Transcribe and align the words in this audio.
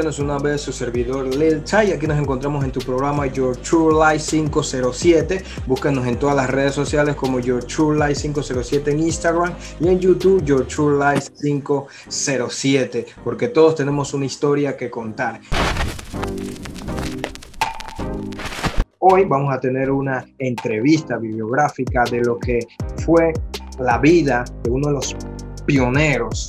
una 0.00 0.38
vez 0.38 0.62
su 0.62 0.72
servidor 0.72 1.26
Lil 1.36 1.62
Chai. 1.62 1.92
Aquí 1.92 2.06
nos 2.06 2.18
encontramos 2.18 2.64
en 2.64 2.72
tu 2.72 2.80
programa 2.80 3.26
Your 3.26 3.54
True 3.58 3.92
Life 3.92 4.24
507. 4.30 5.42
Búscanos 5.66 6.06
en 6.06 6.18
todas 6.18 6.34
las 6.34 6.48
redes 6.48 6.74
sociales 6.74 7.14
como 7.16 7.38
Your 7.38 7.62
True 7.64 7.98
Life 7.98 8.22
507 8.22 8.92
en 8.92 9.00
Instagram 9.00 9.52
y 9.78 9.88
en 9.88 10.00
YouTube 10.00 10.42
Your 10.42 10.66
True 10.66 10.98
Life 10.98 11.30
507, 11.42 13.06
porque 13.22 13.48
todos 13.48 13.74
tenemos 13.74 14.14
una 14.14 14.24
historia 14.24 14.74
que 14.74 14.88
contar. 14.88 15.38
Hoy 19.00 19.26
vamos 19.26 19.52
a 19.52 19.60
tener 19.60 19.90
una 19.90 20.24
entrevista 20.38 21.18
bibliográfica 21.18 22.04
de 22.10 22.20
lo 22.22 22.38
que 22.38 22.60
fue 23.04 23.34
la 23.78 23.98
vida 23.98 24.44
de 24.62 24.70
uno 24.70 24.88
de 24.88 24.94
los 24.94 25.14
pioneros 25.66 26.48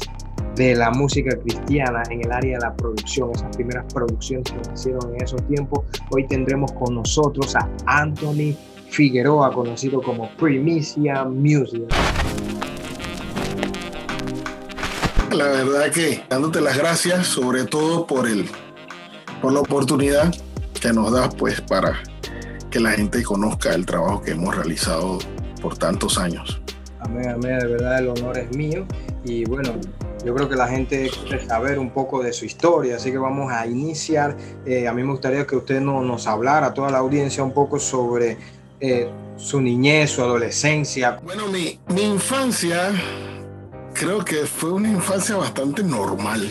de 0.55 0.75
la 0.75 0.91
música 0.91 1.37
cristiana 1.37 2.03
en 2.09 2.21
el 2.25 2.31
área 2.31 2.57
de 2.57 2.65
la 2.65 2.75
producción, 2.75 3.31
esas 3.31 3.55
primeras 3.55 3.85
producciones 3.93 4.51
que 4.51 4.73
hicieron 4.73 5.15
en 5.15 5.23
esos 5.23 5.41
tiempos. 5.47 5.85
Hoy 6.09 6.27
tendremos 6.27 6.71
con 6.73 6.95
nosotros 6.95 7.55
a 7.55 7.69
Anthony 7.85 8.55
Figueroa, 8.89 9.53
conocido 9.53 10.01
como 10.01 10.29
Primicia 10.37 11.23
Music. 11.23 11.83
La 15.31 15.45
verdad 15.45 15.89
que 15.91 16.23
dándote 16.29 16.59
las 16.59 16.77
gracias, 16.77 17.27
sobre 17.27 17.63
todo 17.63 18.05
por 18.05 18.27
el, 18.27 18.49
por 19.41 19.53
la 19.53 19.61
oportunidad 19.61 20.33
que 20.81 20.91
nos 20.91 21.11
das, 21.13 21.33
pues, 21.35 21.61
para 21.61 21.93
que 22.69 22.79
la 22.81 22.91
gente 22.91 23.23
conozca 23.23 23.73
el 23.73 23.85
trabajo 23.85 24.21
que 24.21 24.31
hemos 24.31 24.55
realizado 24.55 25.19
por 25.61 25.77
tantos 25.77 26.17
años. 26.17 26.61
Amén, 26.99 27.29
amén, 27.29 27.59
de 27.59 27.67
verdad 27.67 27.99
el 27.99 28.09
honor 28.09 28.37
es 28.37 28.55
mío. 28.55 28.85
Y 29.23 29.45
bueno, 29.45 29.73
yo 30.23 30.35
creo 30.35 30.47
que 30.47 30.55
la 30.55 30.67
gente 30.67 31.09
quiere 31.09 31.45
saber 31.45 31.79
un 31.79 31.89
poco 31.91 32.21
de 32.21 32.31
su 32.33 32.45
historia, 32.45 32.97
así 32.97 33.11
que 33.11 33.17
vamos 33.17 33.51
a 33.51 33.65
iniciar. 33.65 34.37
Eh, 34.65 34.87
a 34.87 34.93
mí 34.93 35.03
me 35.03 35.11
gustaría 35.11 35.45
que 35.47 35.55
usted 35.55 35.81
no, 35.81 36.01
nos 36.01 36.27
hablara 36.27 36.67
a 36.67 36.73
toda 36.73 36.91
la 36.91 36.99
audiencia 36.99 37.43
un 37.43 37.53
poco 37.53 37.79
sobre 37.79 38.37
eh, 38.79 39.09
su 39.37 39.61
niñez, 39.61 40.11
su 40.11 40.21
adolescencia. 40.21 41.19
Bueno, 41.23 41.47
mi, 41.47 41.79
mi 41.87 42.03
infancia 42.03 42.91
creo 43.93 44.23
que 44.23 44.45
fue 44.45 44.71
una 44.71 44.89
infancia 44.89 45.35
bastante 45.35 45.83
normal. 45.83 46.49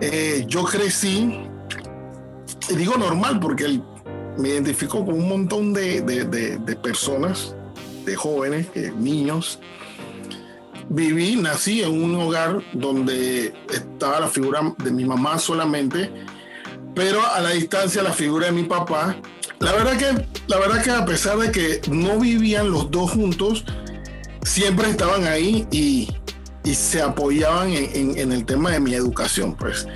Eh, 0.00 0.44
yo 0.46 0.64
crecí, 0.64 1.40
y 2.70 2.74
digo 2.74 2.96
normal 2.96 3.38
porque 3.38 3.80
me 4.38 4.48
identifico 4.48 5.04
con 5.04 5.14
un 5.14 5.28
montón 5.28 5.74
de 5.74 6.78
personas, 6.82 7.54
de 8.06 8.16
jóvenes, 8.16 8.66
niños, 8.96 9.60
viví, 10.90 11.36
nací 11.36 11.82
en 11.82 12.02
un 12.02 12.14
hogar 12.16 12.62
donde 12.72 13.54
estaba 13.72 14.20
la 14.20 14.28
figura 14.28 14.74
de 14.78 14.90
mi 14.90 15.04
mamá 15.04 15.38
solamente, 15.38 16.12
pero 16.94 17.24
a 17.24 17.40
la 17.40 17.50
distancia 17.50 18.02
la 18.02 18.12
figura 18.12 18.46
de 18.46 18.52
mi 18.52 18.64
papá. 18.64 19.16
La 19.60 19.72
verdad 19.72 19.96
que, 19.96 20.26
la 20.48 20.58
verdad 20.58 20.82
que 20.82 20.90
a 20.90 21.04
pesar 21.04 21.38
de 21.38 21.52
que 21.52 21.80
no 21.90 22.18
vivían 22.18 22.70
los 22.70 22.90
dos 22.90 23.12
juntos, 23.12 23.64
siempre 24.42 24.90
estaban 24.90 25.26
ahí 25.26 25.66
y, 25.70 26.08
se 26.74 27.02
apoyaban 27.02 27.72
en, 27.72 28.30
el 28.30 28.44
tema 28.44 28.70
de 28.70 28.78
mi 28.78 28.94
educación. 28.94 29.56
Pues 29.56 29.88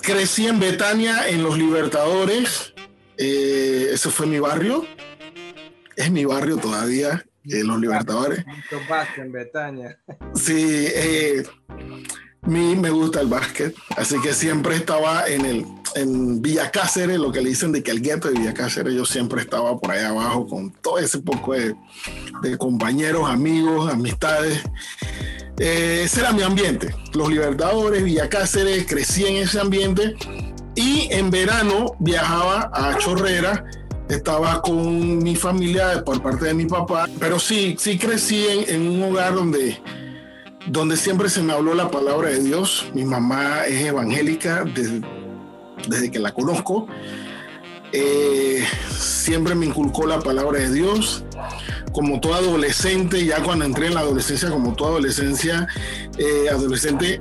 crecí 0.00 0.46
en 0.46 0.60
Betania, 0.60 1.28
en 1.28 1.42
los 1.42 1.58
Libertadores. 1.58 2.72
Eh, 3.18 3.88
ese 3.92 4.10
fue 4.10 4.26
mi 4.26 4.38
barrio. 4.38 4.86
Es 5.96 6.10
mi 6.12 6.24
barrio 6.24 6.56
todavía 6.56 7.24
en 7.44 7.66
los 7.66 7.80
Libertadores. 7.80 8.44
en 9.16 9.32
Betania. 9.32 9.98
Sí, 10.34 10.86
eh, 10.94 11.42
mí 12.42 12.74
me 12.76 12.90
gusta 12.90 13.20
el 13.20 13.28
básquet, 13.28 13.74
así 13.96 14.20
que 14.20 14.32
siempre 14.32 14.76
estaba 14.76 15.26
en 15.26 15.44
el 15.46 15.66
en 15.94 16.40
Villa 16.40 16.70
Cáceres, 16.70 17.18
lo 17.18 17.32
que 17.32 17.40
le 17.40 17.50
dicen 17.50 17.72
de 17.72 17.82
que 17.82 17.90
el 17.90 18.00
gueto 18.00 18.28
de 18.28 18.38
Villa 18.38 18.54
Cáceres, 18.54 18.94
yo 18.94 19.04
siempre 19.04 19.40
estaba 19.40 19.78
por 19.78 19.90
ahí 19.90 20.04
abajo 20.04 20.46
con 20.46 20.70
todo 20.70 20.98
ese 20.98 21.18
poco 21.18 21.52
de, 21.52 21.76
compañeros, 22.58 23.28
amigos, 23.28 23.92
amistades. 23.92 24.62
Eh, 25.58 26.02
ese 26.04 26.20
era 26.20 26.32
mi 26.32 26.42
ambiente. 26.42 26.94
Los 27.12 27.28
Libertadores, 27.28 28.02
Villa 28.02 28.28
Cáceres, 28.28 28.86
crecí 28.86 29.26
en 29.26 29.36
ese 29.36 29.60
ambiente 29.60 30.14
y 30.74 31.08
en 31.10 31.30
verano 31.30 31.94
viajaba 31.98 32.70
a 32.72 32.96
Chorrera 32.98 33.64
estaba 34.14 34.60
con 34.60 35.18
mi 35.18 35.36
familia 35.36 36.04
por 36.04 36.22
parte 36.22 36.46
de 36.46 36.54
mi 36.54 36.66
papá, 36.66 37.08
pero 37.18 37.38
sí, 37.38 37.76
sí 37.78 37.98
crecí 37.98 38.44
en, 38.68 38.88
un 38.88 39.02
hogar 39.02 39.34
donde, 39.34 39.80
donde 40.66 40.96
siempre 40.96 41.28
se 41.28 41.42
me 41.42 41.52
habló 41.52 41.74
la 41.74 41.90
palabra 41.90 42.28
de 42.28 42.40
Dios. 42.40 42.90
Mi 42.94 43.04
mamá 43.04 43.64
es 43.66 43.84
evangélica 43.84 44.64
desde, 44.64 45.00
desde 45.88 46.10
que 46.10 46.18
la 46.18 46.32
conozco. 46.32 46.86
Eh, 47.92 48.64
siempre 48.90 49.54
me 49.54 49.66
inculcó 49.66 50.06
la 50.06 50.20
palabra 50.20 50.58
de 50.60 50.72
Dios. 50.72 51.24
Como 51.92 52.20
todo 52.20 52.34
adolescente, 52.34 53.24
ya 53.24 53.42
cuando 53.42 53.64
entré 53.64 53.86
en 53.86 53.94
la 53.94 54.00
adolescencia, 54.00 54.50
como 54.50 54.74
toda 54.74 54.90
adolescencia, 54.92 55.68
eh, 56.16 56.48
adolescente, 56.50 57.20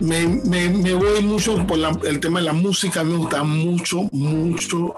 me, 0.00 0.94
voy 0.94 1.22
mucho 1.22 1.66
por 1.66 1.78
el 2.04 2.20
tema 2.20 2.40
de 2.40 2.46
la 2.46 2.52
música, 2.52 3.02
me 3.04 3.16
gusta 3.16 3.42
mucho, 3.44 4.08
mucho 4.12 4.94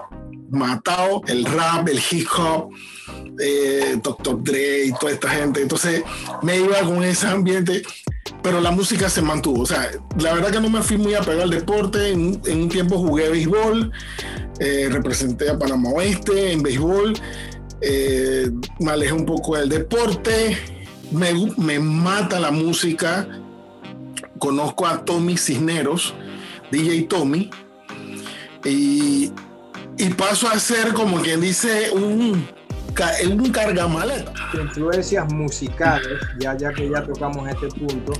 matado 0.51 1.21
el 1.27 1.45
rap, 1.45 1.87
el 1.87 1.99
hip 2.11 2.27
hop, 2.37 2.69
eh, 3.39 3.99
Dr. 4.01 4.43
Dre 4.43 4.85
y 4.85 4.93
toda 4.93 5.13
esta 5.13 5.29
gente. 5.29 5.61
Entonces 5.61 6.03
me 6.41 6.57
iba 6.57 6.79
con 6.81 7.03
ese 7.03 7.27
ambiente, 7.27 7.83
pero 8.41 8.61
la 8.61 8.71
música 8.71 9.09
se 9.09 9.21
mantuvo. 9.21 9.61
O 9.61 9.65
sea, 9.65 9.89
la 10.19 10.33
verdad 10.33 10.51
que 10.51 10.59
no 10.59 10.69
me 10.69 10.81
fui 10.81 10.97
muy 10.97 11.13
apegado 11.13 11.43
al 11.43 11.49
deporte. 11.49 12.11
En, 12.11 12.41
un 12.45 12.69
tiempo 12.69 12.97
jugué 12.97 13.29
béisbol, 13.29 13.91
eh, 14.59 14.89
representé 14.91 15.49
a 15.49 15.57
Panamá 15.57 15.89
Oeste 15.89 16.51
en 16.51 16.61
béisbol, 16.61 17.13
eh, 17.81 18.51
me 18.79 18.91
alejé 18.91 19.13
un 19.13 19.25
poco 19.25 19.57
del 19.57 19.69
deporte. 19.69 20.57
Me, 21.11 21.33
me 21.57 21.79
mata 21.79 22.39
la 22.39 22.51
música. 22.51 23.27
Conozco 24.37 24.87
a 24.87 25.03
Tommy 25.03 25.37
Cisneros, 25.37 26.13
DJ 26.71 27.03
Tommy, 27.03 27.49
y 28.63 29.31
y 29.99 30.09
paso 30.11 30.47
a 30.47 30.57
ser 30.57 30.93
como 30.93 31.21
quien 31.21 31.41
dice 31.41 31.91
un, 31.91 32.47
un 33.29 33.51
cargamaleta. 33.51 34.31
Influencias 34.53 35.31
musicales, 35.33 36.19
ya, 36.39 36.55
ya 36.55 36.71
que 36.71 36.89
ya 36.89 37.03
tocamos 37.03 37.47
este 37.49 37.67
punto, 37.67 38.13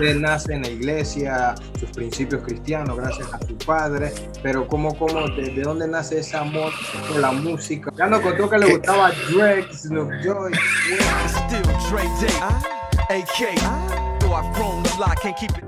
él 0.00 0.22
nace 0.22 0.54
en 0.54 0.62
la 0.62 0.68
iglesia, 0.68 1.56
sus 1.80 1.90
principios 1.90 2.42
cristianos, 2.42 2.96
gracias 2.96 3.28
a 3.34 3.44
su 3.44 3.58
padre, 3.58 4.12
pero 4.40 4.68
¿cómo, 4.68 4.96
cómo, 4.96 5.28
de, 5.30 5.60
dónde 5.62 5.88
nace 5.88 6.20
ese 6.20 6.36
amor 6.36 6.72
por 7.08 7.18
la 7.18 7.32
música? 7.32 7.90
Ya 7.96 8.06
nos 8.06 8.20
contó 8.20 8.48
que 8.48 8.58
le 8.58 8.70
gustaba 8.76 9.10
Drake, 9.28 9.68
Snoop 9.74 10.10
Joy. 10.22 10.52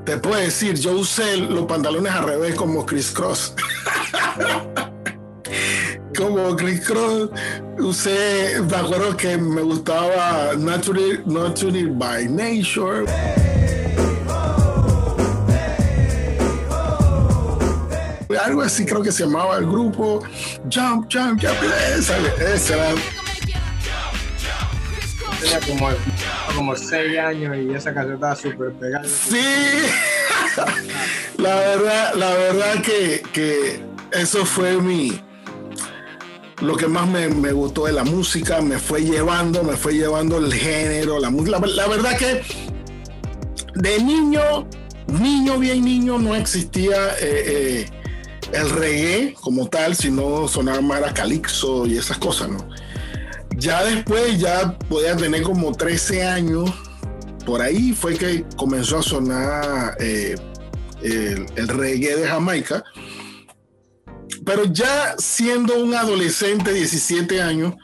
Te 0.04 0.18
puedo 0.18 0.36
decir, 0.36 0.74
yo 0.76 0.92
usé 0.92 1.36
los 1.36 1.66
pantalones 1.66 2.12
al 2.12 2.24
revés 2.24 2.54
como 2.54 2.86
Chris 2.86 3.10
Cross. 3.10 3.54
Como 6.16 6.56
Chris 6.56 6.80
Cross, 6.86 7.30
usé, 7.78 8.60
me 8.68 8.76
acuerdo 8.76 9.16
que 9.16 9.36
me 9.36 9.62
gustaba 9.62 10.54
Naturally, 10.56 11.20
Naturally 11.26 11.86
by 11.86 12.28
Nature. 12.28 13.04
Algo 18.44 18.62
así 18.62 18.86
creo 18.86 19.02
que 19.02 19.12
se 19.12 19.24
llamaba 19.24 19.58
el 19.58 19.66
grupo 19.66 20.20
Jump, 20.72 21.08
Jump, 21.12 21.40
Jump. 21.42 21.56
Esa, 21.96 22.16
esa 22.42 22.74
era. 22.74 22.94
Tenía 25.40 25.60
como, 25.60 25.88
como 26.56 26.76
seis 26.76 27.18
años 27.18 27.56
y 27.56 27.74
esa 27.74 27.92
canción 27.92 28.14
estaba 28.14 28.34
súper 28.34 28.72
pegada. 28.72 29.04
Sí, 29.04 29.38
la 31.36 31.54
verdad, 31.54 32.14
la 32.14 32.34
verdad 32.34 32.82
que, 32.82 33.22
que 33.32 33.82
eso 34.12 34.44
fue 34.46 34.80
mi, 34.80 35.20
lo 36.60 36.76
que 36.76 36.88
más 36.88 37.08
me, 37.08 37.52
gustó 37.52 37.86
de 37.86 37.92
la 37.92 38.04
música, 38.04 38.60
me 38.60 38.78
fue 38.78 39.02
llevando, 39.02 39.62
me 39.62 39.76
fue 39.76 39.94
llevando 39.94 40.38
el 40.38 40.52
género, 40.52 41.18
la 41.20 41.30
música. 41.30 41.60
La, 41.64 41.86
verdad 41.86 42.16
que 42.16 42.42
de 43.76 44.02
niño, 44.02 44.68
niño, 45.06 45.58
bien 45.58 45.84
niño, 45.84 46.18
no 46.18 46.34
existía 46.34 47.10
eh, 47.20 47.44
eh, 47.46 47.90
el 48.52 48.70
reggae 48.70 49.34
como 49.40 49.68
tal, 49.68 49.94
sino 49.94 50.48
sonaba 50.48 50.80
más 50.80 51.02
a 51.02 51.14
calixo 51.14 51.86
y 51.86 51.96
esas 51.96 52.18
cosas, 52.18 52.48
¿no? 52.48 52.68
Ya 53.56 53.84
después, 53.84 54.38
ya 54.38 54.76
podía 54.88 55.16
tener 55.16 55.42
como 55.42 55.72
13 55.72 56.24
años, 56.24 56.70
por 57.44 57.60
ahí 57.60 57.92
fue 57.92 58.16
que 58.16 58.44
comenzó 58.56 58.98
a 58.98 59.02
sonar 59.02 59.96
eh, 60.00 60.36
el 61.02 61.68
reggae 61.68 62.16
de 62.16 62.26
Jamaica 62.26 62.84
pero 64.48 64.64
ya 64.64 65.14
siendo 65.18 65.78
un 65.78 65.94
adolescente, 65.94 66.72
17 66.72 67.42
años, 67.42 67.74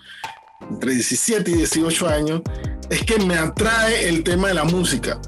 entre 0.70 0.93
17 0.93 1.50
y 1.50 1.55
18 1.56 2.08
años, 2.08 2.40
es 2.88 3.05
que 3.05 3.19
me 3.19 3.37
atrae 3.37 4.08
el 4.08 4.25
tema 4.25 4.49
de 4.49 4.55
la 4.55 4.64
música. 4.64 5.20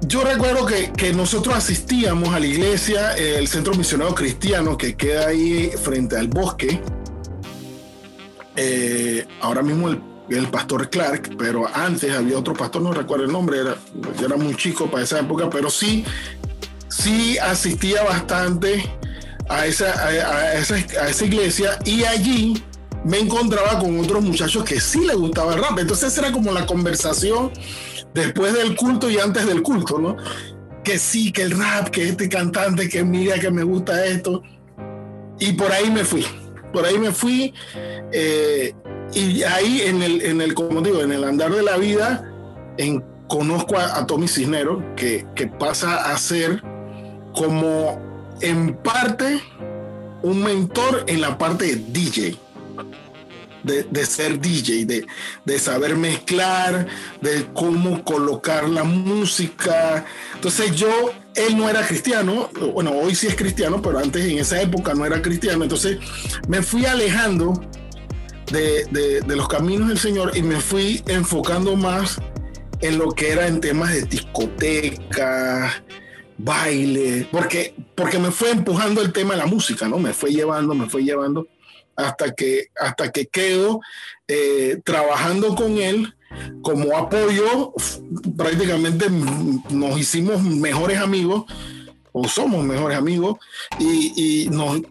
yo 0.00 0.24
recuerdo 0.24 0.64
que, 0.64 0.92
que, 0.92 1.12
nosotros 1.12 1.54
asistíamos 1.54 2.30
a 2.32 2.40
la 2.40 2.46
iglesia, 2.46 3.12
el 3.18 3.48
centro 3.48 3.74
misionero 3.74 4.14
cristiano 4.14 4.78
que 4.78 4.96
queda 4.96 5.26
ahí 5.26 5.70
frente 5.82 6.16
al 6.16 6.28
bosque. 6.28 6.80
Eh, 8.56 9.26
ahora 9.42 9.60
mismo 9.60 9.90
el, 9.90 10.00
el, 10.30 10.46
pastor 10.48 10.88
Clark, 10.88 11.36
pero 11.36 11.68
antes 11.68 12.10
había 12.14 12.38
otro 12.38 12.54
pastor, 12.54 12.80
no 12.80 12.94
recuerdo 12.94 13.26
el 13.26 13.32
nombre, 13.32 13.60
era, 13.60 13.76
yo 14.18 14.24
era 14.24 14.38
muy 14.38 14.54
chico 14.56 14.90
para 14.90 15.04
esa 15.04 15.20
época, 15.20 15.50
pero 15.50 15.68
sí, 15.68 16.02
sí 16.88 17.36
asistía 17.36 18.04
bastante 18.04 18.82
a 19.48 19.66
esa, 19.66 20.06
a, 20.06 20.54
esa, 20.54 20.74
a 20.74 21.08
esa 21.08 21.24
iglesia 21.24 21.78
y 21.84 22.04
allí 22.04 22.62
me 23.04 23.20
encontraba 23.20 23.78
con 23.78 23.98
otros 24.00 24.22
muchachos 24.22 24.64
que 24.64 24.80
sí 24.80 25.06
les 25.06 25.16
gustaba 25.16 25.54
el 25.54 25.62
rap. 25.62 25.78
Entonces 25.78 26.16
era 26.18 26.32
como 26.32 26.50
la 26.52 26.66
conversación 26.66 27.52
después 28.14 28.52
del 28.52 28.74
culto 28.74 29.08
y 29.08 29.18
antes 29.18 29.46
del 29.46 29.62
culto, 29.62 29.98
¿no? 29.98 30.16
Que 30.82 30.98
sí, 30.98 31.30
que 31.30 31.42
el 31.42 31.52
rap, 31.52 31.90
que 31.90 32.08
este 32.08 32.28
cantante, 32.28 32.88
que 32.88 33.04
mira 33.04 33.38
que 33.38 33.50
me 33.50 33.62
gusta 33.62 34.04
esto. 34.06 34.42
Y 35.38 35.52
por 35.52 35.70
ahí 35.70 35.90
me 35.90 36.04
fui. 36.04 36.26
Por 36.72 36.84
ahí 36.84 36.98
me 36.98 37.12
fui. 37.12 37.54
Eh, 38.12 38.74
y 39.14 39.42
ahí 39.44 39.82
en 39.82 40.02
el, 40.02 40.22
en 40.22 40.40
el, 40.40 40.54
como 40.54 40.80
digo, 40.80 41.00
en 41.00 41.12
el 41.12 41.22
andar 41.22 41.52
de 41.52 41.62
la 41.62 41.76
vida, 41.76 42.28
conozco 43.28 43.78
a, 43.78 44.04
Tommy 44.06 44.26
Cisneros, 44.26 44.82
que, 44.96 45.26
que 45.36 45.46
pasa 45.46 46.12
a 46.12 46.18
ser 46.18 46.62
como 47.34 48.05
en 48.40 48.74
parte 48.74 49.40
un 50.22 50.42
mentor 50.42 51.04
en 51.06 51.20
la 51.20 51.38
parte 51.38 51.66
de 51.66 51.76
DJ 51.76 52.38
de, 53.66 54.06
ser 54.06 54.40
DJ, 54.40 54.86
de, 54.86 55.06
de, 55.44 55.58
saber 55.58 55.96
mezclar, 55.96 56.86
de 57.20 57.46
cómo 57.52 58.04
colocar 58.04 58.68
la 58.68 58.84
música. 58.84 60.04
Entonces 60.34 60.74
yo, 60.76 61.12
él 61.34 61.56
no 61.56 61.68
era 61.68 61.86
cristiano, 61.86 62.50
bueno, 62.74 62.92
hoy 62.92 63.14
sí 63.14 63.26
es 63.26 63.34
cristiano, 63.34 63.82
pero 63.82 63.98
antes 63.98 64.24
en 64.24 64.38
esa 64.38 64.60
época 64.60 64.94
no 64.94 65.04
era 65.04 65.20
cristiano. 65.20 65.64
Entonces 65.64 65.98
me 66.48 66.62
fui 66.62 66.86
alejando 66.86 67.60
de, 68.52 68.84
de 69.26 69.36
los 69.36 69.48
caminos 69.48 69.88
del 69.88 69.98
Señor 69.98 70.36
y 70.36 70.42
me 70.42 70.60
fui 70.60 71.02
enfocando 71.08 71.74
más 71.74 72.20
en 72.80 72.98
lo 72.98 73.10
que 73.10 73.32
era 73.32 73.48
en 73.48 73.60
temas 73.60 73.92
de 73.92 74.02
discoteca, 74.02 75.82
baile, 76.38 77.28
porque, 77.30 77.74
porque 77.94 78.18
me 78.18 78.30
fue 78.30 78.50
empujando 78.50 79.00
el 79.00 79.12
tema 79.12 79.34
de 79.34 79.40
la 79.40 79.46
música, 79.46 79.88
¿no? 79.88 79.98
Me 79.98 80.12
fue 80.12 80.30
llevando, 80.30 80.74
me 80.74 80.88
fue 80.88 81.02
llevando 81.02 81.48
hasta 81.96 82.34
que, 82.34 82.66
hasta 82.78 83.10
que 83.10 83.26
quedo 83.26 83.80
eh, 84.28 84.80
trabajando 84.84 85.54
con 85.54 85.78
él 85.78 86.14
como 86.62 86.96
apoyo, 86.96 87.72
prácticamente 88.36 89.06
nos 89.70 89.98
hicimos 89.98 90.42
mejores 90.42 90.98
amigos, 90.98 91.44
o 92.12 92.28
somos 92.28 92.64
mejores 92.64 92.98
amigos, 92.98 93.38
y, 93.78 94.44
y, 94.44 94.48
nos, 94.50 94.82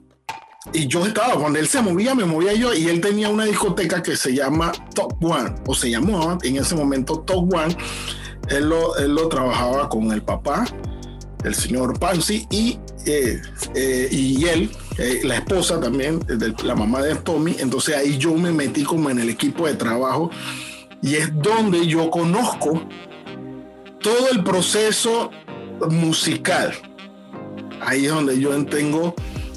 y 0.74 0.88
yo 0.88 1.06
estaba, 1.06 1.36
cuando 1.36 1.60
él 1.60 1.68
se 1.68 1.82
movía, 1.82 2.16
me 2.16 2.26
movía 2.26 2.54
yo, 2.54 2.74
y 2.74 2.88
él 2.88 3.02
tenía 3.02 3.30
una 3.30 3.46
discoteca 3.46 4.02
que 4.02 4.16
se 4.16 4.34
llama 4.34 4.72
Top 4.96 5.24
One, 5.24 5.56
o 5.68 5.76
se 5.76 5.92
llamó 5.92 6.38
en 6.42 6.56
ese 6.58 6.76
momento 6.76 7.20
Top 7.20 7.54
One, 7.54 7.76
él 8.50 8.70
lo, 8.70 8.96
él 8.98 9.14
lo 9.14 9.28
trabajaba 9.28 9.90
con 9.90 10.12
el 10.12 10.24
papá, 10.24 10.66
el 11.46 11.56
señor 11.56 12.00
Pansy, 12.00 12.48
y, 12.50 12.80
eh, 13.06 13.42
eh, 13.76 14.08
y 14.12 14.46
él 14.46 14.72
eh, 14.98 15.22
la 15.24 15.36
esposa 15.36 15.80
también, 15.80 16.20
la 16.64 16.76
mamá 16.76 17.02
de 17.02 17.16
Tommy, 17.16 17.56
entonces 17.60 17.96
ahí 17.96 18.18
yo 18.18 18.34
me 18.34 18.52
metí 18.52 18.84
como 18.84 19.10
en 19.10 19.20
el 19.20 19.30
equipo 19.30 19.68
de 19.68 19.74
trabajo 19.74 20.30
y 21.02 21.16
es 21.16 21.30
donde 21.42 21.86
yo 21.86 22.10
conozco 22.10 22.82
todo 24.02 24.30
el 24.32 24.44
proceso 24.44 25.32
musical. 25.90 26.74
Ahí 27.82 28.06
es 28.06 28.12
donde 28.12 28.40
yo 28.40 28.66
tengo 28.66 29.14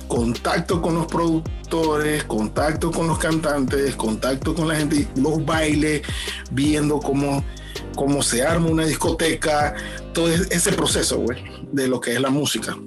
contacto 0.09 0.83
con 0.83 0.97
los 0.97 1.07
productores, 1.07 2.25
contacto 2.25 2.91
con 2.91 3.07
los 3.07 3.19
cantantes, 3.19 3.95
contacto 3.95 4.55
con 4.55 4.69
la 4.69 4.77
gente, 4.77 5.07
los 5.17 5.45
bailes, 5.45 6.03
viendo 6.51 6.99
cómo, 6.99 7.45
cómo 7.99 8.23
se 8.23 8.45
arma 8.45 8.69
una 8.69 8.87
discoteca, 8.87 9.75
todo 10.15 10.29
ese 10.29 10.73
proceso, 10.73 11.19
güey, 11.19 11.43
de 11.73 11.89
lo 11.89 12.01
que 12.01 12.15
es 12.15 12.21
la 12.21 12.31
música. 12.31 12.79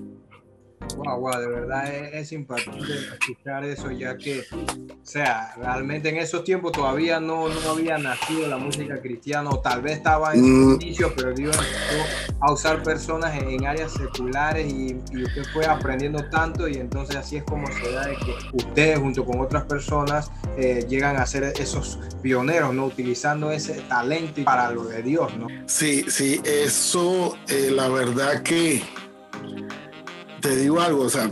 Wow, 1.03 1.19
wow, 1.19 1.39
de 1.39 1.47
verdad 1.47 1.93
es, 1.93 2.31
impactante 2.31 2.93
escuchar 3.13 3.65
eso, 3.65 3.91
ya 3.91 4.17
que, 4.17 4.41
o 4.51 5.05
sea, 5.05 5.53
realmente 5.57 6.09
en 6.09 6.17
esos 6.17 6.43
tiempos 6.43 6.73
todavía 6.73 7.19
no, 7.19 7.49
no 7.49 7.71
había 7.71 7.97
nacido 7.97 8.47
la 8.47 8.57
música 8.57 9.01
cristiana, 9.01 9.49
o 9.49 9.59
tal 9.59 9.81
vez 9.81 9.97
estaba 9.97 10.33
en 10.33 10.41
mm. 10.41 10.81
inicio, 10.81 11.11
pero 11.15 11.33
Dios 11.33 11.55
empezó 11.55 12.35
a 12.39 12.53
usar 12.53 12.83
personas 12.83 13.35
en, 13.41 13.65
áreas 13.65 13.93
seculares 13.93 14.71
y, 14.71 14.95
usted 14.95 15.43
fue 15.53 15.65
aprendiendo 15.65 16.23
tanto, 16.29 16.67
y 16.67 16.75
entonces 16.75 17.15
así 17.15 17.37
es 17.37 17.43
como 17.43 17.67
se 17.67 17.91
da 17.91 18.05
de 18.05 18.15
que 18.17 18.35
ustedes, 18.53 18.99
junto 18.99 19.25
con 19.25 19.39
otras 19.39 19.63
personas, 19.63 20.31
eh, 20.57 20.85
llegan 20.87 21.17
a 21.17 21.25
ser 21.25 21.43
esos 21.43 21.99
pioneros, 22.21 22.73
¿no? 22.73 22.85
Utilizando 22.85 23.51
ese 23.51 23.81
talento 23.81 24.43
para 24.43 24.71
lo 24.71 24.83
de 24.83 25.01
Dios, 25.01 25.35
¿no? 25.35 25.47
Sí, 25.65 26.05
sí, 26.09 26.41
eso, 26.43 27.37
eh, 27.47 27.71
la 27.71 27.87
verdad 27.89 28.43
que 28.43 28.83
te 30.41 30.55
digo 30.55 30.81
algo, 30.81 31.03
o 31.03 31.09
sea, 31.09 31.31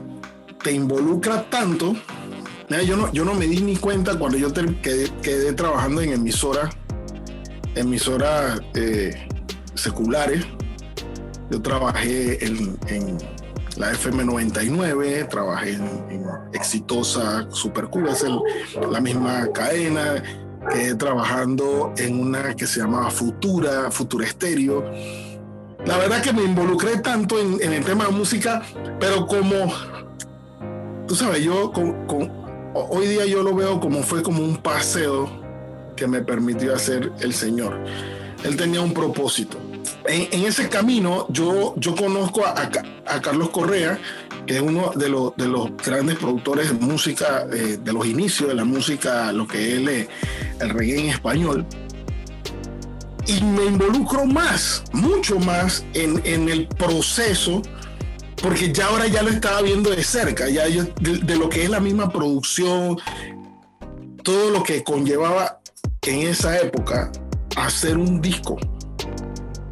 te 0.63 0.71
involucra 0.71 1.50
tanto. 1.50 1.94
Yo 2.85 2.95
no, 2.95 3.11
yo 3.11 3.25
no 3.25 3.33
me 3.33 3.47
di 3.47 3.61
ni 3.61 3.75
cuenta 3.75 4.17
cuando 4.17 4.38
yo 4.38 4.53
quedé, 4.53 5.53
trabajando 5.53 6.01
en 6.01 6.13
emisoras, 6.13 6.69
emisoras 7.75 8.61
eh, 8.75 9.27
seculares. 9.73 10.45
Yo 11.50 11.61
trabajé 11.61 12.45
en, 12.45 12.77
la 13.75 13.91
FM 13.91 14.25
99, 14.25 15.27
trabajé 15.29 15.73
en, 15.73 16.23
Exitosa 16.53 17.47
Super 17.50 17.85
Cuba, 17.85 18.11
es 18.11 18.23
la 18.89 19.01
misma 19.01 19.47
cadena. 19.51 20.23
Quedé 20.71 20.94
trabajando 20.95 21.94
en 21.97 22.19
una 22.19 22.53
que 22.56 22.67
se 22.67 22.81
llamaba 22.81 23.09
Futura, 23.09 23.89
Futura 23.89 24.27
Estéreo 24.27 24.83
la 25.85 25.97
verdad 25.97 26.21
que 26.21 26.33
me 26.33 26.43
involucré 26.43 26.97
tanto 26.97 27.39
en, 27.39 27.61
el 27.61 27.83
tema 27.83 28.05
de 28.05 28.11
música, 28.11 28.61
pero 28.99 29.25
como, 29.25 29.73
tú 31.07 31.15
sabes, 31.15 31.43
yo 31.43 31.71
hoy 32.73 33.07
día 33.07 33.25
yo 33.25 33.43
lo 33.43 33.55
veo 33.55 33.79
como 33.79 34.03
fue 34.03 34.21
como 34.21 34.44
un 34.44 34.57
paseo 34.57 35.30
que 35.95 36.07
me 36.07 36.21
permitió 36.21 36.75
hacer 36.75 37.11
el 37.21 37.33
Señor. 37.33 37.80
Él 38.44 38.56
tenía 38.56 38.81
un 38.81 38.94
propósito. 38.94 39.57
En, 40.06 40.45
ese 40.45 40.69
camino 40.69 41.27
yo, 41.30 41.73
yo 41.77 41.95
conozco 41.95 42.45
a, 42.45 42.69
Carlos 43.21 43.49
Correa, 43.49 43.99
que 44.45 44.56
es 44.56 44.61
uno 44.61 44.92
de 44.95 45.09
los, 45.09 45.35
de 45.35 45.47
los 45.47 45.75
grandes 45.77 46.18
productores 46.18 46.69
de 46.69 46.85
música, 46.85 47.45
eh, 47.51 47.77
de 47.81 47.94
los 47.94 48.06
inicios 48.06 48.49
de 48.49 48.56
la 48.56 48.63
música, 48.63 49.31
lo 49.31 49.47
que 49.47 49.75
es 49.75 50.09
el 50.59 50.69
reggae 50.69 50.99
en 50.99 51.09
español 51.09 51.65
y 53.30 53.44
me 53.44 53.66
involucro 53.66 54.26
más, 54.26 54.83
mucho 54.92 55.40
más 55.40 55.86
en, 55.94 56.19
en, 56.26 56.50
el 56.50 56.68
proceso, 56.68 57.62
porque 58.42 58.74
ya 58.74 58.88
ahora 58.88 59.06
ya 59.06 59.21
lo 59.21 59.30
estaba 59.30 59.62
viendo 59.62 59.92
de 59.92 60.04
cerca, 60.04 60.50
ya 60.50 60.64
de, 60.66 61.36
lo 61.36 61.48
que 61.48 61.64
es 61.64 61.69
la 61.69 61.80
misma 61.80 62.12
producción, 62.12 62.98
todo 64.24 64.50
lo 64.50 64.64
que 64.64 64.83
conllevaba 64.83 65.59
en 66.02 66.28
esa 66.28 66.57
época 66.59 67.12
hacer 67.56 67.98
un 67.98 68.19
disco, 68.19 68.57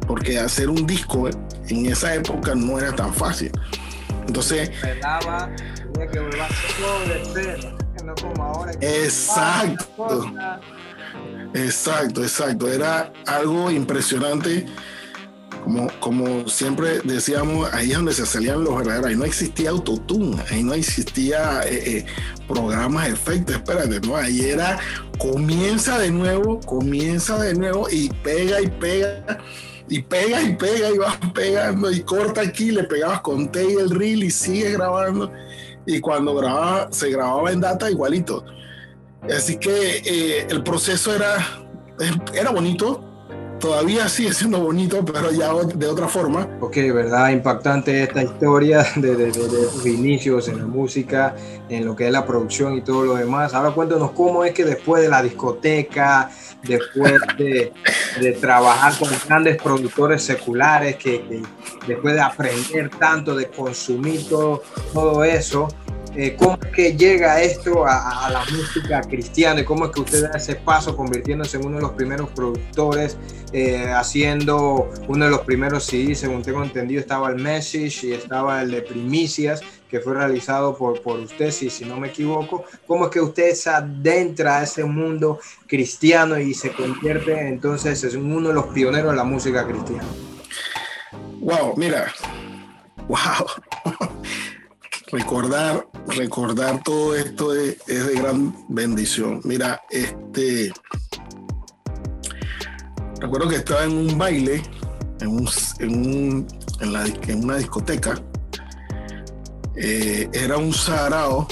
porque 0.06 0.38
hacer 0.38 0.68
un 0.68 0.86
disco 0.86 1.28
en 1.68 1.86
esa 1.86 2.14
época 2.14 2.54
no 2.54 2.78
era 2.78 2.94
tan 2.94 3.12
fácil. 3.12 3.50
Entonces... 4.28 4.70
Exacto. 8.80 10.32
Exacto, 11.54 12.22
exacto. 12.22 12.68
Era 12.68 13.12
algo 13.26 13.70
impresionante. 13.70 14.66
Como, 15.64 15.90
como 16.00 16.48
siempre 16.48 17.00
decíamos, 17.04 17.72
ahí 17.72 17.90
es 17.90 17.96
donde 17.96 18.12
se 18.12 18.26
salían 18.26 18.64
los 18.64 18.76
verdaderos. 18.76 19.06
Ahí 19.06 19.16
no 19.16 19.24
existía 19.24 19.70
autotune, 19.70 20.42
ahí 20.50 20.62
no 20.62 20.72
existía 20.74 21.62
eh, 21.66 21.98
eh, 21.98 22.06
programas, 22.46 23.08
efectos. 23.08 23.56
Espérate, 23.56 24.00
no, 24.00 24.16
ahí 24.16 24.40
era 24.42 24.78
comienza 25.18 25.98
de 25.98 26.10
nuevo, 26.10 26.60
comienza 26.60 27.38
de 27.38 27.54
nuevo 27.54 27.88
y 27.90 28.08
pega 28.22 28.60
y 28.60 28.68
pega 28.68 29.38
y 29.88 30.02
pega 30.02 30.42
y 30.42 30.54
pega 30.54 30.90
y 30.90 30.98
vas 30.98 31.18
pegando 31.34 31.90
y 31.90 32.02
corta 32.02 32.42
aquí, 32.42 32.70
le 32.70 32.84
pegabas 32.84 33.20
con 33.22 33.50
T 33.50 33.72
y 33.72 33.76
el 33.76 33.90
reel 33.90 34.24
y 34.24 34.30
sigue 34.30 34.72
grabando. 34.72 35.32
Y 35.86 36.00
cuando 36.00 36.34
grababa, 36.34 36.88
se 36.92 37.10
grababa 37.10 37.50
en 37.50 37.60
data 37.60 37.90
igualito. 37.90 38.44
Así 39.22 39.56
que 39.56 40.02
eh, 40.04 40.46
el 40.48 40.62
proceso 40.62 41.14
era, 41.14 41.36
era 42.32 42.50
bonito, 42.50 43.08
todavía 43.58 44.08
sigue 44.08 44.32
siendo 44.32 44.60
bonito, 44.60 45.04
pero 45.04 45.30
ya 45.30 45.52
de 45.52 45.86
otra 45.86 46.08
forma. 46.08 46.48
Ok, 46.60 46.76
verdad, 46.94 47.30
impactante 47.30 48.02
esta 48.02 48.22
historia 48.22 48.86
de, 48.96 49.16
de, 49.16 49.32
tus 49.32 49.86
inicios 49.86 50.48
en 50.48 50.58
la 50.58 50.66
música, 50.66 51.34
en 51.68 51.84
lo 51.84 51.94
que 51.94 52.06
es 52.06 52.12
la 52.12 52.26
producción 52.26 52.74
y 52.74 52.82
todo 52.82 53.04
lo 53.04 53.14
demás. 53.16 53.54
Ahora 53.54 53.70
cuéntanos 53.70 54.12
cómo 54.12 54.44
es 54.44 54.52
que 54.52 54.64
después 54.64 55.02
de 55.02 55.08
la 55.08 55.22
discoteca, 55.22 56.30
después 56.62 57.14
de, 57.36 57.72
de 58.20 58.32
trabajar 58.32 58.96
con 58.98 59.08
grandes 59.26 59.60
productores 59.60 60.22
seculares 60.22 60.96
que, 60.96 61.42
después 61.86 62.14
de 62.14 62.20
aprender 62.20 62.90
tanto, 62.90 63.34
de 63.34 63.48
consumir 63.48 64.28
todo, 64.28 64.62
todo 64.92 65.24
eso, 65.24 65.68
eh, 66.18 66.34
¿cómo 66.36 66.58
es 66.60 66.72
que 66.72 66.96
llega 66.96 67.40
esto 67.40 67.86
a, 67.86 68.28
la 68.28 68.44
música 68.50 69.00
cristiana 69.02 69.60
y 69.60 69.64
cómo 69.64 69.84
es 69.84 69.92
que 69.92 70.00
usted 70.00 70.24
da 70.24 70.36
ese 70.36 70.56
paso 70.56 70.96
convirtiéndose 70.96 71.58
en 71.58 71.66
uno 71.66 71.76
de 71.76 71.82
los 71.82 71.92
primeros 71.92 72.28
productores, 72.30 73.16
eh, 73.52 73.88
haciendo 73.88 74.90
uno 75.06 75.26
de 75.26 75.30
los 75.30 75.42
primeros 75.42 75.84
CDs, 75.84 76.18
según 76.18 76.42
tengo 76.42 76.64
entendido, 76.64 77.00
estaba 77.00 77.30
el 77.30 77.36
Message 77.36 78.08
y 78.08 78.12
estaba 78.14 78.62
el 78.62 78.72
de 78.72 78.82
Primicias, 78.82 79.60
que 79.88 80.00
fue 80.00 80.14
realizado 80.14 80.76
por, 80.76 81.00
por 81.02 81.20
usted, 81.20 81.52
si, 81.52 81.70
si 81.70 81.84
no 81.84 82.00
me 82.00 82.08
equivoco. 82.08 82.64
¿Cómo 82.88 83.04
es 83.04 83.10
que 83.12 83.20
usted 83.20 83.54
se 83.54 83.70
adentra 83.70 84.58
a 84.58 84.64
ese 84.64 84.82
mundo 84.82 85.38
cristiano 85.68 86.36
y 86.36 86.52
se 86.52 86.72
convierte 86.72 87.46
entonces 87.46 88.02
en 88.02 88.32
uno 88.32 88.48
de 88.48 88.54
los 88.54 88.66
pioneros 88.66 89.12
de 89.12 89.16
la 89.16 89.24
música 89.24 89.64
cristiana? 89.64 90.08
Wow, 91.38 91.76
mira, 91.76 92.12
wow. 93.06 94.07
Recordar, 95.10 95.86
recordar 96.06 96.82
todo 96.82 97.14
esto 97.14 97.54
es, 97.54 97.84
de 97.86 98.14
gran 98.14 98.54
bendición. 98.68 99.40
Mira, 99.44 99.82
este, 99.90 100.72
recuerdo 103.20 103.48
que 103.48 103.56
estaba 103.56 103.84
en 103.84 103.92
un 103.92 104.18
baile, 104.18 104.62
en, 105.20 105.28
un, 105.28 106.46
en 106.80 107.44
una 107.44 107.56
discoteca, 107.56 108.20
eh, 109.76 110.28
era 110.32 110.56
un 110.58 110.72
sarao 110.72 111.46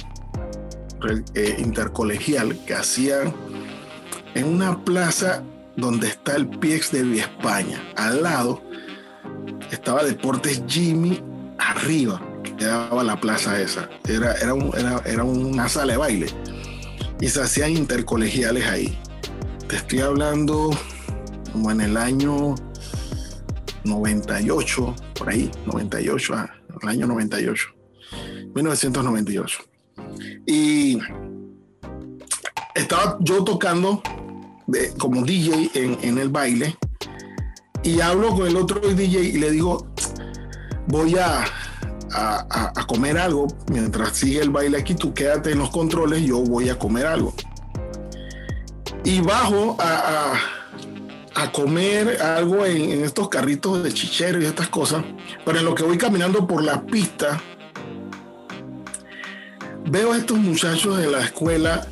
eh, 1.34 1.56
intercolegial 1.58 2.58
que 2.64 2.74
hacían 2.74 3.34
en 4.34 4.46
una 4.46 4.84
plaza 4.84 5.42
donde 5.76 6.08
está 6.08 6.36
el 6.36 6.48
PIEX 6.48 6.92
de 6.92 7.02
Vía 7.02 7.22
España. 7.24 7.82
Al 7.96 8.22
lado 8.22 8.62
estaba 9.70 10.02
Deportes 10.02 10.62
Jimmy 10.66 11.22
arriba 11.58 12.20
quedaba 12.56 13.02
la 13.04 13.20
plaza 13.20 13.60
esa. 13.60 13.88
Era, 14.08 14.34
era, 14.34 14.54
era, 15.04 15.24
una 15.24 15.68
sala 15.68 15.92
de 15.92 15.98
baile. 15.98 16.26
Y 17.20 17.28
se 17.28 17.42
hacían 17.42 17.72
intercolegiales 17.72 18.66
ahí. 18.66 18.98
Te 19.68 19.76
estoy 19.76 20.00
hablando 20.00 20.70
como 21.52 21.70
en 21.70 21.80
el 21.80 21.96
año 21.96 22.54
98, 23.84 24.94
por 25.14 25.28
ahí, 25.28 25.50
98, 25.66 26.34
ah, 26.34 26.50
el 26.82 26.88
año 26.88 27.06
98, 27.06 27.68
1998. 28.54 29.58
Y 30.46 30.98
estaba 32.74 33.16
yo 33.20 33.42
tocando 33.42 34.02
como 34.98 35.24
DJ 35.24 35.70
en, 35.74 36.18
el 36.18 36.28
baile 36.28 36.76
y 37.82 38.00
hablo 38.00 38.34
con 38.34 38.46
el 38.46 38.56
otro 38.56 38.80
DJ 38.80 39.20
y 39.22 39.38
le 39.38 39.50
digo, 39.50 39.86
voy 40.88 41.16
a, 41.16 41.44
a, 42.12 42.72
comer 42.86 43.18
algo, 43.18 43.48
mientras 43.70 44.16
sigue 44.16 44.40
el 44.40 44.50
baile 44.50 44.78
aquí, 44.78 44.94
tú 44.94 45.12
quédate 45.12 45.52
en 45.52 45.58
los 45.58 45.70
controles, 45.70 46.22
yo 46.22 46.38
voy 46.38 46.68
a 46.68 46.78
comer 46.78 47.06
algo. 47.06 47.34
Y 49.04 49.20
bajo 49.20 49.76
a, 49.78 50.34
a 51.36 51.52
comer 51.52 52.22
algo 52.22 52.64
en, 52.64 53.04
estos 53.04 53.28
carritos 53.28 53.82
de 53.84 53.92
chichero 53.92 54.40
y 54.40 54.46
estas 54.46 54.68
cosas, 54.68 55.04
pero 55.44 55.58
en 55.58 55.66
lo 55.66 55.74
que 55.74 55.82
voy 55.82 55.98
caminando 55.98 56.46
por 56.46 56.64
la 56.64 56.84
pista, 56.86 57.40
veo 59.84 60.12
a 60.12 60.16
estos 60.16 60.38
muchachos 60.38 60.96
de 60.96 61.10
la 61.10 61.22
escuela, 61.22 61.86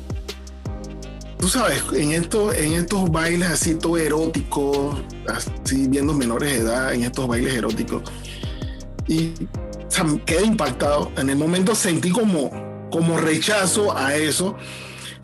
tú 1.37 1.47
sabes, 1.47 1.83
en, 1.93 2.13
esto, 2.13 2.51
en 2.53 2.73
estos 2.73 3.11
bailes 3.11 3.49
así 3.49 3.75
todo 3.75 3.97
eróticos, 3.97 4.97
así 5.27 5.87
viendo 5.87 6.13
menores 6.13 6.51
de 6.51 6.59
edad 6.61 6.93
en 6.93 7.03
estos 7.03 7.27
bailes 7.27 7.53
eróticos. 7.53 8.01
Y 9.07 9.33
quedé 10.25 10.45
impactado. 10.45 11.11
En 11.17 11.29
el 11.29 11.37
momento 11.37 11.75
sentí 11.75 12.11
como, 12.11 12.51
como 12.89 13.17
rechazo 13.17 13.95
a 13.95 14.15
eso, 14.15 14.55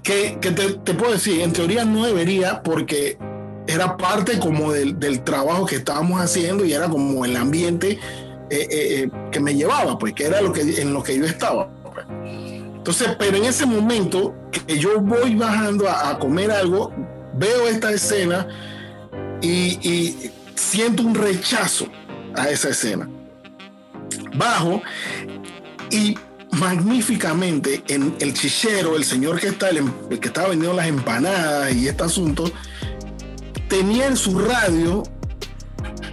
que, 0.03 0.37
te, 0.41 0.93
puedo 0.93 1.13
decir, 1.13 1.41
en 1.41 1.53
teoría 1.53 1.85
no 1.85 2.05
debería 2.05 2.63
porque 2.63 3.17
era 3.67 3.97
parte 3.97 4.39
como 4.39 4.71
del, 4.71 5.23
trabajo 5.23 5.65
que 5.65 5.77
estábamos 5.77 6.19
haciendo 6.19 6.65
y 6.65 6.73
era 6.73 6.89
como 6.89 7.23
el 7.23 7.35
ambiente 7.35 7.91
eh, 7.91 7.99
eh, 8.49 8.67
eh, 8.71 9.09
que 9.31 9.39
me 9.39 9.53
llevaba, 9.53 9.97
pues 9.97 10.13
que 10.13 10.25
era 10.25 10.41
lo 10.41 10.51
que, 10.51 10.61
en 10.61 10.93
lo 10.93 11.03
que 11.03 11.17
yo 11.17 11.25
estaba. 11.25 11.69
Pues. 11.83 12.05
Entonces, 12.75 13.09
pero 13.19 13.37
en 13.37 13.45
ese 13.45 13.65
momento 13.65 14.33
que 14.51 14.79
yo 14.79 14.99
voy 14.99 15.35
bajando 15.35 15.87
a, 15.87 16.17
comer 16.17 16.51
algo, 16.51 16.91
veo 17.35 17.67
esta 17.67 17.91
escena 17.91 18.47
y, 19.41 19.77
y 19.87 20.31
siento 20.55 21.03
un 21.03 21.13
rechazo 21.13 21.85
a 22.35 22.49
esa 22.49 22.69
escena 22.69 23.07
bajo 24.35 24.81
y 25.89 26.17
magníficamente 26.51 27.83
en 27.87 28.15
el 28.19 28.33
chichero, 28.33 28.95
el 28.95 29.03
señor 29.03 29.39
que, 29.39 29.47
está, 29.47 29.69
el, 29.69 29.91
que 30.19 30.27
estaba 30.27 30.49
vendiendo 30.49 30.75
las 30.75 30.87
empanadas 30.87 31.73
y 31.73 31.87
este 31.87 32.03
asunto, 32.03 32.51
tenía 33.67 34.07
en 34.07 34.17
su 34.17 34.37
radio 34.39 35.03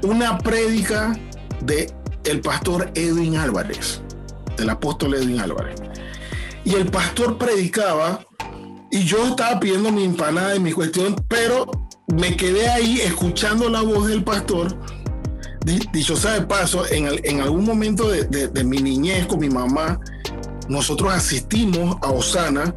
una 0.02 0.38
prédica 0.38 1.18
de 1.62 1.92
el 2.24 2.40
pastor 2.40 2.90
Edwin 2.94 3.36
Álvarez, 3.36 4.00
del 4.56 4.70
apóstol 4.70 5.14
Edwin 5.14 5.40
Álvarez. 5.40 5.80
Y 6.64 6.74
el 6.74 6.86
pastor 6.86 7.38
predicaba 7.38 8.24
y 8.90 9.04
yo 9.04 9.26
estaba 9.28 9.58
pidiendo 9.58 9.90
mi 9.90 10.04
empanada 10.04 10.54
y 10.56 10.60
mi 10.60 10.72
cuestión, 10.72 11.16
pero 11.28 11.70
me 12.08 12.36
quedé 12.36 12.68
ahí 12.68 13.00
escuchando 13.00 13.68
la 13.68 13.82
voz 13.82 14.06
del 14.08 14.22
pastor 14.22 14.76
dicho 15.92 16.16
sea 16.16 16.32
de 16.32 16.42
paso, 16.42 16.84
en, 16.90 17.40
algún 17.40 17.64
momento 17.64 18.08
de, 18.08 18.64
mi 18.64 18.78
niñez 18.78 19.26
con 19.26 19.40
mi 19.40 19.48
mamá, 19.48 20.00
nosotros 20.68 21.12
asistimos 21.12 21.96
a 22.02 22.10
Osana 22.10 22.74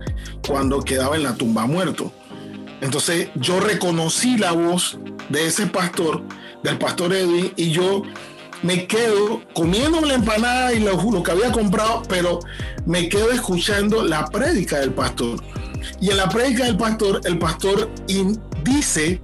cuando 0.47 0.81
quedaba 0.81 1.15
en 1.15 1.23
la 1.23 1.35
tumba 1.35 1.65
muerto. 1.65 2.11
Entonces 2.81 3.29
yo 3.35 3.59
reconocí 3.59 4.37
la 4.37 4.51
voz 4.51 4.99
de 5.29 5.45
ese 5.45 5.67
pastor, 5.67 6.23
del 6.63 6.77
pastor 6.77 7.13
Edwin, 7.13 7.53
y 7.55 7.71
yo 7.71 8.01
me 8.63 8.87
quedo 8.87 9.41
comiendo 9.53 10.01
la 10.01 10.15
empanada 10.15 10.73
y 10.73 10.79
lo, 10.79 11.01
lo 11.11 11.23
que 11.23 11.31
había 11.31 11.51
comprado, 11.51 12.03
pero 12.07 12.39
me 12.85 13.09
quedo 13.09 13.31
escuchando 13.31 14.03
la 14.03 14.25
prédica 14.25 14.79
del 14.79 14.93
pastor. 14.93 15.41
Y 15.99 16.09
en 16.09 16.17
la 16.17 16.29
prédica 16.29 16.65
del 16.65 16.77
pastor, 16.77 17.21
el 17.25 17.39
pastor 17.39 17.89
dice 18.63 19.21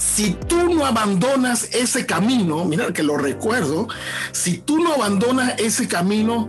si 0.00 0.32
tú 0.32 0.72
no 0.74 0.86
abandonas 0.86 1.68
ese 1.74 2.06
camino, 2.06 2.64
mira 2.64 2.90
que 2.90 3.02
lo 3.02 3.18
recuerdo, 3.18 3.86
si 4.32 4.56
tú 4.56 4.78
no 4.82 4.94
abandonas 4.94 5.54
ese 5.58 5.86
camino, 5.86 6.48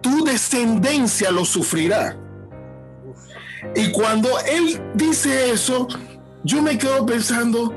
tu 0.00 0.24
descendencia 0.24 1.30
lo 1.30 1.44
sufrirá. 1.44 2.16
Y 3.76 3.92
cuando 3.92 4.30
él 4.46 4.80
dice 4.94 5.50
eso, 5.50 5.86
yo 6.42 6.62
me 6.62 6.78
quedo 6.78 7.04
pensando, 7.04 7.74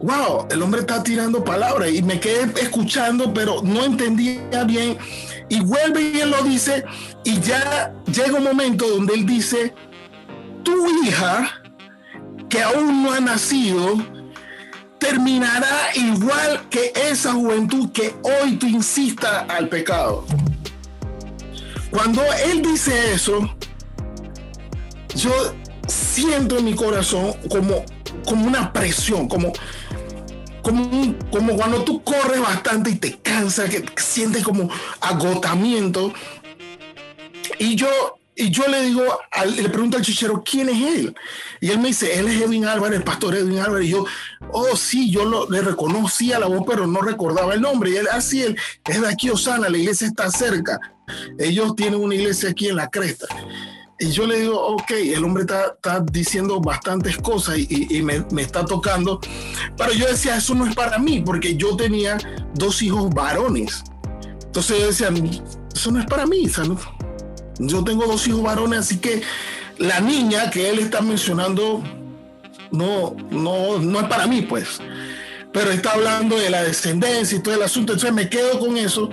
wow, 0.00 0.48
el 0.50 0.60
hombre 0.60 0.80
está 0.80 1.04
tirando 1.04 1.44
palabras 1.44 1.92
y 1.92 2.02
me 2.02 2.18
quedé 2.18 2.60
escuchando, 2.60 3.32
pero 3.32 3.62
no 3.62 3.84
entendía 3.84 4.64
bien. 4.64 4.98
Y 5.48 5.60
vuelve 5.60 6.10
y 6.10 6.20
él 6.20 6.30
lo 6.32 6.42
dice, 6.42 6.84
y 7.22 7.38
ya 7.38 7.94
llega 8.06 8.36
un 8.36 8.44
momento 8.44 8.88
donde 8.88 9.14
él 9.14 9.24
dice, 9.24 9.72
tu 10.64 10.88
hija 11.04 11.57
que 12.48 12.62
aún 12.62 13.02
no 13.02 13.12
ha 13.12 13.20
nacido 13.20 13.96
terminará 14.98 15.90
igual 15.94 16.68
que 16.68 16.92
esa 16.94 17.32
juventud 17.32 17.90
que 17.92 18.14
hoy 18.22 18.56
tú 18.56 18.66
insista 18.66 19.40
al 19.40 19.68
pecado. 19.68 20.24
Cuando 21.90 22.22
él 22.44 22.62
dice 22.62 23.14
eso, 23.14 23.54
yo 25.14 25.54
siento 25.86 26.58
en 26.58 26.64
mi 26.66 26.74
corazón 26.74 27.32
como, 27.48 27.84
como 28.26 28.46
una 28.46 28.72
presión, 28.72 29.28
como, 29.28 29.52
como, 30.62 31.14
como 31.30 31.56
cuando 31.56 31.82
tú 31.84 32.02
corres 32.02 32.40
bastante 32.40 32.90
y 32.90 32.96
te 32.96 33.16
cansas, 33.18 33.70
que 33.70 33.84
sientes 33.96 34.44
como 34.44 34.68
agotamiento. 35.00 36.12
Y 37.58 37.74
yo 37.74 38.17
y 38.40 38.50
yo 38.50 38.68
le 38.68 38.82
digo, 38.82 39.02
le 39.56 39.68
pregunto 39.68 39.96
al 39.96 40.04
chichero, 40.04 40.44
¿quién 40.48 40.68
es 40.68 40.96
él? 40.96 41.16
Y 41.60 41.70
él 41.70 41.78
me 41.80 41.88
dice, 41.88 42.20
él 42.20 42.28
es 42.28 42.40
Edwin 42.40 42.66
Álvarez, 42.66 42.98
el 42.98 43.04
pastor 43.04 43.34
Edwin 43.34 43.58
Álvarez. 43.58 43.88
Y 43.88 43.90
yo, 43.90 44.04
oh, 44.52 44.76
sí, 44.76 45.10
yo 45.10 45.24
lo, 45.24 45.50
le 45.50 45.60
reconocía 45.60 46.38
la 46.38 46.46
voz, 46.46 46.62
pero 46.64 46.86
no 46.86 47.00
recordaba 47.00 47.54
el 47.54 47.60
nombre. 47.60 47.90
Y 47.90 47.96
él, 47.96 48.06
así, 48.12 48.44
ah, 48.44 48.46
él 48.46 48.56
es 48.84 49.00
de 49.00 49.08
aquí, 49.08 49.28
Osana, 49.28 49.68
la 49.68 49.76
iglesia 49.76 50.06
está 50.06 50.30
cerca. 50.30 50.78
Ellos 51.36 51.74
tienen 51.74 52.00
una 52.00 52.14
iglesia 52.14 52.50
aquí 52.50 52.68
en 52.68 52.76
la 52.76 52.88
cresta. 52.88 53.26
Y 53.98 54.12
yo 54.12 54.24
le 54.24 54.42
digo, 54.42 54.56
ok, 54.56 54.90
el 54.92 55.24
hombre 55.24 55.40
está, 55.40 55.74
está 55.74 55.98
diciendo 55.98 56.60
bastantes 56.60 57.16
cosas 57.16 57.58
y, 57.58 57.88
y 57.90 58.02
me, 58.02 58.24
me, 58.30 58.42
está 58.42 58.64
tocando. 58.64 59.20
Pero 59.76 59.92
yo 59.94 60.06
decía, 60.06 60.36
eso 60.36 60.54
no 60.54 60.64
es 60.64 60.76
para 60.76 61.00
mí, 61.00 61.22
porque 61.26 61.56
yo 61.56 61.76
tenía 61.76 62.18
dos 62.54 62.82
hijos 62.82 63.10
varones. 63.10 63.82
Entonces 64.44 64.78
yo 64.78 64.86
decía, 64.86 65.10
eso 65.74 65.90
no 65.90 65.98
es 65.98 66.06
para 66.06 66.24
mí, 66.24 66.48
¿sabes? 66.48 66.78
Yo 67.58 67.82
tengo 67.82 68.06
dos 68.06 68.26
hijos 68.26 68.42
varones, 68.42 68.80
así 68.80 68.98
que 68.98 69.22
la 69.78 70.00
niña 70.00 70.50
que 70.50 70.70
él 70.70 70.78
está 70.78 71.00
mencionando 71.00 71.82
no, 72.70 73.16
no, 73.30 73.78
no 73.78 74.00
es 74.00 74.06
para 74.06 74.26
mí, 74.26 74.42
pues. 74.42 74.80
Pero 75.52 75.70
está 75.70 75.92
hablando 75.92 76.36
de 76.36 76.50
la 76.50 76.62
descendencia 76.62 77.38
y 77.38 77.42
todo 77.42 77.54
el 77.54 77.62
asunto, 77.62 77.94
entonces 77.94 78.14
me 78.14 78.28
quedo 78.28 78.58
con 78.58 78.76
eso. 78.76 79.10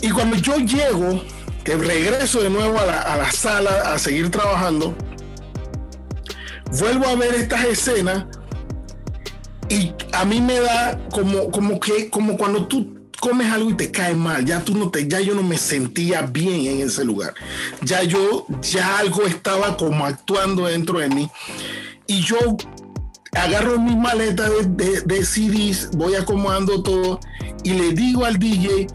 Y 0.00 0.10
cuando 0.10 0.36
yo 0.36 0.56
llego, 0.56 1.22
que 1.62 1.76
regreso 1.76 2.40
de 2.40 2.50
nuevo 2.50 2.78
a 2.78 2.86
la, 2.86 3.00
a 3.02 3.16
la 3.18 3.30
sala 3.30 3.92
a 3.92 3.98
seguir 3.98 4.30
trabajando, 4.30 4.94
vuelvo 6.78 7.06
a 7.06 7.16
ver 7.16 7.34
estas 7.34 7.64
escenas 7.64 8.24
y 9.68 9.92
a 10.12 10.24
mí 10.24 10.40
me 10.40 10.58
da 10.60 10.98
como, 11.10 11.50
como 11.50 11.78
que, 11.78 12.10
como 12.10 12.36
cuando 12.36 12.66
tú 12.66 12.99
comes 13.20 13.52
algo 13.52 13.70
y 13.70 13.74
te 13.74 13.90
cae 13.90 14.14
mal, 14.14 14.44
ya 14.44 14.64
tú 14.64 14.76
no 14.76 14.90
te, 14.90 15.06
ya 15.06 15.20
yo 15.20 15.34
no 15.34 15.42
me 15.42 15.58
sentía 15.58 16.22
bien 16.22 16.66
en 16.66 16.86
ese 16.86 17.04
lugar. 17.04 17.34
Ya 17.82 18.02
yo, 18.02 18.46
ya 18.62 18.98
algo 18.98 19.22
estaba 19.22 19.76
como 19.76 20.04
actuando 20.04 20.66
dentro 20.66 20.98
de 20.98 21.08
mí. 21.08 21.30
Y 22.06 22.22
yo 22.22 22.38
agarro 23.32 23.78
mi 23.78 23.94
maleta 23.94 24.48
de, 24.48 25.02
de, 25.02 25.24
CDs, 25.24 25.90
voy 25.92 26.14
acomodando 26.14 26.82
todo 26.82 27.20
y 27.62 27.74
le 27.74 27.92
digo 27.92 28.24
al 28.24 28.38
DJ, 28.38 28.88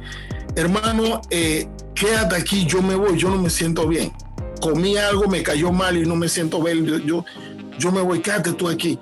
hermano, 0.56 1.22
eh, 1.30 1.70
quédate 1.94 2.36
aquí, 2.36 2.66
yo 2.66 2.82
me 2.82 2.96
voy, 2.96 3.18
yo 3.18 3.30
no 3.30 3.42
me 3.42 3.50
siento 3.50 3.88
bien. 3.88 4.12
Comí 4.60 4.98
algo, 4.98 5.28
me 5.28 5.44
cayó 5.44 5.72
mal 5.72 5.98
y 5.98 6.06
no 6.06 6.16
me 6.16 6.28
siento 6.28 6.62
bien, 6.62 6.86
yo, 6.86 6.98
yo, 6.98 7.26
yo 7.78 7.92
me 7.92 8.02
voy, 8.02 8.20
quédate 8.20 8.54
tú 8.54 8.68
aquí. 8.68 9.00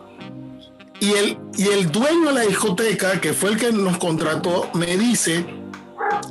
Y 1.03 1.11
el, 1.15 1.37
y 1.57 1.67
el 1.67 1.91
dueño 1.91 2.29
de 2.29 2.33
la 2.33 2.41
discoteca, 2.43 3.19
que 3.19 3.33
fue 3.33 3.49
el 3.49 3.57
que 3.57 3.73
nos 3.73 3.97
contrató, 3.97 4.69
me 4.73 4.95
dice, 4.95 5.45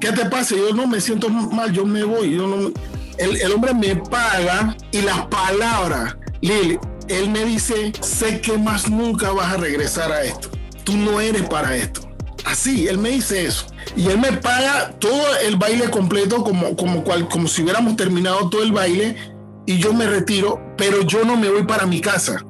¿qué 0.00 0.12
te 0.12 0.24
pasa? 0.24 0.56
Yo 0.56 0.72
no 0.72 0.86
me 0.86 0.98
siento 0.98 1.28
mal, 1.28 1.70
yo 1.72 1.84
me 1.84 2.02
voy. 2.04 2.36
Yo 2.36 2.72
el, 3.18 3.36
el 3.36 3.52
hombre 3.52 3.74
me 3.74 3.96
paga 3.96 4.74
y 4.90 5.02
las 5.02 5.26
palabras, 5.26 6.16
Lili, 6.40 6.78
él 7.08 7.28
me 7.28 7.44
dice, 7.44 7.92
sé 8.00 8.40
que 8.40 8.56
más 8.56 8.88
nunca 8.88 9.30
vas 9.32 9.52
a 9.52 9.56
regresar 9.58 10.10
a 10.10 10.24
esto. 10.24 10.48
Tú 10.84 10.96
no 10.96 11.20
eres 11.20 11.42
para 11.42 11.76
esto. 11.76 12.08
Así, 12.46 12.88
él 12.88 12.96
me 12.96 13.10
dice 13.10 13.44
eso. 13.44 13.66
Y 13.94 14.06
él 14.06 14.18
me 14.18 14.32
paga 14.32 14.92
todo 14.98 15.36
el 15.46 15.56
baile 15.56 15.90
completo 15.90 16.42
como, 16.42 16.74
como, 16.76 17.04
cual, 17.04 17.28
como 17.28 17.46
si 17.46 17.60
hubiéramos 17.60 17.94
terminado 17.96 18.48
todo 18.48 18.62
el 18.62 18.72
baile 18.72 19.16
y 19.66 19.76
yo 19.76 19.92
me 19.92 20.06
retiro, 20.06 20.62
pero 20.78 21.02
yo 21.02 21.26
no 21.26 21.36
me 21.36 21.50
voy 21.50 21.64
para 21.64 21.84
mi 21.84 22.00
casa 22.00 22.42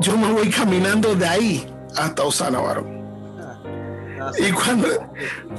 yo 0.00 0.16
me 0.16 0.32
voy 0.32 0.50
caminando 0.50 1.14
de 1.14 1.26
ahí 1.26 1.66
hasta 1.96 2.24
Osana, 2.24 2.60
varón. 2.60 2.98
Y 4.38 4.52
cuando, 4.52 4.88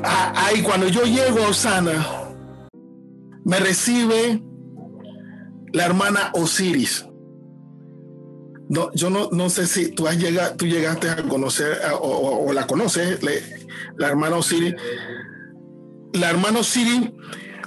ahí, 0.03 0.62
cuando 0.62 0.88
yo 0.88 1.03
llego 1.03 1.39
a 1.43 1.48
Osana, 1.50 2.05
me 3.43 3.60
recibe 3.60 4.41
la 5.74 5.86
hermana 5.86 6.31
Osiris. 6.34 7.05
No, 8.69 8.91
yo 8.93 9.10
no, 9.10 9.29
no 9.31 9.50
sé 9.50 9.65
si 9.65 9.91
tú, 9.91 10.08
has 10.08 10.17
llegado, 10.17 10.55
tú 10.55 10.67
llegaste 10.67 11.10
a 11.10 11.15
conocer 11.24 11.79
o, 12.00 12.51
la 12.53 12.67
conoces, 12.67 13.19
la 13.98 14.08
hermana 14.08 14.36
Osiris. 14.38 14.75
La 16.13 16.29
hermana 16.29 16.60
Osiris 16.60 17.12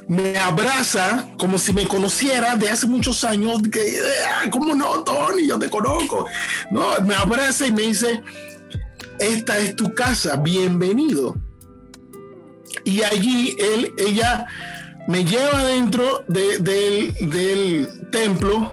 me 0.09 0.37
abraza 0.39 1.29
como 1.39 1.59
si 1.59 1.73
me 1.73 1.87
conociera 1.87 2.57
de 2.57 2.69
hace 2.69 2.87
muchos 2.87 3.25
años, 3.25 3.61
que, 3.71 3.99
ah, 4.29 4.49
¿cómo 4.51 4.75
no, 4.75 5.03
Tony? 5.05 5.47
Yo 5.47 5.59
te 5.59 5.71
conozco. 5.71 6.27
No, 6.71 7.01
me 7.05 7.15
abraza 7.15 7.67
y 7.67 7.73
me 7.73 7.83
dice, 7.83 8.23
esta 9.19 9.59
es 9.59 9.77
tu 9.77 9.95
casa, 9.95 10.37
bienvenido. 10.37 11.37
Y 12.85 13.03
allí 13.03 13.57
él, 13.59 13.93
ella 13.99 14.47
me 15.07 15.25
lleva 15.25 15.65
dentro 15.65 16.25
del 16.29 18.09
templo 18.11 18.73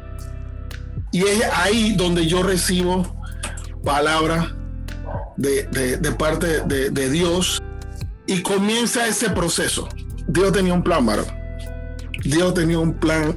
y 1.12 1.24
es 1.24 1.44
ahí 1.54 1.96
donde 1.96 2.26
yo 2.28 2.44
recibo 2.44 3.16
palabra 3.84 4.56
de, 5.38 5.64
de 5.64 6.12
parte 6.12 6.62
de 6.62 7.10
Dios 7.10 7.62
y 8.28 8.42
comienza 8.42 9.08
ese 9.08 9.30
proceso. 9.30 9.90
Dios 10.30 10.52
tenía 10.52 10.74
un 10.74 10.84
plan, 10.84 11.04
Maro. 11.04 11.26
Dios 12.24 12.54
tenía 12.54 12.78
un 12.78 12.94
plan 12.94 13.36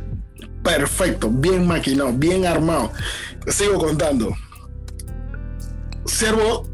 perfecto, 0.62 1.30
bien 1.30 1.66
maquinado, 1.66 2.12
bien 2.12 2.44
armado. 2.44 2.92
Sigo 3.46 3.78
contando. 3.78 4.34
Servo, 6.04 6.68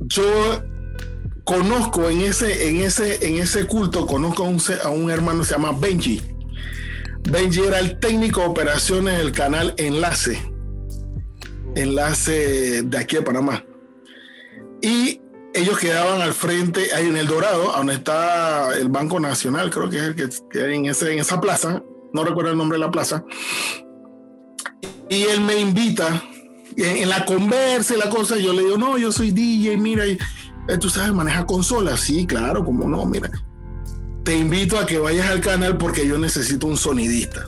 yo 0.00 0.62
conozco 1.44 2.10
en 2.10 2.22
ese, 2.22 2.68
en 2.68 2.78
ese, 2.78 3.24
en 3.26 3.36
ese 3.36 3.66
culto, 3.66 4.06
conozco 4.06 4.44
a 4.44 4.48
un, 4.48 4.60
a 4.82 4.88
un 4.88 5.10
hermano 5.10 5.40
que 5.40 5.46
se 5.46 5.52
llama 5.52 5.72
Benji. 5.72 6.20
Benji 7.30 7.60
era 7.60 7.78
el 7.78 7.98
técnico 8.00 8.40
de 8.40 8.46
operaciones 8.48 9.18
del 9.18 9.30
canal 9.30 9.74
Enlace. 9.76 10.40
Enlace 11.76 12.82
de 12.82 12.98
aquí 12.98 13.18
a 13.18 13.24
Panamá. 13.24 13.64
Y 14.82 15.20
ellos 15.54 15.78
quedaban 15.78 16.20
al 16.20 16.32
frente, 16.32 16.94
ahí 16.94 17.06
en 17.08 17.16
el 17.16 17.26
Dorado, 17.26 17.72
donde 17.76 17.94
está 17.94 18.76
el 18.76 18.88
Banco 18.88 19.18
Nacional, 19.18 19.70
creo 19.70 19.90
que 19.90 19.96
es 19.96 20.02
el 20.02 20.14
que, 20.14 20.28
que 20.50 20.74
en, 20.74 20.86
ese, 20.86 21.12
en 21.12 21.18
esa 21.18 21.40
plaza, 21.40 21.82
no 22.12 22.24
recuerdo 22.24 22.50
el 22.50 22.58
nombre 22.58 22.78
de 22.78 22.84
la 22.84 22.90
plaza. 22.90 23.24
Y 25.08 25.22
él 25.22 25.40
me 25.40 25.58
invita, 25.58 26.22
en, 26.76 27.08
la 27.08 27.24
conversa 27.24 27.94
y 27.94 27.98
la 27.98 28.08
cosa, 28.08 28.36
yo 28.36 28.52
le 28.52 28.62
digo, 28.62 28.78
no, 28.78 28.96
yo 28.96 29.10
soy 29.12 29.32
DJ, 29.32 29.76
mira, 29.76 30.06
y, 30.06 30.18
eh, 30.68 30.78
tú 30.78 30.88
sabes, 30.88 31.12
maneja 31.12 31.46
consolas. 31.46 32.00
Sí, 32.00 32.26
claro, 32.26 32.64
como 32.64 32.88
no, 32.88 33.04
mira. 33.06 33.30
Te 34.24 34.36
invito 34.36 34.78
a 34.78 34.86
que 34.86 34.98
vayas 34.98 35.28
al 35.28 35.40
canal 35.40 35.78
porque 35.78 36.06
yo 36.06 36.18
necesito 36.18 36.66
un 36.66 36.76
sonidista. 36.76 37.46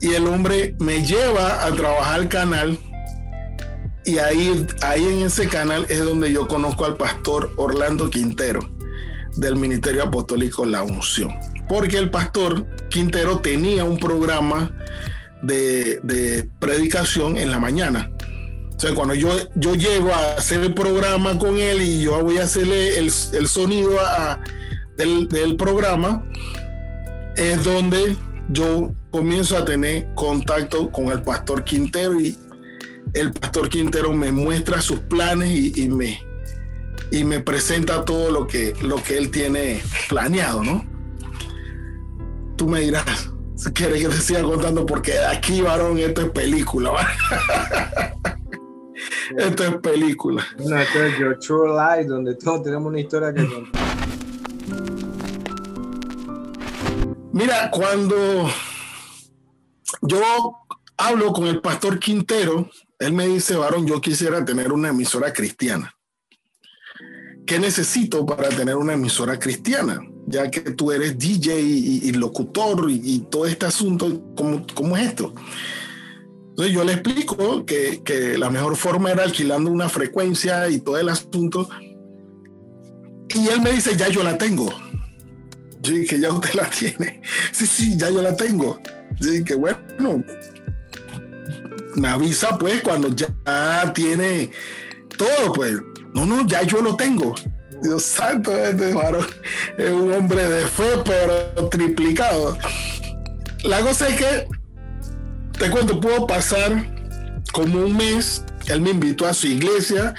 Y 0.00 0.12
el 0.12 0.26
hombre 0.26 0.76
me 0.78 1.04
lleva 1.04 1.64
a 1.64 1.72
trabajar 1.72 2.20
al 2.20 2.28
canal 2.28 2.78
y 4.06 4.18
ahí, 4.18 4.66
ahí 4.82 5.04
en 5.04 5.26
ese 5.26 5.48
canal 5.48 5.84
es 5.88 6.02
donde 6.04 6.32
yo 6.32 6.46
conozco 6.46 6.84
al 6.84 6.96
pastor 6.96 7.52
Orlando 7.56 8.08
Quintero 8.08 8.60
del 9.34 9.56
Ministerio 9.56 10.04
Apostólico 10.04 10.64
La 10.64 10.84
Unción. 10.84 11.30
Porque 11.68 11.98
el 11.98 12.08
pastor 12.08 12.64
Quintero 12.88 13.40
tenía 13.40 13.84
un 13.84 13.98
programa 13.98 14.70
de, 15.42 16.48
predicación 16.60 17.36
en 17.36 17.50
la 17.50 17.58
mañana. 17.58 18.10
O 18.76 18.80
sea, 18.80 18.94
cuando 18.94 19.14
yo, 19.14 19.30
yo 19.56 19.74
llego 19.74 20.14
a 20.14 20.34
hacer 20.34 20.60
el 20.60 20.72
programa 20.72 21.36
con 21.36 21.58
él 21.58 21.82
y 21.82 22.02
yo 22.02 22.22
voy 22.22 22.38
a 22.38 22.44
hacerle 22.44 22.98
el, 22.98 23.10
sonido 23.10 23.90
del, 24.96 25.26
del 25.28 25.56
programa, 25.56 26.24
es 27.36 27.64
donde 27.64 28.16
yo 28.50 28.92
comienzo 29.10 29.56
a 29.56 29.64
tener 29.64 30.06
contacto 30.14 30.92
con 30.92 31.06
el 31.06 31.22
pastor 31.22 31.64
Quintero 31.64 32.20
y 32.20 32.38
el 33.16 33.32
pastor 33.32 33.68
Quintero 33.70 34.12
me 34.12 34.30
muestra 34.30 34.80
sus 34.82 35.00
planes 35.00 35.76
y, 35.76 35.88
me, 35.88 36.20
y 37.10 37.24
me 37.24 37.40
presenta 37.40 38.04
todo 38.04 38.30
lo 38.30 38.46
que, 38.46 38.74
lo 38.82 39.02
que 39.02 39.16
él 39.16 39.30
tiene 39.30 39.82
planeado, 40.08 40.62
¿no? 40.62 40.84
Tú 42.56 42.68
me 42.68 42.80
dirás, 42.80 43.30
si 43.54 43.72
quieres 43.72 44.02
que 44.02 44.08
te 44.08 44.16
siga 44.16 44.42
contando, 44.42 44.84
porque 44.84 45.18
aquí, 45.18 45.62
varón, 45.62 45.98
esto 45.98 46.22
es 46.22 46.30
película. 46.30 46.92
esto 49.38 49.64
es 49.64 49.76
película. 49.76 50.46
No, 50.58 50.78
esto 50.78 51.04
es 51.04 51.18
Your 51.18 51.38
True 51.38 51.70
Life, 51.70 52.08
donde 52.08 52.34
todos 52.34 52.62
tenemos 52.64 52.88
una 52.88 53.00
historia 53.00 53.32
que 53.32 53.46
contar. 53.46 53.82
Mira, 57.32 57.70
cuando 57.70 58.50
yo 60.02 60.58
hablo 60.96 61.32
con 61.32 61.46
el 61.46 61.60
pastor 61.60 61.98
Quintero, 61.98 62.70
él 62.98 63.12
me 63.12 63.26
dice, 63.26 63.56
varón, 63.56 63.86
yo 63.86 64.00
quisiera 64.00 64.44
tener 64.44 64.72
una 64.72 64.88
emisora 64.88 65.32
cristiana. 65.32 65.94
¿Qué 67.46 67.58
necesito 67.58 68.26
para 68.26 68.48
tener 68.48 68.76
una 68.76 68.94
emisora 68.94 69.38
cristiana? 69.38 70.00
Ya 70.26 70.50
que 70.50 70.60
tú 70.72 70.90
eres 70.90 71.16
DJ 71.16 71.60
y, 71.60 72.12
locutor 72.12 72.90
y, 72.90 73.20
todo 73.30 73.46
este 73.46 73.66
asunto, 73.66 74.34
¿cómo, 74.34 74.66
¿cómo, 74.74 74.96
es 74.96 75.08
esto? 75.08 75.32
Entonces 76.50 76.74
yo 76.74 76.82
le 76.82 76.94
explico 76.94 77.64
que, 77.64 78.02
que 78.02 78.36
la 78.36 78.50
mejor 78.50 78.76
forma 78.76 79.12
era 79.12 79.22
alquilando 79.22 79.70
una 79.70 79.88
frecuencia 79.88 80.68
y 80.68 80.80
todo 80.80 80.98
el 80.98 81.08
asunto. 81.08 81.68
Y 83.28 83.48
él 83.48 83.60
me 83.60 83.72
dice, 83.72 83.96
ya 83.96 84.08
yo 84.08 84.24
la 84.24 84.36
tengo. 84.36 84.72
Yo 85.82 85.92
dije, 85.92 86.18
ya 86.18 86.32
usted 86.32 86.54
la 86.54 86.68
tiene. 86.78 87.22
Sí, 87.52 87.66
sí, 87.66 87.96
ya 87.96 88.10
yo 88.10 88.22
la 88.22 88.34
tengo. 88.34 88.80
Yo 89.20 89.30
dije, 89.30 89.54
bueno, 89.54 90.24
me 91.96 92.08
avisa 92.08 92.56
pues 92.58 92.82
cuando 92.82 93.08
ya 93.08 93.92
tiene 93.92 94.50
todo, 95.16 95.52
pues. 95.54 95.76
No, 96.14 96.24
no, 96.24 96.46
ya 96.46 96.62
yo 96.62 96.80
lo 96.80 96.96
tengo. 96.96 97.34
Dios 97.82 98.02
santo, 98.02 98.56
este 98.56 98.94
varón 98.94 99.26
es 99.76 99.90
un 99.90 100.12
hombre 100.12 100.48
de 100.48 100.66
fe, 100.66 100.84
pero 101.04 101.68
triplicado. 101.68 102.56
La 103.64 103.80
cosa 103.80 104.08
es 104.08 104.16
que, 104.16 104.48
te 105.58 105.70
cuento, 105.70 106.00
puedo 106.00 106.26
pasar 106.26 106.86
como 107.52 107.80
un 107.80 107.96
mes. 107.96 108.44
Él 108.68 108.80
me 108.80 108.90
invitó 108.90 109.26
a 109.26 109.34
su 109.34 109.46
iglesia, 109.46 110.14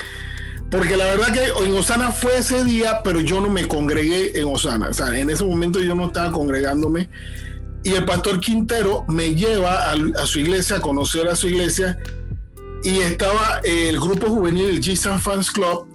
porque 0.69 0.97
la 0.97 1.05
verdad 1.05 1.33
que 1.33 1.65
en 1.65 1.73
Osana 1.73 2.11
fue 2.11 2.37
ese 2.37 2.63
día, 2.63 3.01
pero 3.03 3.21
yo 3.21 3.41
no 3.41 3.49
me 3.49 3.67
congregué 3.67 4.39
en 4.39 4.47
Osana. 4.47 4.89
O 4.89 4.93
sea, 4.93 5.17
en 5.17 5.29
ese 5.29 5.43
momento 5.43 5.79
yo 5.79 5.95
no 5.95 6.07
estaba 6.07 6.31
congregándome 6.31 7.09
Y 7.87 7.93
el 7.93 8.03
pastor 8.03 8.41
Quintero 8.41 9.05
me 9.07 9.33
lleva 9.33 9.93
a, 9.93 10.25
su 10.25 10.39
iglesia, 10.39 10.75
a 10.75 10.81
conocer 10.81 11.25
a 11.29 11.37
su 11.37 11.47
iglesia, 11.47 11.97
y 12.83 12.97
estaba 12.97 13.61
el 13.63 13.97
grupo 13.97 14.27
juvenil, 14.27 14.65
el 14.65 14.81
g 14.81 15.17
Fans 15.17 15.49
Club, 15.49 15.87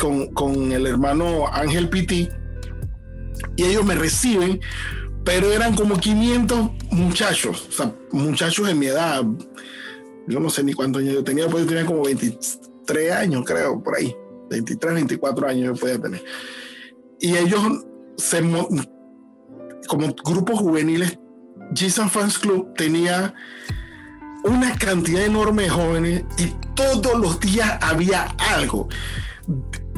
con, 0.00 0.28
con 0.28 0.70
el 0.70 0.86
hermano 0.86 1.48
Ángel 1.52 1.88
Piti, 1.88 2.28
y 3.56 3.64
ellos 3.64 3.84
me 3.84 3.96
reciben, 3.96 4.60
pero 5.24 5.50
eran 5.50 5.74
como 5.74 5.98
500 5.98 6.70
muchachos, 6.92 7.68
muchachos 8.12 8.68
de 8.68 8.74
mi 8.76 8.86
edad, 8.86 9.24
yo 10.28 10.38
no 10.38 10.48
sé 10.50 10.62
ni 10.62 10.72
cuántos 10.72 11.02
años 11.02 11.14
yo 11.14 11.24
tenía, 11.24 11.48
pues 11.48 11.64
yo 11.64 11.68
tenía 11.68 11.84
como 11.84 12.04
23 12.04 13.10
años, 13.10 13.42
creo, 13.44 13.82
por 13.82 13.96
ahí, 13.96 14.14
23, 14.50 14.94
24 14.94 15.48
años 15.48 15.64
yo 15.64 15.80
podía 15.80 16.00
tener. 16.00 16.22
Y 17.18 17.36
ellos, 17.36 17.60
se, 18.18 18.40
como 19.88 20.14
grupos 20.24 20.60
juveniles, 20.60 21.18
Jesus 21.74 22.10
Fans 22.10 22.38
Club 22.38 22.74
tenía 22.76 23.34
una 24.44 24.76
cantidad 24.76 25.24
enorme 25.24 25.64
de 25.64 25.68
jóvenes 25.70 26.24
y 26.38 26.52
todos 26.74 27.18
los 27.18 27.40
días 27.40 27.78
había 27.80 28.24
algo. 28.54 28.88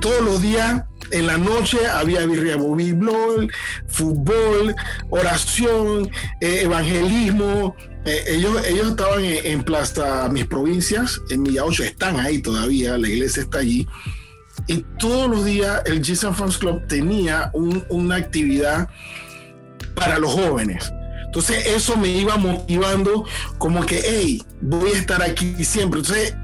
Todos 0.01 0.23
los 0.23 0.43
días 0.43 0.85
en 1.11 1.27
la 1.27 1.39
noche 1.39 1.79
había 1.87 2.25
birria 2.27 2.57
fútbol, 3.89 4.75
oración, 5.11 6.11
eh, 6.41 6.61
evangelismo. 6.63 7.75
Eh, 8.05 8.25
ellos, 8.29 8.65
ellos 8.67 8.89
estaban 8.89 9.25
en, 9.25 9.63
Plaza 9.65 10.29
Mis 10.29 10.47
Provincias, 10.47 11.21
en 11.31 11.43
Milla 11.43 11.65
8, 11.65 11.83
están 11.83 12.21
ahí 12.21 12.41
todavía, 12.41 12.97
la 12.99 13.09
iglesia 13.09 13.43
está 13.43 13.59
allí. 13.59 13.87
Y 14.69 14.85
todos 14.99 15.29
los 15.29 15.45
días 15.45 15.83
el 15.87 16.05
Jesus 16.05 16.37
Fans 16.37 16.59
Club 16.59 16.87
tenía 16.87 17.51
una 17.53 18.17
actividad 18.17 18.89
para 19.95 20.19
los 20.19 20.33
jóvenes. 20.33 20.93
Entonces 21.37 21.67
eso 21.67 21.99
me 21.99 22.09
iba 22.09 22.39
motivando 22.39 23.27
como 23.59 23.85
que, 23.85 24.01
hey, 24.03 24.43
voy 24.63 24.93
a 24.93 24.99
estar 24.99 25.23
aquí 25.23 25.63
siempre. 25.67 26.01
Entonces, 26.01 26.35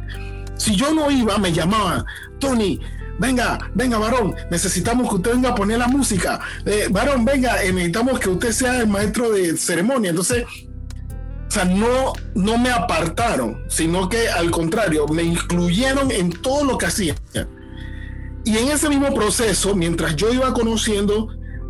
si 0.59 0.77
yo 0.77 0.93
no 0.93 1.11
iba, 1.11 1.39
me 1.39 1.51
llamaban, 1.51 2.05
Tony, 2.39 2.79
venga, 3.19 3.59
venga, 3.75 3.97
varón, 3.97 4.35
necesitamos 4.51 5.09
que 5.09 5.15
usted 5.15 5.33
venga 5.33 5.49
a 5.49 5.55
poner 5.55 5.79
la 5.79 5.89
música. 5.89 6.41
Eh, 6.67 6.89
varón, 6.91 7.25
venga, 7.25 7.65
eh, 7.65 7.73
necesitamos 7.73 8.21
que 8.21 8.29
usted 8.29 8.53
sea 8.53 8.81
el 8.81 8.87
maestro 8.87 9.31
de 9.31 9.57
ceremonia. 9.57 10.11
Entonces, 10.11 10.45
o 10.45 11.51
sea, 11.51 11.65
no, 11.65 12.13
no 12.35 12.59
me 12.59 12.69
apartaron, 12.69 13.65
sino 13.69 14.11
que 14.11 14.29
al 14.29 14.51
contrario, 14.51 15.07
me 15.09 15.23
incluyeron 15.23 16.11
en 16.11 16.33
todo 16.33 16.65
lo 16.65 16.77
que 16.77 16.85
hacía. 16.85 17.15
Y 18.45 18.59
en 18.59 18.69
ese 18.69 18.91
mismo 18.91 19.15
proceso, 19.15 19.75
mientras 19.75 20.17
yo 20.17 20.35
iba 20.35 20.53
conociendo 20.53 21.29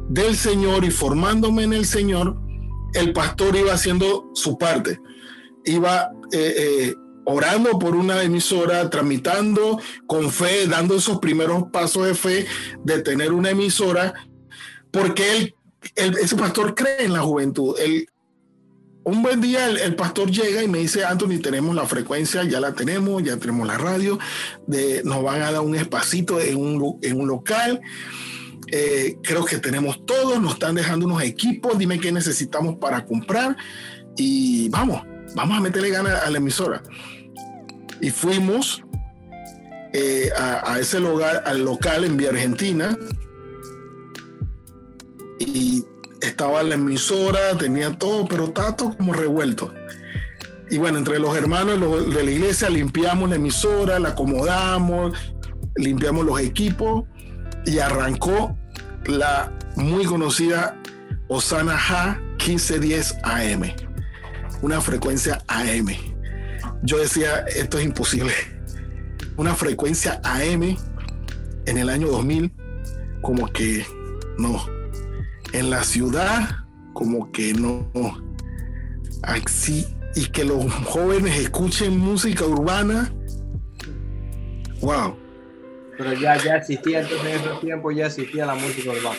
del 0.08 0.37
Señor 0.37 0.85
y 0.85 0.90
formándome 0.90 1.62
en 1.62 1.72
el 1.72 1.87
Señor, 1.87 2.41
el 2.94 3.12
pastor 3.12 3.57
iba 3.57 3.72
haciendo 3.72 4.31
su 4.35 4.59
parte. 4.59 5.00
Iba 5.64 6.11
eh, 6.33 6.94
orando 7.24 7.78
por 7.78 7.94
una 7.94 8.22
emisora, 8.22 8.88
tramitando 8.90 9.81
con 10.07 10.31
fe, 10.31 10.66
dando 10.66 10.96
esos 10.96 11.18
primeros 11.18 11.64
pasos 11.72 12.07
de 12.07 12.14
fe 12.14 12.46
de 12.85 13.00
tener 13.02 13.33
una 13.33 13.50
emisora, 13.50 14.14
porque 14.90 15.37
él, 15.37 15.55
ese 16.20 16.37
pastor 16.37 16.74
cree 16.74 17.05
en 17.05 17.12
la 17.12 17.20
juventud. 17.20 17.76
un 19.05 19.22
buen 19.22 19.40
día 19.40 19.68
el, 19.68 19.94
pastor 19.96 20.31
llega 20.31 20.62
y 20.62 20.68
me 20.68 20.78
dice, 20.78 21.05
Anthony, 21.05 21.40
tenemos 21.42 21.74
la 21.74 21.87
frecuencia, 21.87 22.44
ya 22.44 22.61
la 22.61 22.74
tenemos, 22.74 23.22
ya 23.22 23.37
tenemos 23.37 23.66
la 23.66 23.78
radio, 23.78 24.18
de, 24.66 25.02
nos 25.05 25.22
van 25.22 25.42
a 25.42 25.52
dar 25.52 25.61
un 25.61 25.74
espacito 25.74 26.40
en 26.40 26.57
un, 26.57 26.98
en 27.02 27.20
un 27.20 27.28
local. 27.28 27.81
Eh, 28.74 29.18
creo 29.22 29.44
que 29.44 29.58
tenemos 29.58 30.06
todo, 30.06 30.40
nos 30.40 30.54
están 30.54 30.74
dejando 30.74 31.04
unos 31.04 31.22
equipos, 31.22 31.76
dime 31.78 32.00
qué 32.00 32.11
necesitamos 32.11 32.76
para 32.76 33.04
comprar 33.04 33.54
y 34.16 34.70
vamos, 34.70 35.02
vamos 35.35 35.58
a 35.58 35.61
meterle 35.61 35.90
ganas 35.90 36.22
a 36.24 36.30
la 36.30 36.38
emisora. 36.38 36.82
Y 38.00 38.08
fuimos 38.11 38.82
eh, 39.92 40.30
a, 40.38 40.78
ese 40.80 41.00
lugar, 41.00 41.42
al 41.44 41.64
local 41.64 42.04
en 42.04 42.16
Vía 42.16 42.30
Argentina. 42.30 42.98
Y 45.38 45.85
estaba 46.22 46.62
la 46.62 46.74
emisora, 46.74 47.56
tenía 47.58 47.96
todo, 47.98 48.26
pero 48.26 48.46
estaba 48.46 48.74
todo 48.74 48.96
como 48.96 49.12
revuelto. 49.12 49.72
Y 50.70 50.78
bueno, 50.78 50.96
entre 50.96 51.18
los 51.18 51.37
hermanos 51.37 52.14
de 52.14 52.24
la 52.24 52.30
iglesia 52.30 52.70
limpiamos 52.70 53.28
la 53.28 53.37
emisora, 53.37 53.98
la 53.98 54.11
acomodamos, 54.11 55.12
limpiamos 55.76 56.24
los 56.24 56.40
equipos 56.40 57.04
y 57.66 57.78
arrancó 57.78 58.56
la 59.06 59.52
muy 59.76 60.04
conocida 60.04 60.76
Osana 61.28 61.76
Ja 61.76 62.20
1510 62.38 63.16
AM, 63.22 63.62
una 64.60 64.80
frecuencia 64.80 65.42
AM. 65.48 65.88
Yo 66.82 66.98
decía, 66.98 67.40
esto 67.46 67.78
es 67.78 67.84
imposible. 67.84 68.32
Una 69.36 69.54
frecuencia 69.54 70.20
AM 70.24 70.76
en 71.66 71.78
el 71.78 71.88
año 71.88 72.08
2000, 72.08 72.52
como 73.22 73.46
que 73.46 73.86
no. 74.38 74.66
En 75.52 75.70
la 75.70 75.84
ciudad, 75.84 76.48
como 76.92 77.30
que 77.30 77.54
no. 77.54 77.90
Así, 79.22 79.86
y 80.14 80.26
que 80.26 80.44
los 80.44 80.72
jóvenes 80.84 81.38
escuchen 81.38 81.98
música 81.98 82.44
urbana. 82.44 83.12
Wow. 84.80 85.21
Pero 86.02 86.14
ya, 86.14 86.36
ya 86.36 86.56
existía, 86.56 87.00
entonces 87.00 87.26
en 87.28 87.40
esos 87.40 87.60
tiempos 87.60 87.94
ya 87.94 88.06
existía 88.06 88.44
la 88.44 88.56
música 88.56 88.90
urbana. 88.90 89.18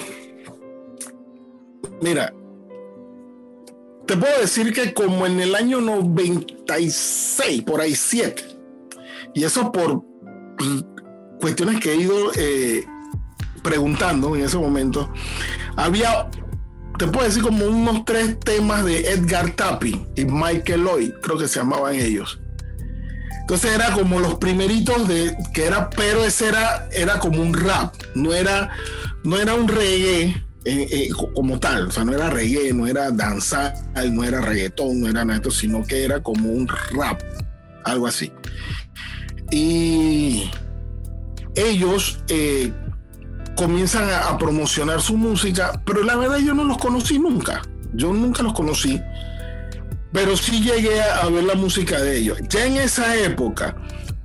Mira, 2.02 2.34
te 4.06 4.17
puedo 4.17 4.41
decir 4.41 4.74
que 4.74 4.93
como 4.93 5.26
en 5.26 5.39
el 5.39 5.56
año 5.56 5.80
96, 5.80 7.62
por 7.62 7.80
ahí 7.80 7.96
7, 7.96 8.43
y 9.34 9.46
eso 9.46 9.72
por 9.72 10.04
cuestiones 11.39 11.80
que 11.80 11.93
he 11.93 11.96
ido 11.96 12.34
eh, 12.36 12.84
preguntando 13.63 14.36
en 14.36 14.43
ese 14.43 14.58
momento, 14.58 15.10
había, 15.78 16.30
te 17.00 17.08
puedo 17.08 17.26
decir 17.26 17.43
como 17.43 17.65
unos 17.65 18.04
tres 18.04 18.38
temas 18.41 18.84
de 18.84 19.10
Edgar 19.10 19.52
Tappi 19.52 20.06
y 20.17 20.26
Michael 20.26 20.84
Lloyd, 20.84 21.12
creo 21.22 21.38
que 21.38 21.48
se 21.48 21.60
llamaban 21.60 21.96
ellos. 21.96 22.43
Entonces 23.44 23.76
era 23.76 23.92
como 23.92 24.22
los 24.22 24.36
primeritos 24.36 25.06
de 25.06 25.36
que 25.54 25.66
era, 25.66 25.90
pero 25.90 26.24
ese 26.24 26.48
era, 26.48 26.88
era 26.94 27.20
como 27.20 27.42
un 27.42 27.54
rap, 27.54 27.94
no 28.16 28.34
era, 28.34 28.70
no 29.26 29.38
era 29.38 29.54
un 29.54 29.68
reggae 29.68 30.46
eh, 30.64 30.88
eh, 30.90 31.10
como 31.36 31.60
tal, 31.60 31.88
o 31.88 31.92
sea, 31.92 32.06
no 32.06 32.14
era 32.14 32.30
reggae, 32.30 32.72
no 32.72 32.88
era 32.88 33.12
danzar, 33.12 33.74
no 34.12 34.24
era 34.24 34.40
reggaetón, 34.40 35.02
no 35.02 35.10
era 35.10 35.26
nada 35.26 35.36
esto, 35.40 35.52
sino 35.52 35.84
que 35.84 36.06
era 36.06 36.24
como 36.24 36.52
un 36.52 36.70
rap, 36.70 37.22
algo 37.84 38.08
así. 38.08 38.32
Y 39.52 40.50
ellos 41.56 42.24
eh, 42.30 42.72
comienzan 43.58 44.10
a, 44.10 44.38
promocionar 44.38 45.02
su 45.02 45.18
música, 45.18 45.82
pero 45.86 46.02
la 46.02 46.16
verdad 46.16 46.38
yo 46.38 46.54
no 46.54 46.64
los 46.64 46.78
conocí 46.78 47.20
nunca, 47.20 47.62
yo 47.94 48.14
nunca 48.14 48.42
los 48.42 48.54
conocí 48.54 49.02
pero 50.13 50.38
sí 50.38 50.62
llegué 50.62 51.02
a 51.02 51.28
ver 51.28 51.43
la 51.43 51.56
música 51.56 51.99
de 51.99 52.19
ellos. 52.19 52.38
Ya 52.47 52.65
en 52.65 52.78
esa 52.78 53.17
época, 53.17 53.76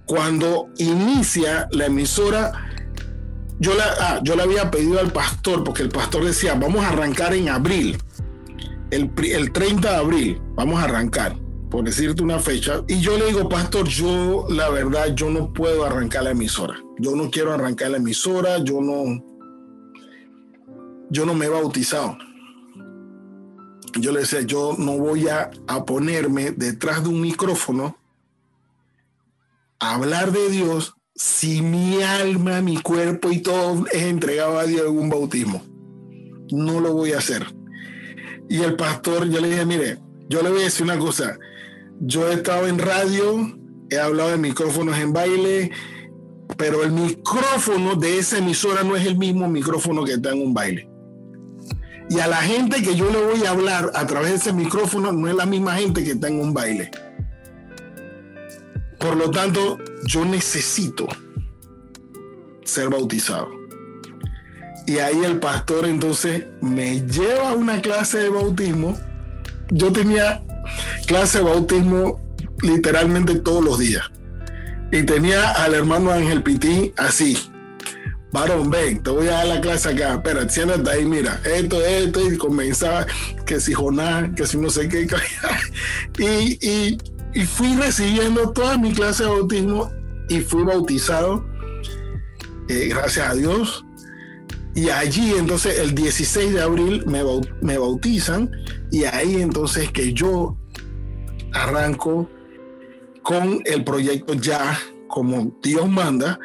cuando 0.04 0.68
inicia 0.76 1.66
la 1.72 1.86
emisora, 1.86 2.52
yo 3.58 3.74
la, 3.74 3.84
ah, 3.98 4.20
yo 4.22 4.36
le 4.36 4.42
había 4.42 4.70
pedido 4.70 5.00
al 5.00 5.10
pastor, 5.10 5.64
porque 5.64 5.82
el 5.82 5.88
pastor 5.88 6.24
decía, 6.26 6.54
vamos 6.54 6.84
a 6.84 6.90
arrancar 6.90 7.34
en 7.34 7.48
abril, 7.48 7.96
el, 8.90 9.10
el 9.24 9.50
30 9.50 9.90
de 9.90 9.96
abril, 9.96 10.42
vamos 10.54 10.78
a 10.78 10.84
arrancar, 10.84 11.34
por 11.70 11.84
decirte 11.84 12.22
una 12.22 12.38
fecha. 12.38 12.82
Y 12.86 13.00
yo 13.00 13.16
le 13.16 13.26
digo, 13.26 13.48
pastor, 13.48 13.88
yo 13.88 14.46
la 14.50 14.68
verdad, 14.68 15.14
yo 15.14 15.30
no 15.30 15.52
puedo 15.54 15.86
arrancar 15.86 16.24
la 16.24 16.30
emisora. 16.32 16.76
Yo 16.98 17.16
no 17.16 17.30
quiero 17.30 17.54
arrancar 17.54 17.90
la 17.92 17.96
emisora, 17.96 18.58
yo 18.58 18.82
no, 18.82 19.24
yo 21.10 21.24
no 21.24 21.32
me 21.32 21.46
he 21.46 21.48
bautizado 21.48 22.18
yo 23.94 24.12
le 24.12 24.20
decía, 24.20 24.42
yo 24.42 24.74
no 24.78 24.98
voy 24.98 25.28
a, 25.28 25.50
ponerme 25.86 26.50
detrás 26.50 27.02
de 27.02 27.08
un 27.08 27.20
micrófono 27.20 27.96
a 29.80 29.94
hablar 29.94 30.32
de 30.32 30.50
Dios 30.50 30.94
si 31.14 31.62
mi 31.62 32.02
alma, 32.02 32.60
mi 32.60 32.80
cuerpo 32.80 33.30
y 33.30 33.40
todo 33.40 33.86
es 33.92 34.02
entregado 34.02 34.58
a 34.58 34.64
Dios 34.64 34.86
en 34.86 34.98
un 34.98 35.08
bautismo. 35.08 35.62
No 36.50 36.80
lo 36.80 36.92
voy 36.92 37.12
a 37.12 37.18
hacer. 37.18 37.46
Y 38.48 38.62
el 38.62 38.76
pastor, 38.76 39.28
yo 39.28 39.40
le 39.40 39.50
dije, 39.50 39.66
mire, 39.66 39.98
yo 40.28 40.42
le 40.42 40.50
voy 40.50 40.60
a 40.60 40.64
decir 40.64 40.84
una 40.84 40.98
cosa. 40.98 41.38
Yo 42.00 42.28
he 42.28 42.34
estado 42.34 42.68
en 42.68 42.78
radio, 42.78 43.58
he 43.90 43.98
hablado 43.98 44.30
de 44.30 44.38
micrófonos 44.38 44.96
en 44.98 45.12
baile, 45.12 45.72
pero 46.56 46.82
el 46.82 46.92
micrófono 46.92 47.96
de 47.96 48.18
esa 48.18 48.38
emisora 48.38 48.82
no 48.82 48.96
es 48.96 49.04
el 49.06 49.18
mismo 49.18 49.48
micrófono 49.48 50.04
que 50.04 50.12
está 50.12 50.30
en 50.30 50.42
un 50.42 50.54
baile. 50.54 50.87
Y 52.10 52.20
a 52.20 52.26
la 52.26 52.38
gente 52.38 52.82
que 52.82 52.96
yo 52.96 53.10
le 53.10 53.22
voy 53.22 53.44
a 53.44 53.50
hablar 53.50 53.90
a 53.94 54.06
través 54.06 54.30
de 54.30 54.36
ese 54.36 54.52
micrófono 54.52 55.12
no 55.12 55.28
es 55.28 55.34
la 55.34 55.46
misma 55.46 55.76
gente 55.76 56.02
que 56.02 56.12
está 56.12 56.28
en 56.28 56.40
un 56.40 56.54
baile. 56.54 56.90
Por 58.98 59.16
lo 59.16 59.30
tanto, 59.30 59.78
yo 60.04 60.24
necesito 60.24 61.06
ser 62.64 62.88
bautizado. 62.88 63.48
Y 64.86 64.98
ahí 64.98 65.22
el 65.22 65.38
pastor 65.38 65.86
entonces 65.86 66.46
me 66.62 67.02
lleva 67.06 67.50
a 67.50 67.54
una 67.54 67.80
clase 67.82 68.18
de 68.18 68.28
bautismo 68.30 68.96
yo 69.70 69.92
tenía 69.92 70.42
clase 71.06 71.38
de 71.38 71.44
bautismo 71.44 72.20
literalmente 72.62 73.36
todos 73.36 73.64
los 73.64 73.78
días. 73.78 74.10
Y 74.90 75.02
tenía 75.02 75.50
al 75.50 75.74
hermano 75.74 76.10
Ángel 76.10 76.42
Pití 76.42 76.92
así. 76.96 77.36
Varón, 78.30 78.70
ven, 78.70 79.02
te 79.02 79.10
voy 79.10 79.26
a 79.28 79.32
dar 79.32 79.46
la 79.46 79.60
clase 79.60 79.88
acá. 79.88 80.14
Espera, 80.14 80.48
siéntate 80.48 80.90
ahí, 80.90 81.04
mira, 81.04 81.40
esto, 81.44 81.84
esto, 81.84 82.30
y 82.30 82.36
comenzaba 82.36 83.06
que 83.46 83.58
si 83.58 83.72
Jonás, 83.72 84.30
que 84.36 84.46
si 84.46 84.58
no 84.58 84.68
sé 84.68 84.88
qué. 84.88 85.06
y, 86.18 86.68
y, 86.68 86.98
y 87.34 87.46
fui 87.46 87.74
recibiendo 87.76 88.50
toda 88.50 88.76
mi 88.76 88.92
clase 88.92 89.24
de 89.24 89.30
bautismo 89.30 89.90
y 90.28 90.40
fui 90.40 90.62
bautizado, 90.62 91.46
eh, 92.68 92.88
gracias 92.88 93.30
a 93.30 93.34
Dios. 93.34 93.84
Y 94.74 94.90
allí 94.90 95.32
entonces 95.32 95.78
el 95.78 95.94
16 95.94 96.52
de 96.52 96.62
abril 96.62 97.04
me, 97.06 97.22
me 97.62 97.78
bautizan 97.78 98.50
y 98.90 99.04
ahí 99.04 99.40
entonces 99.40 99.90
que 99.90 100.12
yo 100.12 100.56
arranco 101.52 102.28
con 103.22 103.60
el 103.64 103.82
proyecto 103.84 104.34
ya 104.34 104.78
como 105.08 105.58
Dios 105.62 105.88
manda 105.88 106.38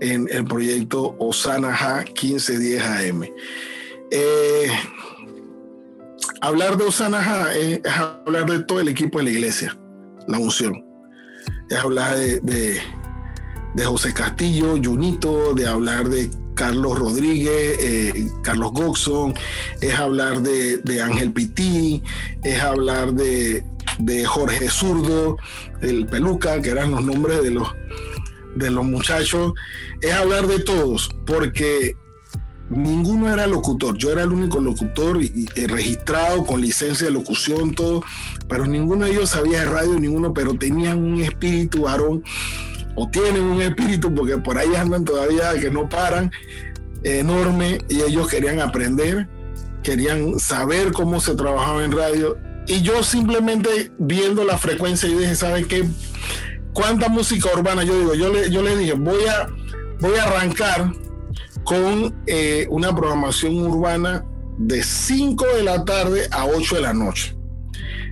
en 0.00 0.28
el 0.30 0.44
proyecto 0.44 1.16
Osana 1.18 1.74
Ja 1.74 2.04
1510 2.04 2.82
AM. 2.82 3.24
Hablar 6.40 6.76
de 6.76 6.84
Osana 6.84 7.22
Ja 7.22 7.54
es, 7.54 7.80
hablar 7.86 8.46
de 8.46 8.60
todo 8.60 8.80
el 8.80 8.88
equipo 8.88 9.18
de 9.18 9.24
la 9.24 9.30
iglesia, 9.30 9.76
la 10.28 10.38
unción. 10.38 10.84
Es 11.70 11.78
hablar 11.78 12.16
de, 12.16 12.40
de, 13.74 13.84
José 13.84 14.12
Castillo, 14.12 14.76
Junito, 14.82 15.54
de 15.54 15.66
hablar 15.66 16.08
de 16.08 16.30
Carlos 16.54 16.98
Rodríguez, 16.98 17.78
eh, 17.80 18.30
Carlos 18.42 18.72
Goxon, 18.72 19.34
es 19.80 19.94
hablar 19.94 20.42
de, 20.42 20.78
de 20.78 21.02
Ángel 21.02 21.32
Pití, 21.32 22.02
es 22.42 22.62
hablar 22.62 23.12
de, 23.12 23.64
de 23.98 24.24
Jorge 24.24 24.68
Zurdo, 24.68 25.38
el 25.80 26.06
Peluca, 26.06 26.60
que 26.60 26.70
eran 26.70 26.92
los 26.92 27.04
nombres 27.04 27.42
de 27.42 27.50
los, 27.50 27.68
de 28.56 28.70
los 28.70 28.84
muchachos, 28.84 29.52
es 30.00 30.12
hablar 30.12 30.46
de 30.46 30.60
todos, 30.60 31.08
porque 31.26 31.94
ninguno 32.68 33.32
era 33.32 33.46
locutor, 33.46 33.96
yo 33.96 34.10
era 34.10 34.22
el 34.22 34.32
único 34.32 34.60
locutor 34.60 35.22
y, 35.22 35.46
registrado 35.66 36.44
con 36.44 36.60
licencia 36.60 37.06
de 37.06 37.12
locución, 37.12 37.74
todo, 37.74 38.02
pero 38.48 38.66
ninguno 38.66 39.04
de 39.04 39.12
ellos 39.12 39.30
sabía 39.30 39.60
de 39.60 39.66
radio, 39.66 39.98
ninguno, 40.00 40.34
pero 40.34 40.54
tenían 40.54 40.98
un 40.98 41.20
espíritu 41.20 41.82
varón, 41.82 42.24
o 42.94 43.08
tienen 43.08 43.42
un 43.42 43.60
espíritu, 43.60 44.12
porque 44.14 44.38
por 44.38 44.58
ahí 44.58 44.74
andan 44.74 45.04
todavía 45.04 45.52
que 45.60 45.70
no 45.70 45.88
paran, 45.88 46.32
enorme, 47.02 47.78
y 47.88 48.00
ellos 48.00 48.26
querían 48.28 48.60
aprender, 48.60 49.28
querían 49.82 50.38
saber 50.38 50.92
cómo 50.92 51.20
se 51.20 51.34
trabajaba 51.34 51.84
en 51.84 51.92
radio, 51.92 52.38
y 52.66 52.82
yo 52.82 53.02
simplemente 53.04 53.92
viendo 53.98 54.44
la 54.44 54.58
frecuencia, 54.58 55.08
y 55.08 55.14
dije, 55.14 55.36
¿saben 55.36 55.66
qué? 55.66 55.84
¿Cuánta 56.76 57.08
música 57.08 57.48
urbana? 57.54 57.84
Yo 57.84 57.98
digo, 57.98 58.14
yo 58.14 58.30
le, 58.30 58.50
yo 58.50 58.60
le 58.60 58.76
dije, 58.76 58.92
voy 58.92 59.24
a, 59.24 59.48
voy 59.98 60.14
a 60.16 60.24
arrancar 60.24 60.92
con 61.64 62.14
eh, 62.26 62.66
una 62.68 62.94
programación 62.94 63.56
urbana 63.56 64.26
de 64.58 64.82
5 64.82 65.46
de 65.56 65.62
la 65.62 65.86
tarde 65.86 66.28
a 66.30 66.44
8 66.44 66.76
de 66.76 66.82
la 66.82 66.92
noche. 66.92 67.34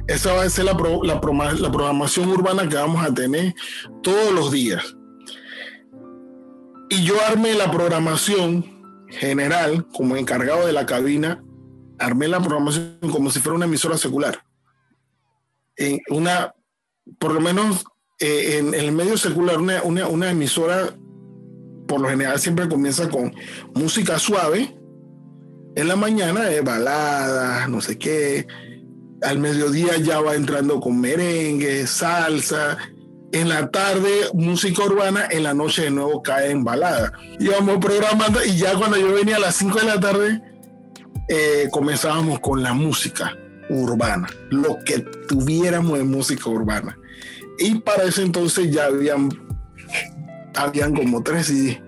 Esa 0.06 0.32
va 0.32 0.44
a 0.44 0.48
ser 0.48 0.64
la, 0.64 0.72
la, 0.72 1.20
la 1.52 1.70
programación 1.70 2.30
urbana 2.30 2.66
que 2.66 2.76
vamos 2.76 3.04
a 3.04 3.12
tener 3.12 3.54
todos 4.02 4.32
los 4.32 4.50
días. 4.50 4.96
Y 6.88 7.04
yo 7.04 7.16
armé 7.28 7.52
la 7.52 7.70
programación 7.70 9.06
general 9.10 9.86
como 9.88 10.16
encargado 10.16 10.66
de 10.66 10.72
la 10.72 10.86
cabina 10.86 11.44
armé 11.98 12.28
la 12.28 12.40
programación 12.40 12.98
como 13.12 13.30
si 13.30 13.40
fuera 13.40 13.56
una 13.56 13.66
emisora 13.66 13.98
secular. 13.98 14.42
En 15.76 16.00
una, 16.08 16.54
por 17.18 17.34
lo 17.34 17.42
menos 17.42 17.84
eh, 18.20 18.58
en, 18.58 18.74
el 18.74 18.92
medio 18.92 19.16
secular, 19.16 19.58
una, 19.58 19.82
una, 19.82 20.30
emisora 20.30 20.94
por 21.86 22.00
lo 22.00 22.08
general 22.08 22.38
siempre 22.38 22.68
comienza 22.68 23.08
con 23.08 23.34
música 23.74 24.18
suave. 24.18 24.74
En 25.76 25.88
la 25.88 25.96
mañana 25.96 26.48
es 26.50 26.62
baladas, 26.62 27.68
no 27.68 27.80
sé 27.80 27.98
qué. 27.98 28.46
Al 29.22 29.38
mediodía 29.38 29.96
ya 29.98 30.20
va 30.20 30.34
entrando 30.34 30.80
con 30.80 31.00
merengue, 31.00 31.86
salsa. 31.86 32.78
En 33.32 33.48
la 33.48 33.70
tarde, 33.70 34.10
música 34.32 34.84
urbana. 34.84 35.26
En 35.30 35.42
la 35.42 35.54
noche 35.54 35.82
de 35.82 35.90
nuevo 35.90 36.22
cae 36.22 36.50
en 36.50 36.62
balada. 36.62 37.12
Y 37.40 37.48
vamos 37.48 37.78
programando. 37.78 38.44
Y 38.44 38.56
ya 38.56 38.76
cuando 38.76 38.96
yo 38.96 39.12
venía 39.12 39.36
a 39.36 39.40
las 39.40 39.56
5 39.56 39.80
de 39.80 39.86
la 39.86 40.00
tarde, 40.00 40.40
eh, 41.28 41.68
comenzábamos 41.70 42.38
con 42.40 42.62
la 42.62 42.74
música 42.74 43.36
urbana, 43.70 44.28
lo 44.50 44.78
que 44.84 45.00
tuviéramos 45.28 45.98
de 45.98 46.04
música 46.04 46.50
urbana. 46.50 46.96
Y 47.58 47.76
para 47.76 48.04
ese 48.04 48.22
entonces 48.22 48.70
ya 48.70 48.86
habían, 48.86 49.28
habían 50.54 50.94
como 50.94 51.22
tres 51.22 51.46
CD. 51.46 51.82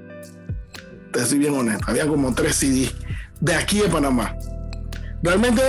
Te 1.12 1.24
soy 1.24 1.38
bien 1.38 1.54
honesto, 1.54 1.84
habían 1.88 2.08
como 2.08 2.34
tres 2.34 2.56
CD 2.56 2.90
de 3.40 3.54
aquí 3.54 3.80
de 3.80 3.88
Panamá. 3.88 4.36
Realmente, 5.22 5.62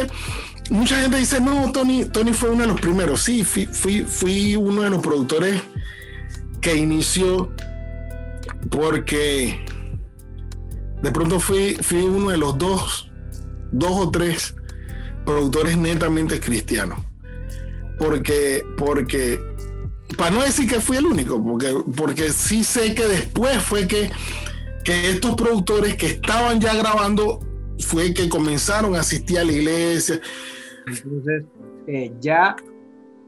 mucha 0.70 1.02
gente 1.02 1.18
dice, 1.18 1.40
no, 1.40 1.72
Tony, 1.72 2.06
Tony 2.06 2.34
fue 2.34 2.50
uno 2.50 2.62
de 2.62 2.68
los 2.68 2.80
primeros. 2.80 3.22
Sí, 3.22 3.44
fui, 3.44 3.66
fui, 3.66 4.04
fui 4.04 4.56
uno 4.56 4.82
de 4.82 4.90
los 4.90 5.02
productores 5.02 5.62
que 6.62 6.76
inició 6.76 7.52
porque 8.70 9.64
de 11.02 11.12
pronto 11.12 11.40
fui, 11.40 11.78
fui 11.82 12.02
uno 12.02 12.30
de 12.30 12.38
los 12.38 12.58
dos 12.58 13.08
dos 13.72 13.92
o 13.92 14.12
tres 14.12 14.56
productores 15.26 15.78
netamente 15.78 16.40
cristianos. 16.40 17.00
Porque, 17.98 18.64
porque, 18.78 19.40
para 20.16 20.32
no 20.32 20.42
decir 20.42 20.70
que 20.70 20.80
fui 20.80 20.98
el 20.98 21.06
único, 21.06 21.44
porque, 21.44 21.76
porque 21.96 22.30
sí 22.30 22.64
sé 22.64 22.96
que 22.96 23.06
después 23.06 23.58
fue 23.62 23.88
que, 23.88 24.10
que 24.84 25.10
estos 25.10 25.36
productores 25.36 25.96
que 25.96 26.08
estaban 26.08 26.62
ya 26.62 26.74
grabando 26.76 27.40
fue 27.80 28.14
que 28.14 28.30
comenzaron 28.30 28.96
a 28.96 29.02
asistir 29.02 29.40
a 29.40 29.44
la 29.44 29.52
iglesia. 29.52 30.20
Entonces, 30.88 31.44
eh, 31.88 32.14
ya 32.22 32.56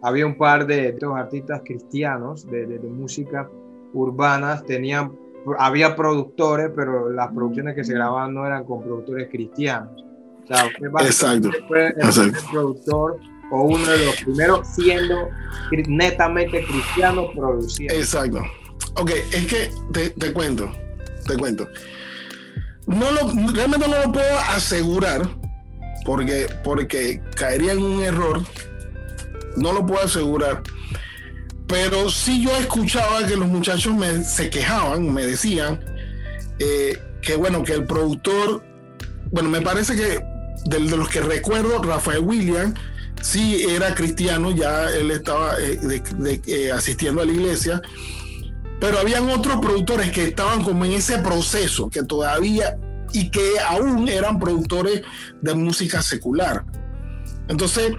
había 0.01 0.25
un 0.25 0.37
par 0.37 0.65
de, 0.65 0.93
de 0.93 1.07
artistas 1.13 1.61
cristianos 1.65 2.49
de, 2.49 2.65
de, 2.65 2.79
de 2.79 2.87
música 2.87 3.49
urbana, 3.93 4.61
tenían, 4.61 5.11
había 5.57 5.95
productores, 5.95 6.71
pero 6.75 7.09
las 7.09 7.27
producciones 7.33 7.75
que 7.75 7.83
se 7.83 7.93
grababan 7.93 8.33
no 8.33 8.45
eran 8.45 8.63
con 8.63 8.81
productores 8.81 9.27
cristianos. 9.29 10.05
Exacto. 11.01 11.49
Fue 11.67 11.87
el 11.89 12.33
productor 12.51 13.19
o 13.51 13.63
uno 13.63 13.85
de 13.85 14.05
los 14.05 14.15
primeros 14.17 14.67
siendo 14.67 15.29
netamente 15.87 16.63
cristiano 16.65 17.31
produciendo. 17.33 17.93
Exacto. 17.93 18.41
Ok, 18.95 19.11
es 19.31 19.45
que 19.47 19.71
te, 19.91 20.09
te 20.11 20.33
cuento, 20.33 20.71
te 21.27 21.37
cuento. 21.37 21.67
No 22.85 23.11
lo, 23.11 23.53
realmente 23.53 23.87
no 23.87 24.03
lo 24.03 24.11
puedo 24.11 24.39
asegurar 24.49 25.29
porque, 26.05 26.47
porque 26.63 27.21
caería 27.35 27.73
en 27.73 27.83
un 27.83 28.03
error. 28.03 28.41
No 29.55 29.73
lo 29.73 29.85
puedo 29.85 30.03
asegurar. 30.03 30.63
Pero 31.67 32.09
sí 32.09 32.43
yo 32.43 32.55
escuchaba 32.57 33.27
que 33.27 33.35
los 33.35 33.47
muchachos 33.47 33.93
me, 33.93 34.23
se 34.23 34.49
quejaban, 34.49 35.13
me 35.13 35.25
decían 35.25 35.79
eh, 36.57 36.97
que 37.21 37.35
bueno, 37.35 37.63
que 37.63 37.73
el 37.73 37.85
productor, 37.85 38.63
bueno, 39.31 39.49
me 39.49 39.61
parece 39.61 39.95
que 39.95 40.19
de, 40.65 40.79
los 40.79 41.09
que 41.09 41.21
recuerdo, 41.21 41.81
Rafael 41.81 42.19
William, 42.19 42.73
sí 43.21 43.63
era 43.69 43.93
cristiano, 43.95 44.51
ya 44.51 44.89
él 44.89 45.11
estaba 45.11 45.55
eh, 45.59 46.01
eh, 46.47 46.71
asistiendo 46.71 47.21
a 47.21 47.25
la 47.25 47.31
iglesia, 47.31 47.81
pero 48.79 48.99
habían 48.99 49.29
otros 49.29 49.57
productores 49.59 50.11
que 50.11 50.25
estaban 50.25 50.63
como 50.63 50.85
en 50.85 50.93
ese 50.93 51.19
proceso, 51.19 51.89
que 51.89 52.03
todavía 52.03 52.77
y 53.11 53.29
que 53.29 53.59
aún 53.67 54.07
eran 54.07 54.39
productores 54.39 55.01
de 55.41 55.53
música 55.53 56.01
secular. 56.01 56.63
Entonces, 57.47 57.91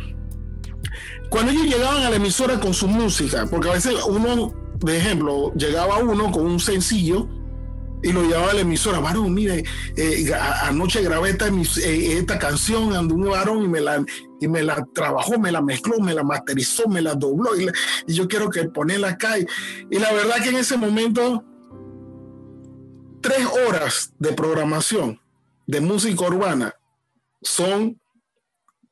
cuando 1.29 1.53
ellos 1.53 1.67
llegaban 1.67 2.03
a 2.03 2.11
la 2.11 2.17
emisora 2.17 2.59
con 2.61 2.75
su 2.75 2.89
música, 2.89 3.47
porque 3.51 3.69
a 3.69 3.73
veces 3.73 3.95
uno, 4.07 4.55
de 4.79 4.97
ejemplo, 4.97 5.53
llegaba 5.55 5.99
uno 5.99 6.31
con 6.31 6.47
un 6.47 6.61
sencillo, 6.61 7.29
y 8.03 8.13
lo 8.13 8.23
llevaba 8.23 8.51
a 8.51 8.55
la 8.55 8.61
emisora, 8.61 8.99
varón, 9.01 9.33
mire, 9.35 9.65
eh, 9.97 10.33
anoche 10.63 11.03
grabé 11.03 11.31
esta, 11.31 11.49
eh, 11.49 12.19
esta 12.19 12.39
canción, 12.39 12.95
andó 12.95 13.15
un 13.15 13.29
varón 13.29 13.65
y 13.65 13.69
me, 13.69 13.81
la, 13.81 14.05
y 14.41 14.49
me 14.49 14.63
la 14.63 14.87
trabajó, 14.95 15.39
me 15.39 15.53
la 15.53 15.61
mezcló, 15.61 15.99
me 15.99 16.15
la 16.15 16.23
masterizó, 16.23 16.89
me 16.89 17.03
la 17.03 17.15
dobló 17.15 17.51
y, 17.59 17.69
yo 18.13 18.27
quiero 18.29 18.49
que 18.51 18.65
ponerla 18.65 19.11
acá. 19.11 19.39
Y, 19.39 19.47
y, 19.91 19.99
la 19.99 20.13
verdad 20.13 20.43
que 20.43 20.49
en 20.49 20.57
ese 20.57 20.77
momento, 20.77 21.45
tres 23.21 23.47
horas 23.67 24.13
de 24.19 24.33
programación 24.33 25.21
de 25.67 25.81
música 25.81 26.25
urbana 26.25 26.75
son 27.43 28.01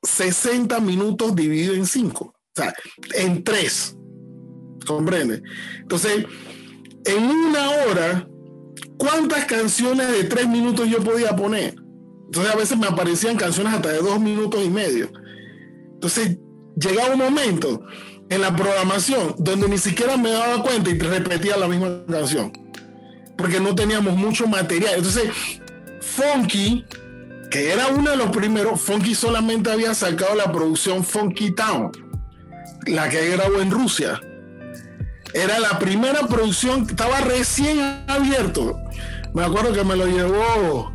60 0.03 0.81
minutos 0.81 1.35
dividido 1.35 1.75
en 1.75 1.87
cinco, 1.87 2.27
o 2.27 2.53
sea, 2.55 2.75
en 3.14 3.42
tres, 3.42 3.97
¿comprende? 4.87 5.42
Entonces, 5.81 6.27
en 7.05 7.25
una 7.25 7.71
hora 7.71 8.29
¿Cuántas 8.97 9.45
canciones 9.45 10.11
de 10.11 10.25
tres 10.25 10.49
minutos 10.49 10.88
yo 10.88 10.99
podía 10.99 11.35
poner? 11.37 11.75
Entonces 12.27 12.53
a 12.53 12.57
veces 12.57 12.79
me 12.79 12.87
aparecían 12.87 13.37
canciones 13.37 13.73
hasta 13.73 13.91
de 13.91 13.99
dos 13.99 14.21
minutos 14.21 14.62
y 14.64 14.69
medio. 14.69 15.11
Entonces 15.95 16.38
llegaba 16.77 17.14
un 17.14 17.19
momento 17.19 17.83
en 18.29 18.41
la 18.43 18.55
programación 18.55 19.35
donde 19.38 19.69
ni 19.69 19.79
siquiera 19.79 20.17
me 20.17 20.31
daba 20.31 20.62
cuenta 20.62 20.91
y 20.91 20.99
repetía 20.99 21.57
la 21.57 21.69
misma 21.69 22.05
canción. 22.09 22.53
Porque 23.37 23.61
no 23.61 23.75
teníamos 23.75 24.17
mucho 24.17 24.47
material. 24.47 24.97
Entonces, 24.97 25.31
Funky, 26.01 26.85
que 27.51 27.73
era 27.73 27.87
uno 27.88 28.11
de 28.11 28.17
los 28.17 28.31
primeros, 28.31 28.81
Funky 28.81 29.14
solamente 29.14 29.71
había 29.71 29.95
sacado 29.95 30.35
la 30.35 30.51
producción 30.53 31.05
Funky 31.05 31.53
Town, 31.53 31.91
la 32.87 33.09
que 33.09 33.31
grabó 33.31 33.61
en 33.61 33.71
Rusia. 33.71 34.21
Era 35.35 35.59
la 35.61 35.79
primera 35.79 36.27
producción, 36.27 36.87
estaba 36.88 37.21
recién 37.21 38.03
abierto. 38.07 38.81
Me 39.35 39.45
acuerdo 39.45 39.73
que 39.73 39.85
me 39.85 39.97
lo 39.97 40.07
llevó 40.07 40.93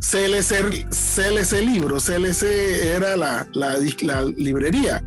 CLC, 0.00 0.86
CLC 0.90 1.60
Libro, 1.62 1.98
CLC 1.98 2.42
era 2.94 3.16
la, 3.16 3.46
la, 3.52 3.76
librería. 4.36 5.02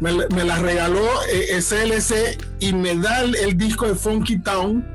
Me, 0.00 0.12
la 0.12 0.58
regaló 0.58 1.06
eh, 1.30 1.60
CLC 1.60 2.38
y 2.60 2.72
me 2.72 2.96
da 2.96 3.20
el, 3.20 3.56
disco 3.56 3.86
de 3.86 3.94
Funky 3.94 4.38
Town. 4.38 4.86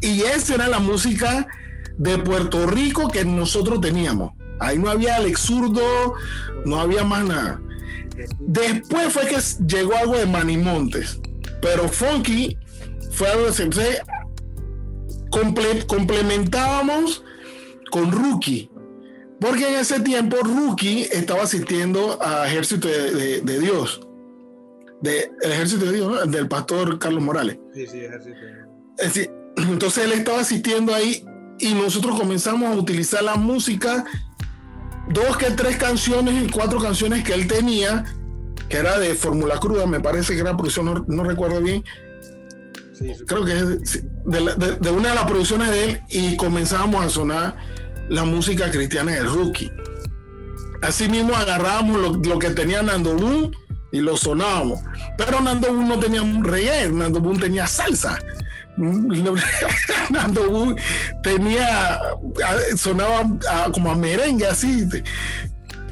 Y 0.00 0.22
esa 0.22 0.56
era 0.56 0.68
la 0.68 0.80
música 0.80 1.46
de 1.96 2.18
Puerto 2.18 2.66
Rico 2.66 3.08
que 3.08 3.24
nosotros 3.24 3.80
teníamos. 3.80 4.32
Ahí 4.60 4.78
no 4.78 4.90
había 4.90 5.16
Alex 5.16 5.40
Zurdo, 5.40 6.14
no 6.66 6.80
había 6.80 7.04
más 7.04 7.24
nada. 7.24 7.60
Después 8.38 9.12
fue 9.12 9.26
que 9.26 9.38
llegó 9.66 9.96
algo 9.96 10.16
de 10.16 10.26
Manimontes, 10.26 11.18
pero 11.64 11.88
Funky 11.88 12.58
fue 13.12 13.26
que 13.46 13.52
se 13.54 14.02
complementábamos 15.88 17.24
con 17.90 18.12
Rookie, 18.12 18.70
porque 19.40 19.68
en 19.68 19.80
ese 19.80 20.00
tiempo 20.00 20.36
Rookie 20.42 21.04
estaba 21.10 21.44
asistiendo 21.44 22.18
a 22.22 22.46
Ejército 22.46 22.86
de, 22.86 23.40
Dios, 23.60 24.06
de, 25.00 25.30
el 25.40 25.52
Ejército 25.52 25.86
de 25.86 25.92
Dios, 25.92 26.30
del 26.30 26.48
pastor 26.48 26.98
Carlos 26.98 27.22
Morales. 27.22 27.56
Sí, 27.72 27.86
sí, 27.86 28.00
Ejército. 28.00 29.32
entonces 29.56 30.04
él 30.04 30.12
estaba 30.12 30.40
asistiendo 30.40 30.94
ahí 30.94 31.24
y 31.58 31.72
nosotros 31.72 32.20
comenzamos 32.20 32.76
a 32.76 32.78
utilizar 32.78 33.24
la 33.24 33.36
música, 33.36 34.04
dos 35.08 35.38
que 35.38 35.46
tres 35.52 35.78
canciones 35.78 36.44
y 36.44 36.50
cuatro 36.50 36.78
canciones 36.78 37.24
que 37.24 37.32
él 37.32 37.48
tenía, 37.48 38.04
que 38.68 38.76
era 38.76 38.98
de 38.98 39.14
Fórmula 39.14 39.58
Cruda, 39.58 39.86
me 39.86 40.00
parece 40.00 40.34
que 40.34 40.40
era 40.40 40.56
producción, 40.56 40.86
no, 40.86 41.04
no 41.06 41.24
recuerdo 41.24 41.60
bien. 41.60 41.84
Creo 43.26 43.44
que 43.44 43.52
es 43.52 44.02
de, 44.24 44.76
de, 44.80 44.90
una 44.90 45.10
de 45.10 45.14
las 45.14 45.24
producciones 45.24 45.70
de 45.70 45.84
él 45.84 46.00
y 46.10 46.36
comenzamos 46.36 47.04
a 47.04 47.08
sonar 47.08 47.56
la 48.08 48.24
música 48.24 48.70
cristiana 48.70 49.12
del 49.12 49.26
rookie. 49.26 49.70
Así 50.82 51.08
mismo 51.08 51.34
agarrábamos 51.34 52.26
lo, 52.26 52.38
que 52.38 52.50
tenía 52.50 52.82
Nando 52.82 53.14
Boom 53.14 53.52
y 53.90 54.00
lo 54.00 54.16
sonábamos. 54.16 54.80
Pero 55.16 55.40
Nando 55.40 55.68
Boom 55.68 55.88
no 55.88 55.98
tenía 55.98 56.22
un 56.22 56.44
reggae, 56.44 56.90
Nando 56.90 57.20
Boom 57.20 57.40
tenía 57.40 57.66
salsa. 57.66 58.18
Nando 60.10 60.50
Boom 60.50 60.76
tenía, 61.22 62.00
sonaba 62.76 63.24
como 63.72 63.90
a 63.90 63.94
merengue 63.96 64.46
así. 64.46 64.86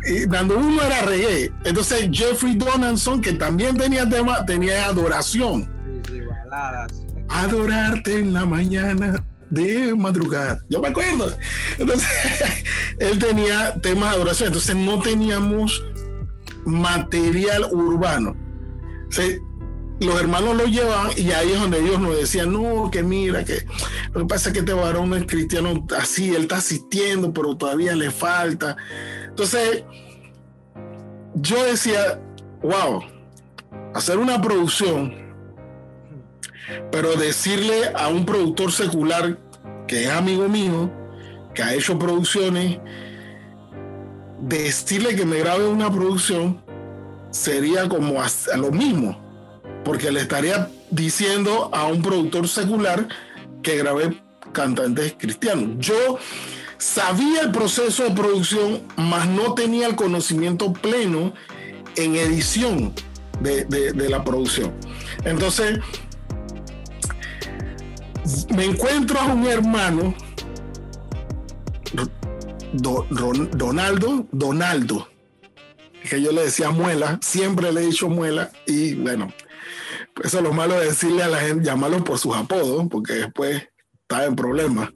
Y 0.06 0.26
Nando 0.26 0.56
Boom 0.56 0.76
no 0.76 0.82
era 0.82 1.02
reggae. 1.02 1.52
Entonces 1.64 2.08
Jeffrey 2.12 2.54
Donaldson, 2.56 3.20
que 3.20 3.32
también 3.32 3.76
tenía 3.76 4.08
tema, 4.08 4.44
tenía 4.44 4.86
adoración. 4.86 5.70
Adorarte 7.28 8.18
en 8.18 8.32
la 8.32 8.44
mañana 8.44 9.24
de 9.50 9.94
madrugada. 9.94 10.60
Yo 10.68 10.80
me 10.80 10.88
acuerdo. 10.88 11.36
Entonces, 11.78 12.08
él 12.98 13.18
tenía 13.18 13.74
temas 13.80 14.10
de 14.10 14.16
adoración. 14.16 14.46
Entonces, 14.48 14.74
no 14.76 15.00
teníamos 15.00 15.84
material 16.64 17.66
urbano. 17.70 18.36
Los 20.00 20.20
hermanos 20.20 20.56
lo 20.56 20.64
llevan 20.66 21.10
y 21.16 21.30
ahí 21.30 21.52
es 21.52 21.60
donde 21.60 21.80
ellos 21.80 22.00
nos 22.00 22.16
decían, 22.16 22.52
no, 22.52 22.90
que 22.90 23.02
mira, 23.02 23.44
que 23.44 23.64
lo 24.12 24.20
que 24.20 24.26
pasa 24.26 24.48
es 24.48 24.52
que 24.52 24.60
este 24.60 24.72
varón 24.72 25.14
es 25.14 25.26
cristiano 25.26 25.86
así, 25.96 26.34
él 26.34 26.42
está 26.42 26.56
asistiendo, 26.56 27.32
pero 27.32 27.56
todavía 27.56 27.94
le 27.94 28.10
falta. 28.10 28.76
Entonces, 29.28 29.84
yo 31.34 31.64
decía, 31.64 32.20
wow, 32.62 33.02
hacer 33.94 34.18
una 34.18 34.40
producción 34.40 35.22
pero 36.90 37.16
decirle 37.16 37.92
a 37.94 38.08
un 38.08 38.24
productor 38.24 38.72
secular 38.72 39.38
que 39.86 40.04
es 40.04 40.10
amigo 40.10 40.48
mío, 40.48 40.90
que 41.54 41.62
ha 41.62 41.74
hecho 41.74 41.98
producciones, 41.98 42.78
decirle 44.40 45.14
que 45.14 45.24
me 45.24 45.38
grabe 45.38 45.66
una 45.66 45.90
producción 45.90 46.62
sería 47.30 47.88
como 47.88 48.22
a, 48.22 48.28
lo 48.56 48.70
mismo, 48.70 49.21
porque 49.84 50.12
le 50.12 50.20
estaría 50.20 50.68
diciendo 50.90 51.70
a 51.72 51.86
un 51.86 52.02
productor 52.02 52.48
secular 52.48 53.08
que 53.62 53.76
grabé 53.76 54.22
cantantes 54.52 55.14
cristianos. 55.18 55.76
Yo 55.78 56.18
sabía 56.78 57.42
el 57.42 57.52
proceso 57.52 58.04
de 58.04 58.10
producción, 58.10 58.82
mas 58.96 59.28
no 59.28 59.54
tenía 59.54 59.86
el 59.86 59.96
conocimiento 59.96 60.72
pleno 60.72 61.32
en 61.96 62.16
edición 62.16 62.92
de, 63.40 63.64
de 63.64 64.08
la 64.08 64.24
producción. 64.24 64.72
Entonces, 65.24 65.78
me 68.54 68.64
encuentro 68.64 69.18
a 69.20 69.26
un 69.26 69.46
hermano, 69.46 70.14
Donaldo, 72.72 74.26
Donaldo, 74.32 75.08
que 76.08 76.20
yo 76.20 76.32
le 76.32 76.44
decía 76.44 76.70
muela, 76.70 77.18
siempre 77.22 77.72
le 77.72 77.82
he 77.82 77.86
dicho 77.86 78.08
muela, 78.08 78.50
y 78.66 78.94
bueno, 78.94 79.32
eso 80.22 80.38
es 80.38 80.44
lo 80.44 80.52
malo 80.52 80.78
de 80.78 80.86
decirle 80.86 81.22
a 81.22 81.28
la 81.28 81.38
gente, 81.38 81.64
llamarlo 81.64 82.02
por 82.04 82.18
sus 82.18 82.34
apodos, 82.36 82.86
porque 82.90 83.14
después 83.14 83.68
está 84.02 84.24
en 84.24 84.36
problemas. 84.36 84.90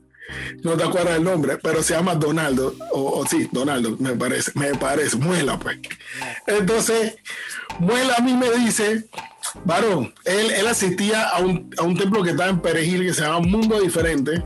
No 0.64 0.76
te 0.76 0.82
acuerdas 0.82 1.18
el 1.18 1.24
nombre, 1.24 1.56
pero 1.62 1.82
se 1.82 1.94
llama 1.94 2.16
Donaldo, 2.16 2.74
o, 2.92 3.20
o, 3.20 3.26
sí, 3.26 3.48
Donaldo, 3.52 3.96
me 4.00 4.12
parece, 4.12 4.50
me 4.54 4.74
parece, 4.74 5.16
muela 5.16 5.58
pues. 5.58 5.78
Entonces, 6.46 7.16
muela 7.78 8.16
a 8.16 8.22
mí 8.22 8.34
me 8.34 8.50
dice, 8.50 9.08
varón, 9.64 10.12
él, 10.24 10.50
él 10.50 10.66
asistía 10.66 11.28
a 11.28 11.40
un, 11.40 11.70
a 11.78 11.82
un, 11.82 11.96
templo 11.96 12.22
que 12.22 12.30
estaba 12.30 12.50
en 12.50 12.60
Perejil 12.60 13.06
que 13.06 13.14
se 13.14 13.22
llama 13.22 13.40
Mundo 13.40 13.80
Diferente. 13.80 14.42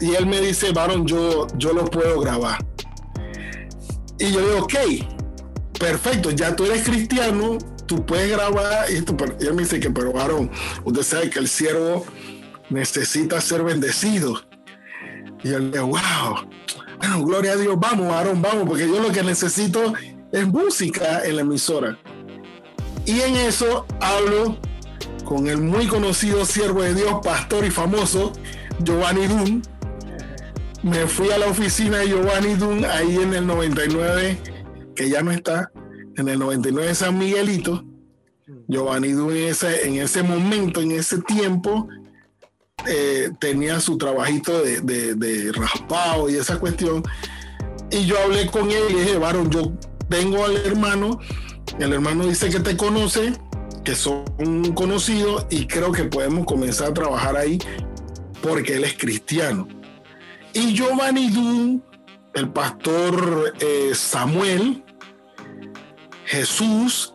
Y 0.00 0.14
él 0.14 0.26
me 0.26 0.40
dice, 0.40 0.72
varón, 0.72 1.06
yo, 1.06 1.46
yo 1.56 1.72
lo 1.72 1.84
puedo 1.84 2.20
grabar. 2.20 2.64
Y 4.18 4.32
yo 4.32 4.40
digo, 4.40 4.64
ok, 4.64 4.74
perfecto, 5.78 6.30
ya 6.30 6.54
tú 6.56 6.64
eres 6.64 6.82
cristiano, 6.82 7.58
tú 7.88 8.06
puedes 8.06 8.30
grabar. 8.30 8.88
Y, 8.92 8.96
esto, 8.96 9.16
y 9.40 9.46
él 9.46 9.54
me 9.54 9.62
dice 9.62 9.80
que, 9.80 9.90
pero 9.90 10.12
varón, 10.12 10.48
usted 10.84 11.02
sabe 11.02 11.30
que 11.30 11.40
el 11.40 11.48
siervo 11.48 12.06
necesita 12.70 13.40
ser 13.40 13.64
bendecido. 13.64 14.40
Y 15.42 15.50
yo 15.50 15.58
le 15.58 15.70
digo, 15.70 15.86
wow, 15.86 17.24
gloria 17.24 17.52
a 17.52 17.56
Dios, 17.56 17.76
vamos, 17.80 18.08
varón, 18.08 18.40
vamos, 18.40 18.68
porque 18.68 18.86
yo 18.86 19.00
lo 19.00 19.10
que 19.10 19.24
necesito 19.24 19.94
es 20.30 20.46
música 20.46 21.24
en 21.24 21.36
la 21.36 21.42
emisora. 21.42 21.98
Y 23.06 23.20
en 23.22 23.36
eso 23.36 23.86
hablo 24.00 24.58
con 25.24 25.48
el 25.48 25.58
muy 25.58 25.86
conocido 25.86 26.44
siervo 26.44 26.82
de 26.82 26.94
Dios, 26.94 27.14
pastor 27.24 27.64
y 27.64 27.70
famoso, 27.70 28.32
Giovanni 28.80 29.26
Dunn. 29.26 29.62
Me 30.82 31.06
fui 31.06 31.30
a 31.30 31.38
la 31.38 31.46
oficina 31.46 31.98
de 31.98 32.08
Giovanni 32.08 32.54
Dunn 32.54 32.84
ahí 32.84 33.16
en 33.16 33.34
el 33.34 33.46
99, 33.46 34.38
que 34.94 35.08
ya 35.08 35.22
no 35.22 35.32
está, 35.32 35.70
en 36.18 36.28
el 36.28 36.38
99 36.38 36.88
de 36.88 36.94
San 36.94 37.18
Miguelito. 37.18 37.84
Giovanni 38.66 39.12
Dunn 39.12 39.36
en 39.36 39.48
ese, 39.48 39.86
en 39.86 39.96
ese 39.96 40.22
momento, 40.22 40.80
en 40.80 40.92
ese 40.92 41.20
tiempo, 41.22 41.88
eh, 42.86 43.30
tenía 43.40 43.80
su 43.80 43.98
trabajito 43.98 44.62
de, 44.62 44.80
de, 44.80 45.52
raspado 45.52 46.30
y 46.30 46.36
esa 46.36 46.58
cuestión. 46.58 47.02
Y 47.90 48.06
yo 48.06 48.18
hablé 48.18 48.46
con 48.46 48.70
él 48.70 48.84
y 48.90 48.94
dije, 48.94 49.18
varón, 49.18 49.50
yo 49.50 49.72
tengo 50.08 50.44
al 50.44 50.56
hermano 50.56 51.20
el 51.78 51.92
hermano 51.92 52.26
dice 52.26 52.50
que 52.50 52.60
te 52.60 52.76
conoce, 52.76 53.32
que 53.84 53.94
son 53.94 54.24
conocidos 54.74 55.46
y 55.50 55.66
creo 55.66 55.92
que 55.92 56.04
podemos 56.04 56.44
comenzar 56.44 56.88
a 56.88 56.94
trabajar 56.94 57.36
ahí 57.36 57.58
porque 58.42 58.76
él 58.76 58.84
es 58.84 58.94
cristiano. 58.94 59.68
Y 60.52 60.74
Giovanni 60.74 61.30
Dunn, 61.30 61.84
el 62.34 62.48
pastor 62.50 63.54
eh, 63.60 63.92
Samuel, 63.94 64.82
Jesús, 66.28 67.14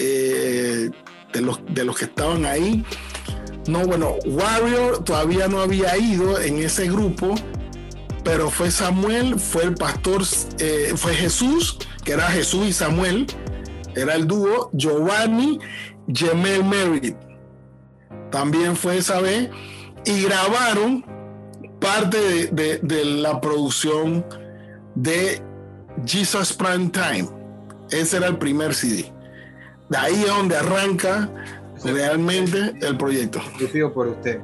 eh, 0.00 0.90
de, 1.32 1.40
los, 1.40 1.60
de 1.70 1.84
los 1.84 1.96
que 1.96 2.06
estaban 2.06 2.44
ahí. 2.44 2.84
No, 3.68 3.84
bueno, 3.86 4.16
Warrior 4.26 5.04
todavía 5.04 5.46
no 5.46 5.60
había 5.60 5.96
ido 5.96 6.40
en 6.40 6.58
ese 6.58 6.88
grupo, 6.88 7.34
pero 8.24 8.50
fue 8.50 8.70
Samuel, 8.72 9.38
fue 9.38 9.62
el 9.64 9.74
pastor, 9.74 10.22
eh, 10.58 10.92
fue 10.96 11.14
Jesús, 11.14 11.78
que 12.04 12.12
era 12.12 12.26
Jesús 12.28 12.66
y 12.66 12.72
Samuel, 12.72 13.26
era 13.94 14.14
el 14.14 14.26
dúo 14.26 14.70
Giovanni 14.72 15.60
Gemel 16.12 16.64
Merritt. 16.64 17.16
También 18.32 18.74
fue 18.74 18.98
esa 18.98 19.20
vez 19.20 19.50
y 20.04 20.24
grabaron 20.24 21.04
parte 21.80 22.48
de, 22.48 23.04
la 23.04 23.40
producción 23.40 24.26
de 24.96 25.40
Jesus 26.04 26.52
Prime 26.52 26.90
Time. 26.90 27.35
Ese 27.90 28.16
era 28.16 28.26
el 28.26 28.38
primer 28.38 28.74
CD. 28.74 29.12
De 29.88 29.98
ahí 29.98 30.22
es 30.22 30.26
donde 30.26 30.56
arranca 30.56 31.28
realmente 31.84 32.74
el 32.80 32.96
proyecto. 32.96 33.40
pido 33.72 33.92
por 33.92 34.08
usted. 34.08 34.40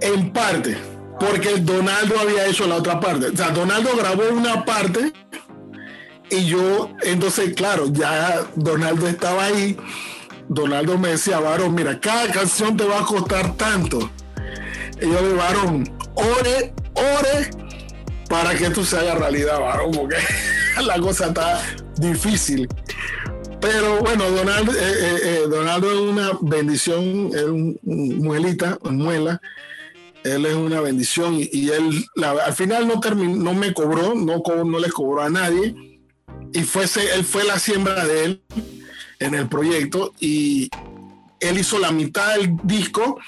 En 0.00 0.32
parte, 0.32 0.76
porque 1.20 1.56
Donaldo 1.60 2.18
había 2.18 2.46
hecho 2.46 2.66
la 2.66 2.76
otra 2.76 3.00
parte. 3.00 3.26
O 3.28 3.36
sea, 3.36 3.50
Donaldo 3.50 3.90
grabó 3.96 4.22
una 4.32 4.64
parte 4.64 5.12
y 6.30 6.46
yo, 6.46 6.90
entonces, 7.02 7.54
claro, 7.54 7.86
ya 7.92 8.46
Donaldo 8.56 9.06
estaba 9.06 9.44
ahí. 9.44 9.76
Donaldo 10.48 10.98
me 10.98 11.10
decía, 11.10 11.38
varón, 11.38 11.74
mira, 11.74 12.00
cada 12.00 12.30
canción 12.30 12.76
te 12.76 12.84
va 12.84 13.00
a 13.00 13.04
costar 13.04 13.56
tanto. 13.56 14.10
Y 15.00 15.06
yo 15.06 15.20
le 15.20 15.34
varón, 15.34 15.90
ore, 16.14 16.74
ore 16.94 17.63
para 18.34 18.58
que 18.58 18.64
esto 18.64 18.84
se 18.84 18.96
haga 18.96 19.14
realidad, 19.14 19.60
varón, 19.60 19.92
porque 19.92 20.16
la 20.84 20.98
cosa 20.98 21.28
está 21.28 21.62
difícil. 21.98 22.68
Pero 23.60 24.00
bueno, 24.00 24.24
eh, 24.24 24.74
eh, 24.76 25.18
eh, 25.22 25.42
Donaldo 25.48 25.92
es 25.92 26.00
una 26.00 26.30
bendición, 26.40 27.30
es 27.32 27.44
un, 27.44 27.78
muelita, 27.84 28.76
muela. 28.90 29.40
Él 30.24 30.46
es 30.46 30.54
una 30.54 30.80
bendición 30.80 31.36
y, 31.38 31.68
él 31.70 32.04
al 32.44 32.54
final 32.54 32.88
no, 32.88 32.98
terminó, 32.98 33.36
no 33.36 33.54
me 33.54 33.72
cobró, 33.72 34.16
no, 34.16 34.42
no 34.64 34.78
le 34.80 34.90
cobró 34.90 35.22
a 35.22 35.30
nadie. 35.30 36.00
Y 36.52 36.62
fue, 36.62 36.86
él 37.14 37.24
fue 37.24 37.44
la 37.44 37.60
siembra 37.60 38.04
de 38.04 38.24
él 38.24 38.42
en 39.20 39.36
el 39.36 39.48
proyecto 39.48 40.12
y 40.18 40.68
él 41.38 41.58
hizo 41.58 41.78
la 41.78 41.92
mitad 41.92 42.34
del 42.34 42.56
disco, 42.64 43.20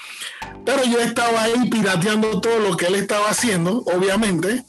pero 0.65 0.83
yo 0.83 0.99
estaba 0.99 1.43
ahí 1.43 1.69
pirateando 1.69 2.41
todo 2.41 2.59
lo 2.59 2.75
que 2.75 2.87
él 2.87 2.95
estaba 2.95 3.29
haciendo, 3.29 3.83
obviamente. 3.85 4.65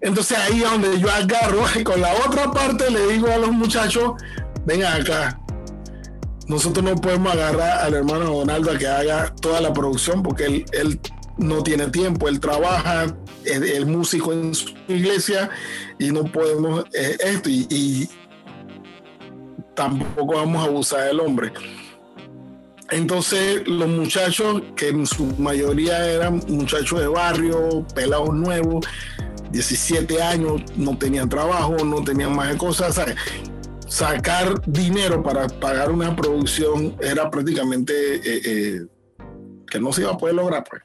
Entonces 0.00 0.38
ahí 0.38 0.62
es 0.62 0.70
donde 0.70 0.98
yo 0.98 1.10
agarro 1.10 1.64
y 1.78 1.84
con 1.84 2.00
la 2.00 2.12
otra 2.26 2.50
parte 2.50 2.90
le 2.90 3.06
digo 3.08 3.28
a 3.30 3.38
los 3.38 3.52
muchachos, 3.52 4.12
venga 4.64 4.94
acá. 4.94 5.40
Nosotros 6.48 6.84
no 6.84 6.96
podemos 6.96 7.32
agarrar 7.32 7.84
al 7.84 7.94
hermano 7.94 8.24
Donaldo 8.24 8.72
a 8.72 8.78
que 8.78 8.86
haga 8.86 9.32
toda 9.40 9.60
la 9.60 9.72
producción 9.72 10.22
porque 10.22 10.46
él, 10.46 10.64
él 10.72 11.00
no 11.36 11.62
tiene 11.62 11.86
tiempo, 11.88 12.28
él 12.28 12.40
trabaja, 12.40 13.06
el 13.44 13.86
músico 13.86 14.32
en 14.32 14.54
su 14.54 14.74
iglesia 14.88 15.50
y 15.98 16.10
no 16.10 16.24
podemos 16.24 16.84
eh, 16.92 17.16
esto 17.20 17.48
y, 17.48 18.08
tampoco 19.74 20.34
vamos 20.34 20.62
a 20.62 20.66
abusar 20.68 21.06
del 21.06 21.20
hombre. 21.20 21.52
Entonces 22.90 23.66
los 23.66 23.88
muchachos, 23.88 24.62
que 24.76 24.88
en 24.88 25.06
su 25.06 25.24
mayoría 25.38 26.06
eran 26.06 26.42
muchachos 26.48 27.00
de 27.00 27.06
barrio, 27.06 27.86
pelados 27.94 28.34
nuevos, 28.34 28.84
17 29.50 30.22
años, 30.22 30.62
no 30.76 30.96
tenían 30.96 31.28
trabajo, 31.28 31.76
no 31.84 32.02
tenían 32.02 32.34
más 32.34 32.54
cosas, 32.56 33.00
sacar 33.88 34.62
dinero 34.66 35.22
para 35.22 35.48
pagar 35.48 35.90
una 35.90 36.14
producción 36.14 36.96
era 37.00 37.28
prácticamente 37.28 37.92
eh, 38.16 38.42
eh, 38.44 38.86
que 39.66 39.80
no 39.80 39.92
se 39.92 40.02
iba 40.02 40.12
a 40.12 40.18
poder 40.18 40.36
lograr. 40.36 40.64
Pues. 40.68 40.82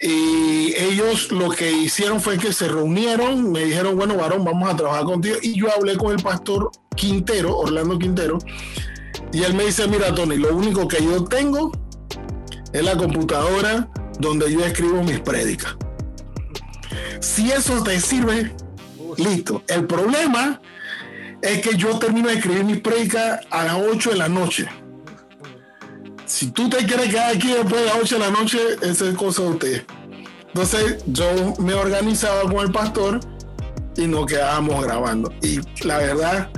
Y 0.00 0.74
ellos 0.78 1.30
lo 1.30 1.50
que 1.50 1.70
hicieron 1.70 2.20
fue 2.20 2.38
que 2.38 2.54
se 2.54 2.68
reunieron, 2.68 3.52
me 3.52 3.64
dijeron, 3.64 3.96
bueno, 3.96 4.16
varón, 4.16 4.44
vamos 4.44 4.70
a 4.70 4.76
trabajar 4.76 5.04
contigo. 5.04 5.36
Y 5.42 5.60
yo 5.60 5.66
hablé 5.76 5.96
con 5.98 6.16
el 6.16 6.22
pastor 6.22 6.70
Quintero, 6.96 7.56
Orlando 7.58 7.98
Quintero, 7.98 8.38
y 9.32 9.42
él 9.42 9.52
me 9.52 9.66
dice, 9.66 9.86
mira, 9.86 10.14
Tony, 10.14 10.36
lo 10.36 10.56
único 10.56 10.88
que 10.88 11.04
yo 11.04 11.24
tengo 11.24 11.70
es 12.72 12.82
la 12.82 12.96
computadora 12.96 13.90
donde 14.18 14.50
yo 14.50 14.64
escribo 14.64 15.02
mis 15.02 15.20
prédicas. 15.20 15.76
Si 17.20 17.50
eso 17.50 17.82
te 17.82 18.00
sirve, 18.00 18.52
listo. 19.16 19.62
El 19.68 19.86
problema 19.86 20.60
es 21.42 21.60
que 21.60 21.76
yo 21.76 21.98
termino 21.98 22.28
de 22.28 22.34
escribir 22.34 22.64
mi 22.64 22.76
prédica 22.76 23.40
a 23.50 23.64
las 23.64 23.76
8 23.76 24.10
de 24.10 24.16
la 24.16 24.28
noche. 24.28 24.68
Si 26.26 26.50
tú 26.50 26.70
te 26.70 26.78
quieres 26.86 27.08
quedar 27.08 27.34
aquí 27.34 27.48
después 27.48 27.80
de 27.80 27.86
las 27.86 27.96
8 28.02 28.18
de 28.18 28.20
la 28.20 28.30
noche, 28.30 28.58
esa 28.82 29.08
es 29.08 29.14
cosa 29.16 29.42
de 29.42 29.48
usted. 29.48 29.84
Entonces 30.48 31.02
yo 31.06 31.54
me 31.58 31.74
organizaba 31.74 32.42
con 32.42 32.58
el 32.58 32.72
pastor 32.72 33.20
y 33.96 34.06
nos 34.06 34.26
quedábamos 34.26 34.84
grabando. 34.84 35.32
Y 35.42 35.60
la 35.84 35.98
verdad, 35.98 36.50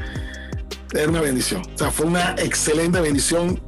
era 0.93 1.09
una 1.09 1.21
bendición. 1.21 1.63
O 1.75 1.79
sea, 1.79 1.91
fue 1.91 2.07
una 2.07 2.35
excelente 2.39 3.01
bendición. 3.01 3.61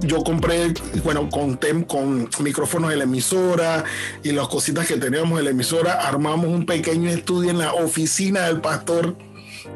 Yo 0.00 0.22
compré, 0.24 0.72
bueno, 1.04 1.28
conté 1.30 1.84
con 1.86 2.28
micrófonos 2.40 2.90
de 2.90 2.96
la 2.96 3.04
emisora 3.04 3.84
y 4.22 4.32
las 4.32 4.48
cositas 4.48 4.86
que 4.86 4.96
teníamos 4.96 5.38
en 5.38 5.44
la 5.44 5.50
emisora. 5.50 6.08
Armamos 6.08 6.46
un 6.46 6.66
pequeño 6.66 7.10
estudio 7.10 7.50
en 7.50 7.58
la 7.58 7.74
oficina 7.74 8.46
del 8.46 8.60
pastor 8.60 9.16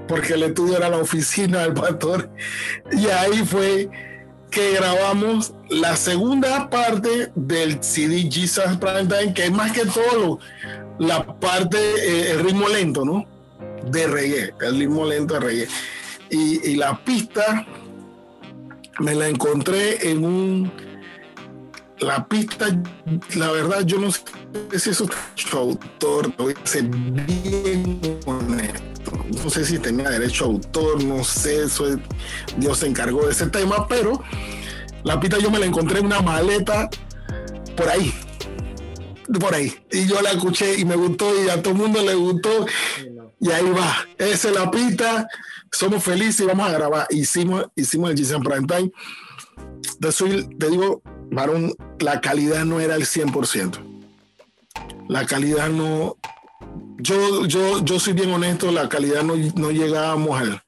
porque 0.08 0.34
el 0.34 0.42
estudio 0.44 0.76
era 0.76 0.88
la 0.88 0.98
oficina 0.98 1.60
del 1.60 1.74
pastor. 1.74 2.30
Y 2.92 3.06
ahí 3.08 3.44
fue 3.44 3.88
que 4.50 4.72
grabamos 4.74 5.52
la 5.68 5.96
segunda 5.96 6.70
parte 6.70 7.30
del 7.34 7.82
CD 7.82 8.28
Jesus 8.30 8.76
Prime 8.80 9.34
que 9.34 9.44
es 9.44 9.50
más 9.50 9.72
que 9.72 9.84
todo 9.86 10.38
la 10.98 11.26
parte, 11.38 11.78
eh, 11.78 12.30
el 12.32 12.44
ritmo 12.44 12.68
lento, 12.68 13.04
¿no? 13.04 13.26
De 13.90 14.06
reggae, 14.06 14.54
el 14.60 14.78
ritmo 14.78 15.04
lento 15.04 15.34
de 15.34 15.40
reggae. 15.40 15.68
Y, 16.30 16.70
y 16.70 16.76
la 16.76 16.98
pista 17.04 17.66
me 18.98 19.14
la 19.14 19.28
encontré 19.28 20.10
en 20.10 20.24
un. 20.24 20.72
La 21.98 22.26
pista, 22.28 22.66
la 23.36 23.50
verdad, 23.52 23.82
yo 23.86 23.98
no 23.98 24.10
sé 24.10 24.20
si 24.78 24.90
eso 24.90 25.08
es 25.36 25.54
autor, 25.54 26.30
lo 26.36 26.50
hice 26.50 26.82
bien 26.82 28.00
honesto 28.26 28.86
no 29.44 29.50
sé 29.50 29.64
si 29.64 29.78
tenía 29.78 30.10
derecho 30.10 30.44
a 30.44 30.48
autor, 30.48 31.02
no 31.04 31.22
sé, 31.24 31.64
eso 31.64 31.98
Dios 32.56 32.78
se 32.78 32.86
encargó 32.86 33.26
de 33.26 33.32
ese 33.32 33.46
tema, 33.46 33.86
pero 33.88 34.22
la 35.04 35.20
pita 35.20 35.38
yo 35.38 35.50
me 35.50 35.58
la 35.58 35.66
encontré 35.66 36.00
en 36.00 36.06
una 36.06 36.20
maleta 36.20 36.88
por 37.76 37.88
ahí, 37.88 38.12
por 39.40 39.54
ahí, 39.54 39.74
y 39.90 40.06
yo 40.06 40.20
la 40.20 40.32
escuché 40.32 40.78
y 40.78 40.84
me 40.84 40.96
gustó 40.96 41.30
y 41.44 41.48
a 41.48 41.62
todo 41.62 41.74
el 41.74 41.78
mundo 41.80 42.02
le 42.02 42.14
gustó. 42.14 42.66
Y 43.38 43.50
ahí 43.50 43.70
va, 43.70 44.06
esa 44.16 44.48
es 44.48 44.54
la 44.54 44.70
pita, 44.70 45.28
somos 45.72 46.02
felices 46.02 46.40
y 46.40 46.44
vamos 46.44 46.68
a 46.68 46.72
grabar, 46.72 47.06
hicimos, 47.10 47.66
hicimos 47.74 48.10
el 48.10 48.16
Giselle 48.16 48.42
Prime 48.42 48.66
Time, 48.66 48.90
te, 50.00 50.08
te 50.58 50.70
digo, 50.70 51.02
varón, 51.30 51.72
la 51.98 52.20
calidad 52.20 52.64
no 52.64 52.80
era 52.80 52.94
el 52.94 53.04
100%. 53.06 53.78
La 55.08 55.24
calidad 55.26 55.68
no, 55.68 56.16
yo, 56.98 57.46
yo, 57.46 57.84
yo 57.84 58.00
soy 58.00 58.12
bien 58.12 58.32
honesto, 58.32 58.72
la 58.72 58.88
calidad 58.88 59.22
no, 59.22 59.34
no 59.54 59.70
llegábamos 59.70 60.40
al, 60.40 60.62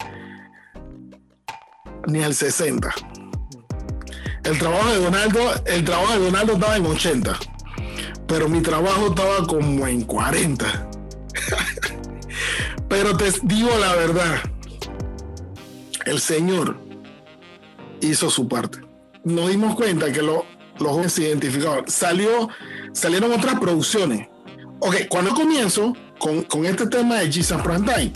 ni 2.07 2.23
al 2.23 2.35
60. 2.35 2.95
El 4.45 4.59
trabajo 4.59 4.89
de 4.91 5.03
Donaldo, 5.03 5.41
el 5.67 5.85
trabajo 5.85 6.13
de 6.13 6.19
Donaldo 6.25 6.53
estaba 6.55 6.77
en 6.77 6.87
80, 6.87 7.39
pero 8.27 8.49
mi 8.49 8.61
trabajo 8.63 9.09
estaba 9.09 9.47
como 9.47 9.87
en 9.87 10.03
40. 10.03 10.91
pero 12.89 13.17
te 13.17 13.33
digo 13.43 13.71
la 13.79 13.95
verdad, 13.95 14.41
el 16.09 16.21
Señor 16.21 16.79
hizo 18.01 18.31
su 18.31 18.49
parte. 18.49 18.81
Nos 19.25 19.51
dimos 19.51 19.75
cuenta 19.75 20.13
que 20.13 20.23
los 20.23 20.45
jóvenes 20.79 21.13
se. 21.13 21.37
Salió, 21.87 22.49
salieron 22.93 23.33
otras 23.33 23.59
producciones. 23.59 24.29
Ok, 24.81 24.95
cuando 25.09 25.35
comienzo, 25.35 25.95
con, 26.19 26.65
este 26.65 26.87
tema 26.87 27.17
de 27.17 27.33
Jesus 27.33 27.61
Prime 27.63 28.13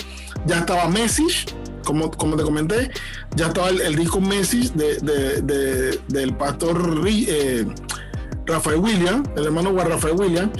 Ya 0.47 0.61
estaba 0.61 0.88
Message, 0.88 1.47
como, 1.84 2.11
como 2.11 2.36
te 2.36 2.45
comenté, 2.45 2.90
ya 3.36 3.49
estaba 3.49 3.70
el, 3.70 3.97
disco 3.97 4.20
Message 4.20 4.70
de, 4.74 5.99
del 6.09 6.36
pastor 6.36 7.03
eh, 7.07 7.66
Rafael 8.47 8.78
William, 8.78 9.24
el 9.36 9.47
hermano 9.47 9.72
Rafael 9.76 10.14
William, 10.14 10.53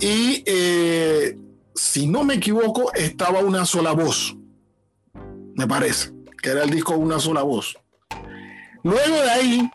y 0.00 0.42
eh, 0.46 1.36
si 1.74 2.06
no 2.06 2.24
me 2.24 2.34
equivoco, 2.34 2.92
estaba 2.94 3.40
una 3.40 3.64
sola 3.64 3.92
voz, 3.92 4.36
me 5.54 5.66
parece, 5.66 6.12
que 6.42 6.50
era 6.50 6.64
el 6.64 6.70
disco 6.70 6.94
Una 6.94 7.18
sola 7.18 7.42
voz. 7.42 7.78
Luego 8.82 9.16
de 9.22 9.30
ahí, 9.30 9.70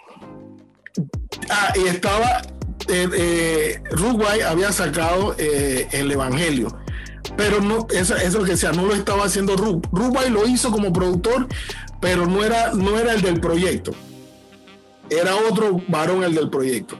ah, 1.49 1.73
y 1.75 1.87
estaba, 1.87 2.41
eh, 2.87 3.09
eh 3.13 3.83
había 4.45 4.71
sacado 4.71 5.35
el 5.37 6.11
Evangelio 6.11 6.83
pero 7.35 7.61
no, 7.61 7.87
eso, 7.89 8.15
es 8.15 8.33
lo 8.33 8.43
que 8.43 8.51
decía, 8.51 8.71
no 8.71 8.85
lo 8.85 8.93
estaba 8.93 9.25
haciendo 9.25 9.55
Rub. 9.55 9.87
Lo 10.29 10.47
hizo 10.47 10.71
como 10.71 10.93
productor, 10.93 11.47
pero 11.99 12.25
no 12.27 12.43
era, 12.43 12.73
no 12.73 12.99
era 12.99 13.13
el 13.13 13.21
del 13.21 13.39
proyecto. 13.39 13.91
Era 15.09 15.35
otro 15.35 15.81
varón 15.87 16.23
el 16.23 16.35
del 16.35 16.49
proyecto. 16.49 16.99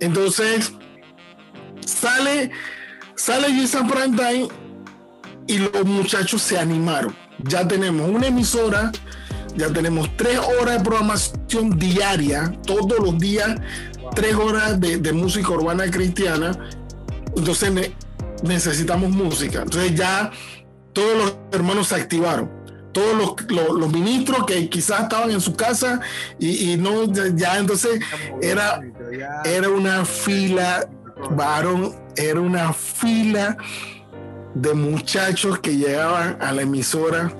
Entonces, 0.00 0.72
sale, 1.84 2.50
sale 3.14 3.48
Jason 3.54 3.88
Prime 3.88 4.48
y 5.46 5.58
los 5.58 5.84
muchachos 5.84 6.42
se 6.42 6.58
animaron. 6.58 7.14
Ya 7.44 7.66
tenemos 7.66 8.08
una 8.08 8.28
emisora, 8.28 8.92
ya 9.56 9.72
tenemos 9.72 10.08
tres 10.16 10.38
horas 10.38 10.78
de 10.78 10.84
programación 10.84 11.78
diaria, 11.78 12.52
todos 12.66 12.98
los 12.98 13.18
días, 13.18 13.60
tres 14.14 14.34
horas 14.34 14.80
de, 14.80 15.12
música 15.12 15.50
urbana 15.50 15.90
cristiana. 15.90 16.58
Entonces 17.36 17.92
necesitamos 18.42 19.10
música. 19.10 19.62
Entonces 19.62 19.94
ya 19.94 20.30
todos 20.92 21.16
los 21.16 21.36
hermanos 21.52 21.88
se 21.88 21.96
activaron. 21.96 22.50
todos 22.92 23.36
los, 23.50 23.92
ministros 23.92 24.46
que 24.46 24.70
quizás 24.70 25.02
estaban 25.02 25.30
en 25.30 25.40
su 25.42 25.54
casa 25.54 26.00
y, 26.38 26.76
no, 26.78 27.12
ya 27.12 27.58
entonces 27.58 28.00
era, 28.40 28.80
era 29.44 29.68
una 29.68 30.06
fila, 30.06 30.88
varón, 31.30 31.94
era 32.16 32.40
una 32.40 32.72
fila 32.72 33.58
de 34.56 34.72
muchachos 34.72 35.58
que 35.58 35.76
llegaban 35.76 36.38
a 36.40 36.50
la 36.52 36.62
emisora 36.62 37.30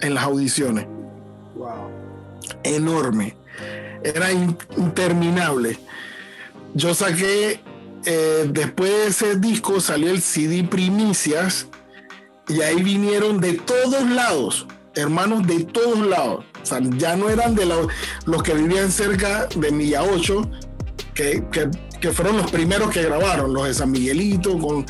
en 0.00 0.14
las 0.14 0.24
audiciones. 0.24 0.86
Wow. 1.54 1.90
Enorme. 2.62 3.36
Era 4.02 4.32
interminable. 4.32 5.78
Yo 6.72 6.94
saqué, 6.94 7.60
eh, 8.06 8.48
después 8.50 8.90
de 8.90 9.06
ese 9.08 9.36
disco 9.36 9.80
salió 9.80 10.10
el 10.10 10.22
CD 10.22 10.64
Primicias 10.64 11.66
y 12.48 12.62
ahí 12.62 12.82
vinieron 12.82 13.40
de 13.40 13.54
todos 13.54 14.08
lados, 14.08 14.66
hermanos 14.94 15.46
de 15.46 15.64
todos 15.64 16.06
lados. 16.06 16.44
O 16.62 16.66
sea, 16.66 16.80
ya 16.96 17.16
no 17.16 17.28
eran 17.28 17.54
de 17.54 17.66
los, 17.66 17.88
los 18.24 18.42
que 18.42 18.54
vivían 18.54 18.90
cerca 18.90 19.46
de 19.54 19.70
Milla 19.70 20.02
8, 20.02 20.50
que, 21.14 21.44
que, 22.00 22.12
fueron 22.12 22.38
los 22.38 22.50
primeros 22.50 22.90
que 22.90 23.02
grabaron, 23.02 23.52
los 23.52 23.66
de 23.66 23.74
San 23.74 23.90
Miguelito, 23.90 24.58
con 24.58 24.84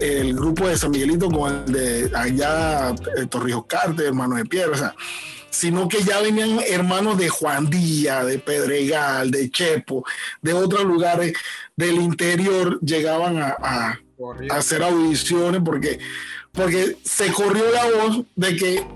el 0.00 0.34
grupo 0.34 0.68
de 0.68 0.76
San 0.76 0.90
Miguelito, 0.90 1.30
con 1.30 1.52
el 1.52 1.72
de 1.72 2.10
allá, 2.16 2.90
eh, 2.90 3.26
Torrijos 3.28 3.66
Carte, 3.66 4.06
hermanos 4.06 4.38
de 4.38 4.44
Piedra, 4.44 4.72
o 4.72 4.78
sea, 4.78 4.94
sino 5.50 5.88
que 5.88 6.02
ya 6.02 6.20
venían 6.20 6.60
hermanos 6.68 7.16
de 7.18 7.28
Juan 7.28 7.70
Díaz, 7.70 8.26
de 8.26 8.38
Pedregal, 8.38 9.30
de 9.30 9.50
Chepo, 9.50 10.04
de 10.42 10.52
otros 10.52 10.84
lugares 10.84 11.32
del 11.76 11.96
interior, 11.96 12.78
llegaban 12.80 13.38
a, 13.38 13.56
a, 13.58 13.98
a 14.50 14.56
hacer 14.56 14.82
audiciones 14.82 15.62
porque 15.64 15.98
porque 16.56 16.96
se 17.04 17.30
corrió 17.32 17.70
la 17.70 17.84
voz 17.84 18.24
de 18.34 18.56
que 18.56 18.86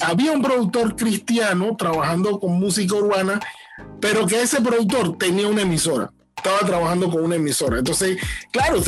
había 0.00 0.32
un 0.32 0.42
productor 0.42 0.94
cristiano 0.94 1.74
trabajando 1.76 2.38
con 2.38 2.52
música 2.60 2.94
urbana, 2.94 3.40
pero 4.00 4.26
que 4.26 4.42
ese 4.42 4.60
productor 4.60 5.16
tenía 5.16 5.48
una 5.48 5.62
emisora, 5.62 6.12
estaba 6.36 6.58
trabajando 6.60 7.10
con 7.10 7.24
una 7.24 7.36
emisora. 7.36 7.78
Entonces, 7.78 8.18
claro, 8.52 8.82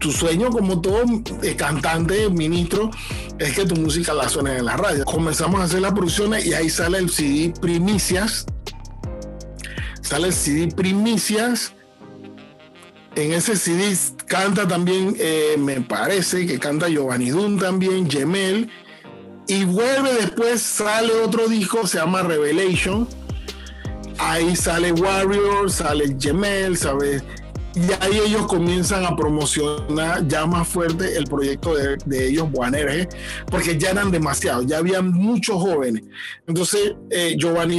tu 0.00 0.10
sueño 0.10 0.50
como 0.50 0.80
todo 0.80 1.04
eh, 1.42 1.54
cantante, 1.54 2.28
ministro, 2.28 2.90
es 3.38 3.54
que 3.54 3.64
tu 3.64 3.76
música 3.76 4.12
la 4.12 4.28
suene 4.28 4.56
en 4.56 4.64
la 4.64 4.76
radio. 4.76 5.04
Comenzamos 5.04 5.60
a 5.60 5.64
hacer 5.64 5.80
las 5.80 5.92
producciones 5.92 6.44
y 6.44 6.54
ahí 6.54 6.68
sale 6.68 6.98
el 6.98 7.08
CD 7.08 7.54
Primicias. 7.60 8.46
Sale 10.02 10.26
el 10.28 10.32
CD 10.32 10.74
Primicias 10.74 11.72
en 13.16 13.32
ese 13.32 13.56
CD 13.56 13.96
canta 14.26 14.68
también, 14.68 15.16
eh, 15.18 15.56
me 15.58 15.80
parece 15.80 16.46
que 16.46 16.58
canta 16.58 16.88
Giovanni 16.88 17.30
Dunn 17.30 17.58
también, 17.58 18.08
Gemel. 18.08 18.70
Y 19.48 19.64
vuelve 19.64 20.14
después, 20.14 20.62
sale 20.62 21.12
otro 21.14 21.48
disco, 21.48 21.86
se 21.86 21.98
llama 21.98 22.22
Revelation. 22.22 23.08
Ahí 24.18 24.54
sale 24.54 24.92
Warrior, 24.92 25.70
sale 25.70 26.16
Gemel, 26.20 26.76
¿sabes? 26.76 27.24
Y 27.80 27.92
ahí 28.04 28.20
ellos 28.26 28.46
comienzan 28.46 29.06
a 29.06 29.16
promocionar 29.16 30.26
ya 30.28 30.44
más 30.44 30.68
fuerte 30.68 31.16
el 31.16 31.24
proyecto 31.24 31.74
de, 31.74 32.28
ellos, 32.28 32.50
Buanerge, 32.50 33.08
porque 33.46 33.78
ya 33.78 33.90
eran 33.90 34.10
demasiados, 34.10 34.66
ya 34.66 34.78
habían 34.78 35.10
muchos 35.10 35.56
jóvenes. 35.56 36.02
Entonces, 36.46 36.94
eh, 37.08 37.36
Giovanni 37.38 37.78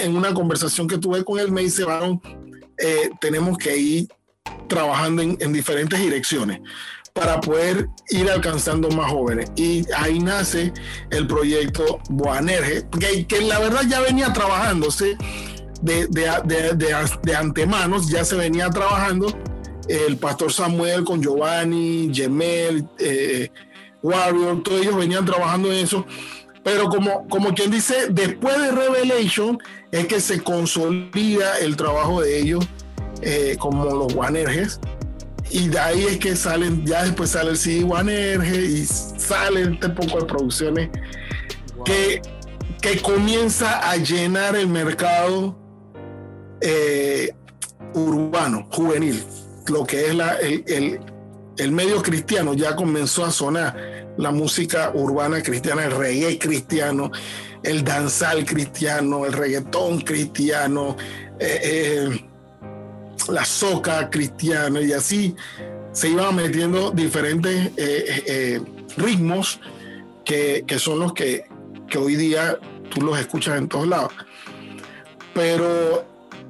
en 0.00 0.16
una 0.16 0.32
conversación 0.32 0.88
que 0.88 0.96
tuve 0.96 1.22
con 1.22 1.38
él, 1.38 1.52
me 1.52 1.60
dice, 1.60 1.84
Varón, 1.84 2.20
eh, 2.78 3.10
tenemos 3.20 3.58
que 3.58 3.76
ir 3.76 4.08
trabajando 4.68 5.20
en, 5.20 5.52
diferentes 5.52 6.00
direcciones 6.00 6.60
para 7.12 7.38
poder 7.38 7.88
ir 8.08 8.30
alcanzando 8.30 8.88
más 8.88 9.10
jóvenes. 9.10 9.52
Y 9.54 9.84
ahí 9.94 10.18
nace 10.18 10.72
el 11.10 11.26
proyecto 11.26 12.00
Boanerge, 12.08 12.86
que, 12.98 13.26
que 13.26 13.42
la 13.42 13.58
verdad 13.58 13.82
ya 13.86 14.00
venía 14.00 14.32
trabajándose 14.32 15.18
de, 15.82 16.06
de, 16.06 16.30
de, 16.44 16.74
de, 17.22 17.34
antemanos, 17.34 18.08
ya 18.08 18.24
se 18.24 18.36
venía 18.36 18.70
trabajando 18.70 19.26
el 19.88 20.16
pastor 20.16 20.52
Samuel 20.52 21.04
con 21.04 21.20
Giovanni, 21.20 22.10
Gemel, 22.12 22.86
eh, 22.98 23.50
Warrior, 24.02 24.62
todos 24.62 24.80
ellos 24.80 24.96
venían 24.96 25.24
trabajando 25.24 25.72
en 25.72 25.84
eso. 25.84 26.06
Pero 26.64 26.88
como, 26.88 27.28
como 27.28 27.52
quien 27.54 27.70
dice, 27.70 28.06
después 28.10 28.56
de 28.58 28.70
Revelation 28.70 29.58
es 29.90 30.06
que 30.06 30.20
se 30.20 30.40
consolida 30.40 31.58
el 31.58 31.76
trabajo 31.76 32.22
de 32.22 32.38
ellos 32.38 32.66
eh, 33.20 33.56
como 33.58 33.84
los 33.84 34.14
Wanerges. 34.14 34.78
Y 35.50 35.68
de 35.68 35.78
ahí 35.78 36.04
es 36.04 36.18
que 36.18 36.36
salen, 36.36 36.86
ya 36.86 37.02
después 37.02 37.30
sale 37.30 37.50
el 37.50 37.56
CD 37.58 37.84
Wanerge 37.84 38.56
y 38.56 38.86
salen 38.86 39.74
este 39.74 39.88
poco 39.90 40.20
de 40.20 40.24
producciones 40.24 40.90
que, 41.84 42.22
que 42.80 43.02
comienza 43.02 43.90
a 43.90 43.96
llenar 43.96 44.56
el 44.56 44.68
mercado 44.68 45.61
eh, 46.62 47.30
urbano, 47.94 48.68
juvenil, 48.70 49.22
lo 49.68 49.84
que 49.84 50.06
es 50.06 50.14
la, 50.14 50.36
el, 50.36 51.00
el, 51.56 51.72
medio 51.72 52.02
cristiano, 52.02 52.54
ya 52.54 52.74
comenzó 52.76 53.24
a 53.24 53.30
sonar 53.30 54.14
la 54.16 54.30
música 54.30 54.92
urbana 54.94 55.42
cristiana, 55.42 55.84
el 55.84 55.92
reggae 55.92 56.38
cristiano, 56.38 57.10
el 57.62 57.84
danzal 57.84 58.44
cristiano, 58.44 59.26
el 59.26 59.32
reggaetón 59.32 60.00
cristiano, 60.00 60.96
eh, 61.38 62.24
la 63.28 63.44
soca 63.44 64.10
cristiana 64.10 64.80
y 64.80 64.92
así 64.92 65.34
se 65.92 66.08
iban 66.08 66.34
metiendo 66.34 66.90
diferentes 66.90 67.66
eh, 67.66 67.72
eh, 67.76 68.24
eh, 68.26 68.60
ritmos 68.96 69.60
que, 70.24 70.64
son 70.78 71.00
los 71.00 71.12
que, 71.12 71.44
hoy 71.98 72.16
día 72.16 72.58
tú 72.90 73.02
los 73.02 73.18
escuchas 73.18 73.58
en 73.58 73.68
todos 73.68 73.86
lados. 73.86 74.12
Pero, 75.34 76.04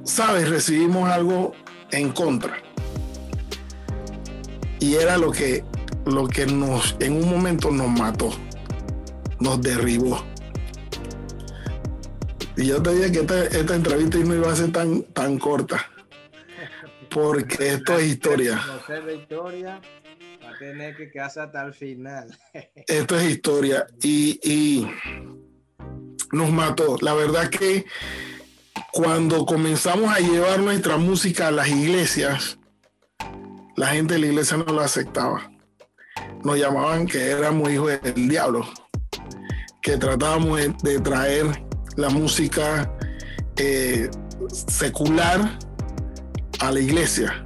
¿sabes? 0.05 0.49
Recibimos 0.49 1.09
algo 1.11 1.53
en 1.91 2.11
contra. 2.11 2.59
Y 4.81 4.95
era 4.97 5.17
lo 5.17 5.31
que, 5.31 5.65
lo 6.07 6.27
que 6.27 6.47
nos, 6.47 6.97
en 7.01 7.15
un 7.15 7.31
momento 7.31 7.71
nos 7.71 7.89
mató, 7.89 8.31
nos 9.41 9.61
derribó. 9.61 10.25
Y 12.57 12.67
yo 12.67 12.83
te 12.83 12.95
dije 12.95 13.13
que 13.13 13.21
esta, 13.21 13.45
esta 13.45 13.75
entrevista 13.75 14.19
no 14.19 14.35
iba 14.35 14.53
a 14.53 14.57
ser 14.57 14.73
tan, 14.73 15.03
tan 15.05 15.39
corta 15.39 15.87
porque 17.13 17.75
esto 17.75 17.99
es 17.99 18.13
historia. 18.13 18.61
historia 19.15 19.81
va 20.45 20.51
a 20.51 20.59
tener 20.59 20.97
que 20.97 21.11
quedarse 21.11 21.41
hasta 21.41 21.65
el 21.65 21.75
final. 21.75 22.37
esto 22.87 23.19
es 23.19 23.31
historia 23.31 23.87
y, 24.03 24.87
nos 26.33 26.51
mató. 26.51 26.97
La 27.01 27.15
verdad 27.15 27.49
que 27.51 27.85
cuando 28.93 29.47
comenzamos 29.47 30.15
a 30.15 30.21
llevar 30.21 30.61
nuestra 30.61 30.99
música 30.99 31.49
a 31.49 31.51
las 31.51 31.67
iglesias, 31.69 32.59
la 33.75 33.89
gente 33.89 34.15
de 34.15 34.21
la 34.21 34.27
iglesia 34.27 34.59
no 34.59 34.71
la 34.71 34.85
aceptaba. 34.85 35.51
Nos 36.45 36.59
llamaban 36.59 37.07
que 37.07 37.31
éramos 37.31 37.71
hijos 37.71 37.93
del 38.03 38.29
diablo, 38.29 38.69
que 39.81 39.97
tratábamos 39.97 40.61
de, 40.83 41.01
traer 41.01 41.65
la 41.97 42.11
música 42.11 42.93
eh, 43.57 44.11
secular 44.51 45.59
a 46.61 46.71
la 46.71 46.81
iglesia. 46.81 47.43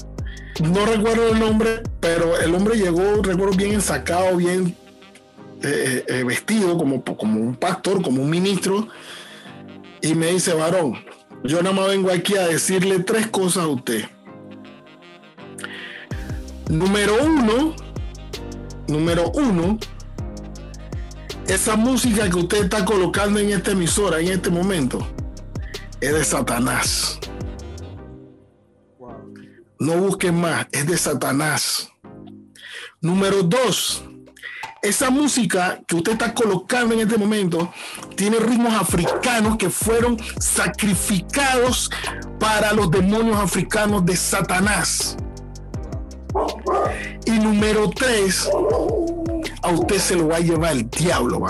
No 0.61 0.85
recuerdo 0.85 1.29
el 1.29 1.39
nombre, 1.39 1.83
pero 2.01 2.41
el 2.41 2.57
hombre 2.57 2.77
llegó, 2.77 3.23
recuerdo 3.23 3.57
bien 3.57 3.75
ensacado, 3.75 4.37
bien 4.37 4.77
eh, 5.63 6.05
eh, 6.09 6.25
vestido 6.25 6.77
como, 6.77 7.05
como 7.05 7.41
un 7.41 7.55
pastor, 7.55 8.03
como 8.03 8.23
un 8.23 8.31
ministro, 8.31 8.89
y 10.03 10.15
me 10.15 10.33
dice, 10.33 10.53
varón, 10.53 10.97
yo 11.45 11.63
nada 11.63 11.75
más 11.75 11.89
vengo 11.89 12.11
aquí 12.11 12.37
a 12.37 12.47
decirle 12.47 13.01
tres 13.01 13.27
cosas 13.29 13.65
a 13.65 13.69
usted. 13.69 14.05
Número 16.69 17.23
uno, 17.23 17.77
número 18.89 19.31
uno, 19.31 19.79
esa 21.47 21.77
música 21.77 22.29
que 22.29 22.37
usted 22.37 22.65
está 22.65 22.85
colocando 22.85 23.39
en 23.39 23.51
esta 23.51 23.71
emisora 23.71 24.21
en 24.21 24.29
este 24.29 24.51
momento 24.51 25.07
es 26.01 26.13
de 26.13 26.25
Satanás. 26.25 27.19
No 29.79 29.97
busquen 29.99 30.41
más, 30.41 30.67
es 30.73 30.87
de 30.87 30.97
Satanás. 30.97 31.89
Número 33.01 33.43
dos, 33.43 34.05
esa 34.89 35.11
música 35.11 35.81
que 35.87 35.97
usted 35.97 36.13
está 36.13 36.33
colocando 36.35 36.95
en 36.95 37.01
este 37.01 37.19
momento 37.19 37.73
tiene 38.15 38.39
ritmos 38.39 38.75
africanos 38.75 39.57
que 39.57 39.71
fueron 39.71 40.17
sacrificados 40.39 41.91
para 42.39 42.73
los 42.73 42.91
demonios 42.91 43.39
africanos 43.39 44.05
de 44.05 44.17
Satanás. 44.17 45.17
Y 47.25 47.33
número 47.33 47.91
tres, 47.91 48.49
a 49.63 49.69
usted 49.71 49.99
se 49.99 50.17
lo 50.17 50.29
va 50.29 50.37
a 50.37 50.41
llevar 50.41 50.73
el 50.73 50.89
diablo, 50.91 51.45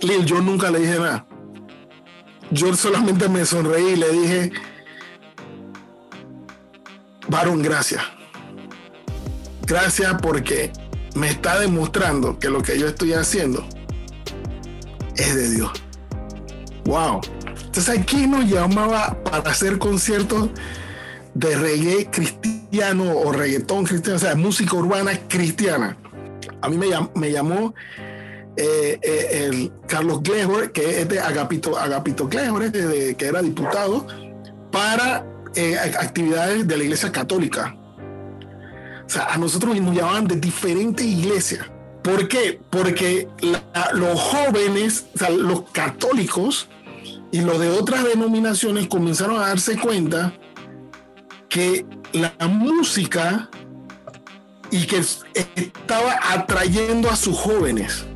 Lil, 0.00 0.24
yo 0.24 0.40
nunca 0.40 0.68
le 0.70 0.80
dije 0.80 0.98
nada. 0.98 1.26
Yo 2.50 2.74
solamente 2.74 3.28
me 3.28 3.46
sonreí 3.46 3.90
y 3.90 3.96
le 3.96 4.10
dije, 4.10 4.52
varón, 7.28 7.62
gracias. 7.62 8.02
Gracias 9.72 10.14
porque 10.20 10.70
me 11.14 11.30
está 11.30 11.58
demostrando 11.58 12.38
que 12.38 12.50
lo 12.50 12.60
que 12.60 12.78
yo 12.78 12.88
estoy 12.88 13.14
haciendo 13.14 13.66
es 15.16 15.34
de 15.34 15.48
Dios. 15.48 15.72
Wow. 16.84 17.22
Entonces 17.64 17.98
aquí 17.98 18.26
nos 18.26 18.44
llamaba 18.44 19.16
para 19.24 19.50
hacer 19.50 19.78
conciertos 19.78 20.50
de 21.32 21.56
reggae 21.56 22.10
cristiano 22.10 23.16
o 23.16 23.32
reggaetón 23.32 23.86
cristiano, 23.86 24.16
o 24.16 24.20
sea, 24.20 24.34
música 24.34 24.76
urbana 24.76 25.18
cristiana. 25.26 25.96
A 26.60 26.68
mí 26.68 26.76
me, 27.14 27.30
llamó 27.30 27.74
eh, 28.58 29.00
eh, 29.02 29.46
el 29.46 29.72
Carlos 29.88 30.22
Glejor, 30.22 30.72
que 30.72 31.00
es 31.00 31.08
de 31.08 31.18
Agapito, 31.18 31.78
Agapito 31.78 32.28
Glejor, 32.28 32.70
que 32.70 33.16
era 33.18 33.40
diputado, 33.40 34.06
para 34.70 35.24
eh, 35.54 35.78
actividades 35.78 36.68
de 36.68 36.76
la 36.76 36.84
iglesia 36.84 37.10
católica. 37.10 37.74
Sea, 39.12 39.26
a 39.26 39.36
nosotros 39.36 39.78
nos 39.78 39.94
llamaban 39.94 40.26
de 40.26 40.36
diferentes 40.36 41.04
iglesias. 41.04 41.66
¿Por 42.02 42.28
qué? 42.28 42.58
Porque 42.70 43.28
los 43.92 44.18
jóvenes, 44.18 45.04
los 45.36 45.64
católicos 45.70 46.70
y 47.30 47.42
los 47.42 47.60
de 47.60 47.68
otras 47.68 48.04
denominaciones 48.04 48.86
comenzaron 48.88 49.36
a 49.36 49.48
darse 49.48 49.76
cuenta 49.78 50.32
que 51.50 51.84
la 52.12 52.32
música 52.48 53.50
y 54.70 54.86
que 54.86 55.04
estaba 55.56 56.18
atrayendo 56.30 57.10
a 57.10 57.16
sus 57.16 57.36
jóvenes. 57.36 58.06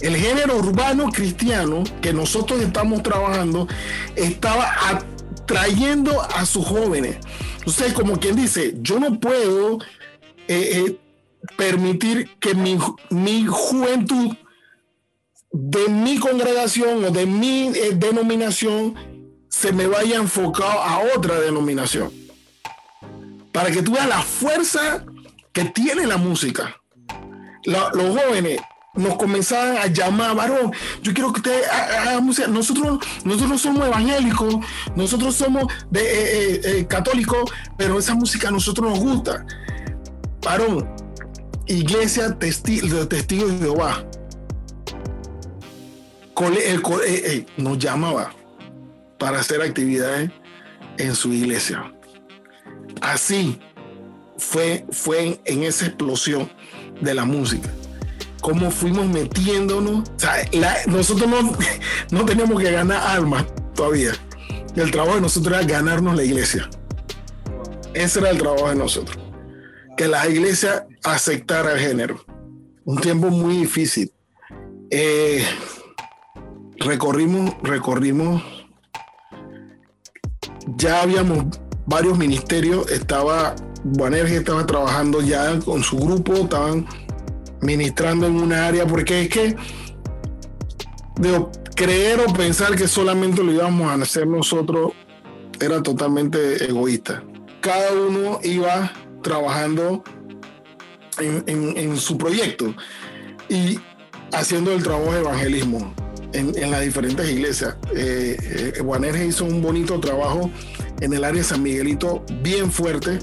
El 0.00 0.16
género 0.16 0.56
urbano 0.56 1.08
cristiano 1.12 1.84
que 2.02 2.12
nosotros 2.12 2.60
estamos 2.62 3.04
trabajando 3.04 3.68
estaba 4.16 4.72
atrayendo 4.88 6.20
a 6.20 6.44
sus 6.44 6.66
jóvenes. 6.66 7.18
Usted, 7.66 7.92
como 7.92 8.18
quien 8.18 8.36
dice, 8.36 8.74
yo 8.80 8.98
no 8.98 9.20
puedo 9.20 9.78
eh, 10.48 10.86
eh, 10.86 10.98
permitir 11.56 12.28
que 12.40 12.54
mi, 12.54 12.78
mi, 13.10 13.46
juventud 13.46 14.36
de 15.52 15.88
mi 15.88 16.18
congregación 16.18 17.04
o 17.04 17.10
de 17.10 17.26
mi 17.26 17.68
eh, 17.68 17.92
denominación 17.94 18.94
se 19.48 19.72
me 19.72 19.86
vaya 19.86 20.16
enfocado 20.16 20.80
a 20.80 21.02
otra 21.14 21.40
denominación. 21.40 22.10
Para 23.52 23.70
que 23.70 23.82
tú 23.82 23.92
veas 23.92 24.08
la 24.08 24.22
fuerza 24.22 25.04
que 25.52 25.64
tiene 25.66 26.06
la 26.06 26.16
música. 26.16 26.80
los 27.64 28.20
jóvenes 28.20 28.60
nos 28.94 29.16
comenzaban 29.16 29.76
a 29.76 29.86
llamar, 29.86 30.34
varón, 30.34 30.72
yo 31.02 31.14
quiero 31.14 31.32
que 31.32 31.40
usted 31.40 31.62
haga 31.68 32.20
música. 32.20 32.48
Nosotros, 32.48 32.98
nosotros 33.24 33.60
somos 33.60 33.86
evangélicos, 33.86 34.56
nosotros 34.96 35.34
somos 35.34 35.72
de, 35.90 36.00
eh, 36.00 36.06
eh, 36.12 36.60
eh, 36.64 36.86
católicos, 36.86 37.50
pero 37.76 37.98
esa 37.98 38.14
música 38.14 38.48
a 38.48 38.50
nosotros 38.50 38.90
nos 38.90 38.98
gusta. 38.98 39.46
Varón, 40.42 40.88
iglesia 41.66 42.36
testigo, 42.38 43.06
testigo 43.06 43.46
de 43.46 43.58
Jehová. 43.58 44.04
nos 47.56 47.78
llamaba 47.78 48.34
para 49.18 49.40
hacer 49.40 49.60
actividades 49.62 50.30
en 50.98 51.14
su 51.14 51.32
iglesia. 51.32 51.92
Así 53.02 53.60
fue, 54.36 54.84
fue 54.90 55.40
en 55.44 55.62
esa 55.62 55.86
explosión 55.86 56.50
de 57.00 57.14
la 57.14 57.24
música. 57.24 57.70
Cómo 58.40 58.70
fuimos 58.70 59.06
metiéndonos. 59.06 60.10
nosotros 60.86 61.28
no, 62.10 62.24
teníamos 62.24 62.60
que 62.60 62.70
ganar 62.70 63.02
almas 63.06 63.46
todavía. 63.74 64.12
El 64.76 64.90
trabajo 64.90 65.16
de 65.16 65.22
nosotros 65.22 65.56
era 65.56 65.66
ganarnos 65.66 66.16
la 66.16 66.24
iglesia. 66.24 66.68
Ese 67.92 68.20
era 68.20 68.30
el 68.30 68.38
trabajo 68.38 68.68
de 68.68 68.76
nosotros. 68.76 69.18
Que 69.96 70.08
la 70.08 70.28
iglesia 70.28 70.86
aceptara 71.04 71.72
el 71.72 71.80
género. 71.80 72.24
Un 72.84 72.98
tiempo 73.00 73.28
muy 73.28 73.56
difícil. 73.56 74.12
Eh, 74.90 75.44
recorrimos, 76.78 77.54
recorrimos 77.62 78.42
ya 80.76 81.02
habíamos 81.02 81.46
varios 81.86 82.18
ministerios, 82.18 82.90
estaba 82.90 83.54
Buanerge 83.82 84.36
estaba 84.36 84.66
trabajando 84.66 85.22
ya 85.22 85.58
con 85.60 85.82
su 85.82 85.96
grupo, 85.98 86.34
estaban 86.34 86.86
ministrando 87.62 88.26
en 88.26 88.36
una 88.36 88.66
área, 88.66 88.86
porque 88.86 89.22
es 89.22 89.28
que 89.28 89.56
creer 91.74 92.20
o 92.20 92.32
pensar 92.32 92.76
que 92.76 92.88
solamente 92.88 93.42
lo 93.42 93.52
íbamos 93.52 93.90
a 93.90 93.94
hacer 93.94 94.26
nosotros 94.26 94.92
era 95.60 95.82
totalmente 95.82 96.64
egoísta. 96.64 97.22
Cada 97.60 97.92
uno 97.92 98.40
iba 98.42 98.92
trabajando 99.22 100.02
en, 101.18 101.96
su 101.98 102.16
proyecto 102.16 102.74
y 103.48 103.78
haciendo 104.32 104.72
el 104.72 104.82
trabajo 104.82 105.12
de 105.12 105.20
evangelismo 105.20 105.94
en, 106.32 106.70
las 106.70 106.80
diferentes 106.82 107.28
iglesias. 107.28 107.76
Eh, 107.94 108.36
eh 108.78 109.26
hizo 109.26 109.44
un 109.44 109.60
bonito 109.60 110.00
trabajo 110.00 110.50
en 111.00 111.12
el 111.12 111.24
área 111.24 111.42
de 111.42 111.44
San 111.48 111.62
Miguelito, 111.62 112.24
bien 112.42 112.70
fuerte. 112.70 113.18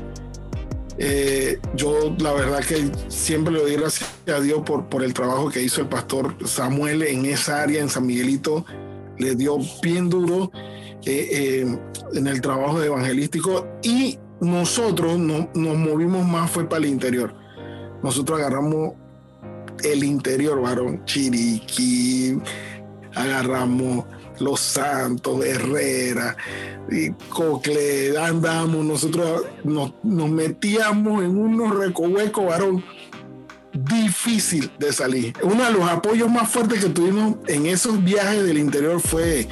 Eh, 0.99 1.59
yo 1.75 2.15
la 2.19 2.33
verdad 2.33 2.59
que 2.61 2.89
siempre 3.07 3.53
le 3.53 3.61
doy 3.61 3.75
gracias 3.75 4.09
a 4.27 4.39
Dios 4.39 4.63
por, 4.63 5.03
el 5.03 5.13
trabajo 5.13 5.49
que 5.49 5.61
hizo 5.61 5.81
el 5.81 5.87
pastor 5.87 6.35
Samuel 6.45 7.03
en 7.03 7.25
esa 7.25 7.61
área, 7.61 7.81
en 7.81 7.89
San 7.89 8.05
Miguelito. 8.05 8.65
Le 9.17 9.35
dio 9.35 9.57
bien 9.81 10.09
duro 10.09 10.51
eh, 11.05 11.65
en 12.13 12.27
el 12.27 12.41
trabajo 12.41 12.81
evangelístico 12.81 13.67
y 13.83 14.19
nosotros 14.41 15.17
no, 15.17 15.49
nos 15.55 15.77
movimos 15.77 16.25
más 16.25 16.51
fue 16.51 16.67
para 16.67 16.83
el 16.83 16.91
interior. 16.91 17.33
Nosotros 18.03 18.39
agarramos 18.39 18.93
el 19.83 20.03
interior, 20.03 20.61
varón, 20.61 21.03
Chiriquí, 21.05 22.39
agarramos 23.15 24.05
Los 24.39 24.59
Santos, 24.59 25.43
Herrera, 25.43 26.35
y 26.89 27.11
Cocle, 27.29 28.17
andamos, 28.17 28.85
nosotros 28.85 29.43
nos, 29.63 29.93
metíamos 30.03 31.23
en 31.23 31.37
unos 31.37 31.75
recovecos, 31.75 32.45
varón, 32.45 32.83
difícil 33.73 34.71
de 34.79 34.93
salir. 34.93 35.33
Uno 35.41 35.63
de 35.63 35.71
los 35.71 35.89
apoyos 35.89 36.29
más 36.29 36.49
fuertes 36.49 36.83
que 36.83 36.89
tuvimos 36.89 37.35
en 37.47 37.65
esos 37.65 38.03
viajes 38.03 38.43
del 38.43 38.57
interior 38.57 38.99
fue 39.01 39.47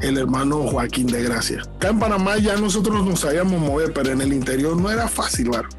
el 0.00 0.18
hermano 0.18 0.64
Joaquín 0.64 1.06
de 1.06 1.22
Gracia. 1.22 1.62
Acá 1.76 1.88
en 1.88 1.98
Panamá 1.98 2.38
ya 2.38 2.56
nosotros 2.56 3.04
nos 3.04 3.20
sabíamos 3.20 3.60
mover, 3.60 3.92
pero 3.92 4.12
en 4.12 4.20
el 4.20 4.32
interior 4.32 4.76
no 4.76 4.90
era 4.90 5.08
fácil, 5.08 5.50
varón. 5.50 5.70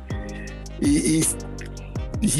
y 0.82 1.24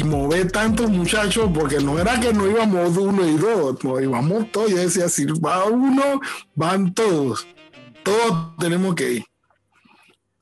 mover 0.04 0.50
tantos 0.52 0.90
muchachos, 0.90 1.50
porque 1.54 1.78
no 1.78 1.98
era 1.98 2.20
que 2.20 2.32
no 2.32 2.48
íbamos 2.48 2.96
uno 2.96 3.26
y 3.26 3.36
dos, 3.36 3.82
no 3.82 4.00
íbamos 4.00 4.50
todos. 4.52 4.70
Yo 4.70 4.76
decía, 4.76 5.08
si 5.08 5.26
va 5.26 5.64
uno, 5.64 6.20
van 6.54 6.92
todos. 6.92 7.46
Todos 8.02 8.56
tenemos 8.58 8.94
que 8.94 9.12
ir. 9.14 9.24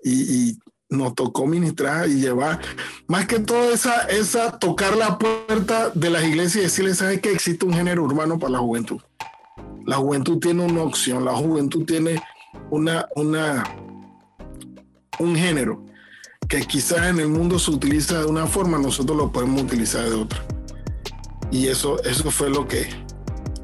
Y, 0.03 0.59
nos 0.91 1.15
tocó 1.15 1.47
ministrar 1.47 2.09
y 2.09 2.15
llevar, 2.15 2.63
más 3.09 3.27
que 3.27 3.41
todo 3.41 3.75
esa, 3.75 4.05
esa, 4.05 4.59
tocar 4.59 4.97
la 4.97 5.19
puerta 5.19 5.91
de 5.91 6.09
las 6.09 6.25
iglesias 6.25 6.57
y 6.57 6.61
decirles, 6.61 6.97
¿sabes 6.97 7.21
que 7.21 7.31
existe 7.31 7.67
un 7.67 7.75
género 7.75 8.05
urbano 8.05 8.39
para 8.39 8.53
la 8.53 8.59
juventud? 8.61 8.99
La 9.85 9.97
juventud 9.97 10.39
tiene 10.39 10.65
una 10.65 10.85
opción, 10.85 11.27
la 11.27 11.35
juventud 11.35 11.85
tiene 11.85 12.23
una, 12.71 13.07
una, 13.17 13.65
un 15.19 15.37
género 15.37 15.85
que 16.49 16.61
quizás 16.63 17.07
en 17.07 17.21
el 17.21 17.29
mundo 17.29 17.59
se 17.59 17.71
utiliza 17.71 18.21
de 18.21 18.27
una 18.27 18.47
forma, 18.47 18.79
nosotros 18.79 19.17
lo 19.17 19.31
podemos 19.31 19.63
utilizar 19.63 20.09
de 20.09 20.15
otra. 20.15 20.43
Y 21.51 21.69
eso, 21.69 22.03
eso 22.05 22.31
fue 22.31 22.49
lo 22.49 22.67
que, 22.67 22.89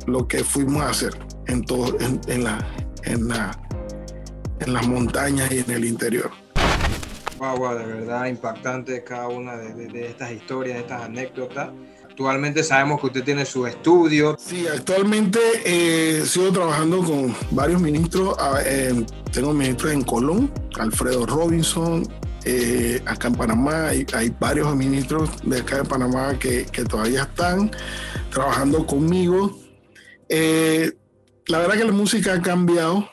lo 0.07 0.29
que 0.29 0.45
fuimos 0.45 0.83
a 0.83 0.91
hacer 0.91 1.19
en, 1.47 1.65
todo, 1.65 1.97
en, 1.99 2.45
la, 2.45 2.59
en, 3.05 3.29
la, 3.29 3.59
en 4.61 4.73
las 4.73 4.87
montañas 4.87 5.51
y 5.51 5.61
en 5.61 5.71
el 5.71 5.85
interior. 5.87 6.31
Wow, 7.39 7.77
de 7.77 7.87
verdad 7.87 8.27
impactante 8.27 9.03
cada 9.03 9.29
una 9.29 9.57
de, 9.57 10.07
estas 10.07 10.33
historias, 10.33 10.77
de 10.77 10.81
estas 10.83 11.03
anécdotas. 11.03 11.71
Actualmente 12.05 12.63
sabemos 12.63 13.01
que 13.01 13.07
usted 13.07 13.25
tiene 13.25 13.45
su 13.45 13.67
estudio. 13.67 14.37
Sí, 14.39 14.67
actualmente 14.69 15.41
eh, 15.65 16.25
sigo 16.25 16.53
trabajando 16.53 17.03
con 17.03 17.35
varios 17.51 17.81
ministros. 17.81 18.37
Ah, 18.39 18.61
eh, 18.65 19.05
tengo 19.33 19.53
ministros 19.53 19.93
en 19.93 20.03
Colón, 20.03 20.53
Alfredo 20.79 21.27
Robinson, 21.27 22.07
eh, 22.47 23.01
acá 23.07 23.29
en 23.29 23.35
Panamá 23.35 23.89
hay, 23.89 24.05
varios 24.39 24.77
ministros 24.77 25.31
de 25.45 25.61
acá 25.61 25.79
de 25.79 25.85
Panamá 25.85 26.39
que, 26.39 26.65
todavía 26.89 27.23
están 27.23 27.71
trabajando 28.31 28.87
conmigo. 28.87 29.59
Eh, 30.29 30.93
la 31.47 31.59
verdad 31.59 31.75
que 31.77 31.85
la 31.85 31.93
música 31.93 32.35
ha 32.35 32.43
cambiado, 32.43 33.09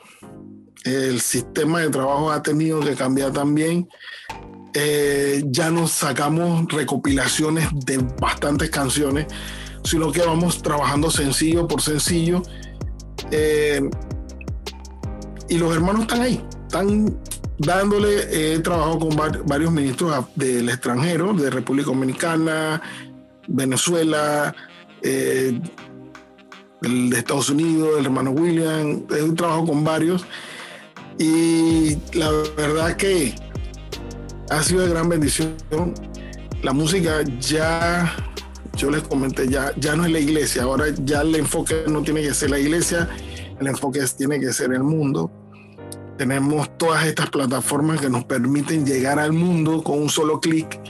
el 0.84 1.20
sistema 1.20 1.80
de 1.80 1.88
trabajo 1.88 2.30
ha 2.30 2.42
tenido 2.42 2.80
que 2.80 2.94
cambiar 2.94 3.32
también. 3.32 3.88
Eh, 4.74 5.42
ya 5.46 5.70
nos 5.70 5.92
sacamos 5.92 6.66
recopilaciones 6.70 7.68
de 7.86 7.98
bastantes 8.20 8.70
canciones, 8.70 9.26
sino 9.84 10.12
que 10.12 10.20
vamos 10.20 10.60
trabajando 10.62 11.10
sencillo 11.10 11.66
por 11.66 11.80
sencillo. 11.80 12.42
y 15.48 15.58
los 15.58 15.74
hermanos 15.74 16.02
están 16.02 16.20
ahí, 16.22 16.44
están 16.66 17.18
dándole, 17.62 18.54
he 18.54 18.58
trabajado 18.58 18.98
con 18.98 19.16
varios 19.46 19.72
ministros 19.72 20.26
del 20.34 20.68
extranjero, 20.68 21.32
de 21.32 21.50
República 21.50 21.86
Dominicana, 21.86 22.82
Venezuela, 23.48 24.54
eh, 25.02 25.60
de 26.80 27.18
Estados 27.18 27.50
Unidos, 27.50 27.98
el 27.98 28.06
hermano 28.06 28.32
William, 28.32 29.04
he 29.10 29.32
trabajado 29.32 29.66
con 29.66 29.84
varios 29.84 30.24
y 31.18 31.96
la 32.14 32.30
verdad 32.56 32.96
que 32.96 33.34
ha 34.50 34.62
sido 34.62 34.82
de 34.82 34.88
gran 34.88 35.08
bendición. 35.08 35.54
La 36.62 36.72
música 36.72 37.22
ya, 37.40 38.12
yo 38.76 38.90
les 38.90 39.02
comenté, 39.02 39.48
ya, 39.48 39.72
ya 39.76 39.94
no 39.94 40.04
es 40.04 40.12
la 40.12 40.18
iglesia, 40.18 40.64
ahora 40.64 40.86
ya 41.04 41.22
el 41.22 41.34
enfoque 41.36 41.84
no 41.88 42.02
tiene 42.02 42.22
que 42.22 42.34
ser 42.34 42.50
la 42.50 42.58
iglesia, 42.58 43.08
el 43.60 43.66
enfoque 43.66 44.00
tiene 44.16 44.40
que 44.40 44.52
ser 44.52 44.72
el 44.72 44.82
mundo. 44.82 45.30
Tenemos 46.18 46.76
todas 46.78 47.06
estas 47.06 47.30
plataformas 47.30 48.00
que 48.00 48.10
nos 48.10 48.24
permiten 48.24 48.84
llegar 48.84 49.18
al 49.18 49.32
mundo 49.32 49.82
con 49.82 50.00
un 50.00 50.08
solo 50.08 50.40
clic. 50.40 50.80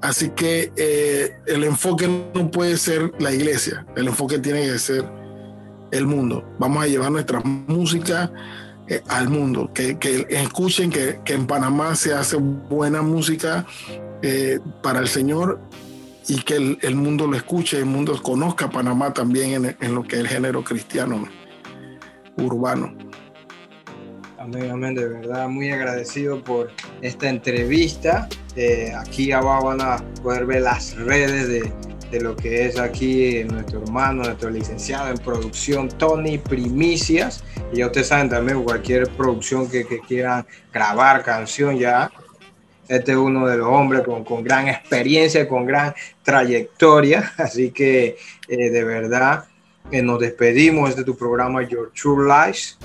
Así 0.00 0.30
que 0.30 0.72
eh, 0.76 1.36
el 1.46 1.64
enfoque 1.64 2.08
no 2.34 2.50
puede 2.50 2.76
ser 2.76 3.12
la 3.18 3.32
iglesia, 3.32 3.84
el 3.96 4.08
enfoque 4.08 4.38
tiene 4.38 4.62
que 4.62 4.78
ser 4.78 5.04
el 5.90 6.06
mundo. 6.06 6.44
Vamos 6.58 6.84
a 6.84 6.86
llevar 6.86 7.10
nuestra 7.10 7.40
música 7.40 8.30
eh, 8.86 9.02
al 9.08 9.28
mundo, 9.28 9.70
que, 9.74 9.98
que 9.98 10.26
escuchen 10.30 10.90
que, 10.90 11.20
que, 11.24 11.34
en 11.34 11.46
Panamá 11.46 11.96
se 11.96 12.14
hace 12.14 12.36
buena 12.36 13.02
música 13.02 13.66
eh, 14.22 14.60
para 14.82 15.00
el 15.00 15.08
Señor 15.08 15.60
y 16.28 16.42
que 16.42 16.78
el, 16.80 16.94
mundo 16.94 17.26
lo 17.26 17.36
escuche, 17.36 17.78
el 17.78 17.86
mundo 17.86 18.20
conozca 18.22 18.70
Panamá 18.70 19.12
también 19.12 19.76
en 19.80 19.94
lo 19.94 20.02
que 20.02 20.16
es 20.16 20.20
el 20.20 20.28
género 20.28 20.62
cristiano 20.62 21.26
urbano. 22.36 23.07
Amén, 24.38 24.70
amén, 24.70 24.94
de 24.94 25.08
verdad, 25.08 25.48
muy 25.48 25.70
agradecido 25.70 26.42
por 26.44 26.70
esta 27.02 27.28
entrevista. 27.28 28.28
Eh, 28.54 28.92
aquí 28.96 29.32
abajo 29.32 29.66
van 29.66 29.80
a 29.80 29.96
poder 30.22 30.46
ver 30.46 30.62
las 30.62 30.94
redes 30.94 31.48
de, 31.48 31.72
de 32.12 32.20
lo 32.20 32.36
que 32.36 32.66
es 32.66 32.78
aquí 32.78 33.42
nuestro 33.44 33.82
hermano, 33.82 34.22
nuestro 34.22 34.50
licenciado 34.50 35.10
en 35.10 35.18
producción, 35.18 35.88
Tony 35.88 36.38
Primicias. 36.38 37.42
Y 37.72 37.78
ya 37.78 37.86
ustedes 37.86 38.06
saben 38.06 38.28
también 38.28 38.62
cualquier 38.62 39.08
producción 39.10 39.68
que, 39.68 39.84
que 39.84 39.98
quieran 39.98 40.46
grabar 40.72 41.24
canción 41.24 41.76
ya. 41.76 42.10
Este 42.86 43.12
es 43.12 43.18
uno 43.18 43.44
de 43.44 43.58
los 43.58 43.66
hombres 43.66 44.02
con, 44.02 44.24
con 44.24 44.44
gran 44.44 44.68
experiencia, 44.68 45.48
con 45.48 45.66
gran 45.66 45.94
trayectoria. 46.22 47.32
Así 47.38 47.70
que 47.70 48.16
eh, 48.46 48.70
de 48.70 48.84
verdad 48.84 49.46
eh, 49.90 50.00
nos 50.00 50.20
despedimos 50.20 50.94
de 50.94 51.02
tu 51.02 51.16
programa 51.16 51.62
Your 51.62 51.90
True 51.92 52.26
Lives, 52.28 52.78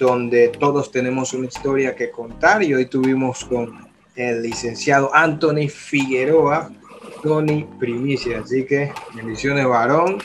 donde 0.00 0.48
todos 0.48 0.90
tenemos 0.90 1.32
una 1.34 1.46
historia 1.46 1.94
que 1.94 2.10
contar. 2.10 2.62
Y 2.62 2.74
hoy 2.74 2.86
tuvimos 2.86 3.44
con 3.44 3.88
el 4.16 4.42
licenciado 4.42 5.14
Anthony 5.14 5.68
Figueroa, 5.68 6.72
Tony 7.22 7.68
Primicia. 7.78 8.40
Así 8.40 8.64
que 8.64 8.92
bendiciones, 9.14 9.66
varón. 9.68 10.18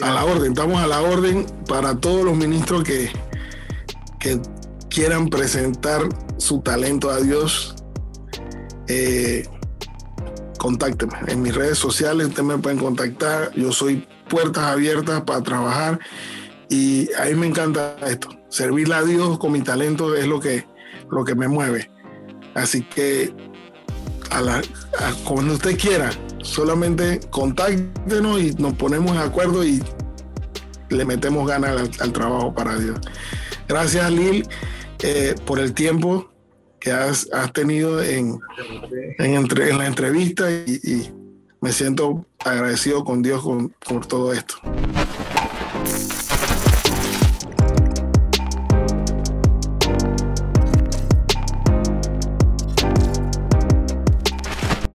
A 0.00 0.10
la 0.12 0.24
orden, 0.24 0.52
estamos 0.52 0.80
a 0.80 0.86
la 0.86 1.00
orden 1.00 1.46
para 1.66 1.98
todos 1.98 2.24
los 2.24 2.36
ministros 2.36 2.84
que, 2.84 3.10
que 4.18 4.38
quieran 4.90 5.28
presentar 5.28 6.02
su 6.36 6.60
talento 6.60 7.10
a 7.10 7.20
Dios. 7.20 7.76
Eh, 8.88 9.46
contácteme 10.58 11.14
en 11.28 11.40
mis 11.40 11.54
redes 11.54 11.78
sociales, 11.78 12.28
ustedes 12.28 12.46
me 12.46 12.58
pueden 12.58 12.78
contactar. 12.78 13.52
Yo 13.54 13.72
soy 13.72 14.06
puertas 14.28 14.64
abiertas 14.64 15.22
para 15.22 15.42
trabajar 15.42 16.00
y 16.70 17.12
a 17.14 17.24
mí 17.24 17.34
me 17.34 17.46
encanta 17.48 17.96
esto. 18.06 18.30
Servirle 18.48 18.94
a 18.94 19.02
Dios 19.02 19.38
con 19.38 19.52
mi 19.52 19.60
talento 19.60 20.14
es 20.14 20.26
lo 20.26 20.40
que, 20.40 20.64
lo 21.10 21.24
que 21.24 21.34
me 21.34 21.48
mueve. 21.48 21.90
Así 22.54 22.82
que 22.82 23.34
a 24.30 24.40
la, 24.40 24.62
cuando 25.24 25.54
usted 25.54 25.76
quiera, 25.76 26.10
solamente 26.42 27.20
contáctenos 27.30 28.40
y 28.40 28.52
nos 28.54 28.74
ponemos 28.74 29.12
de 29.12 29.18
acuerdo 29.18 29.64
y 29.64 29.82
le 30.90 31.04
metemos 31.04 31.46
ganas 31.48 32.00
al, 32.00 32.12
trabajo 32.12 32.54
para 32.54 32.78
Dios. 32.78 32.98
Gracias, 33.68 34.10
Lil, 34.10 34.48
eh, 35.00 35.34
por 35.44 35.58
el 35.58 35.74
tiempo 35.74 36.30
que 36.78 36.92
has, 36.92 37.28
tenido 37.52 38.02
en, 38.02 38.40
en, 39.18 39.48
la 39.76 39.86
entrevista 39.86 40.50
y, 40.50 41.12
me 41.62 41.72
siento 41.72 42.24
agradecido 42.42 43.04
con 43.04 43.20
Dios 43.20 43.44
por 43.86 44.06
todo 44.06 44.32
esto. 44.32 44.54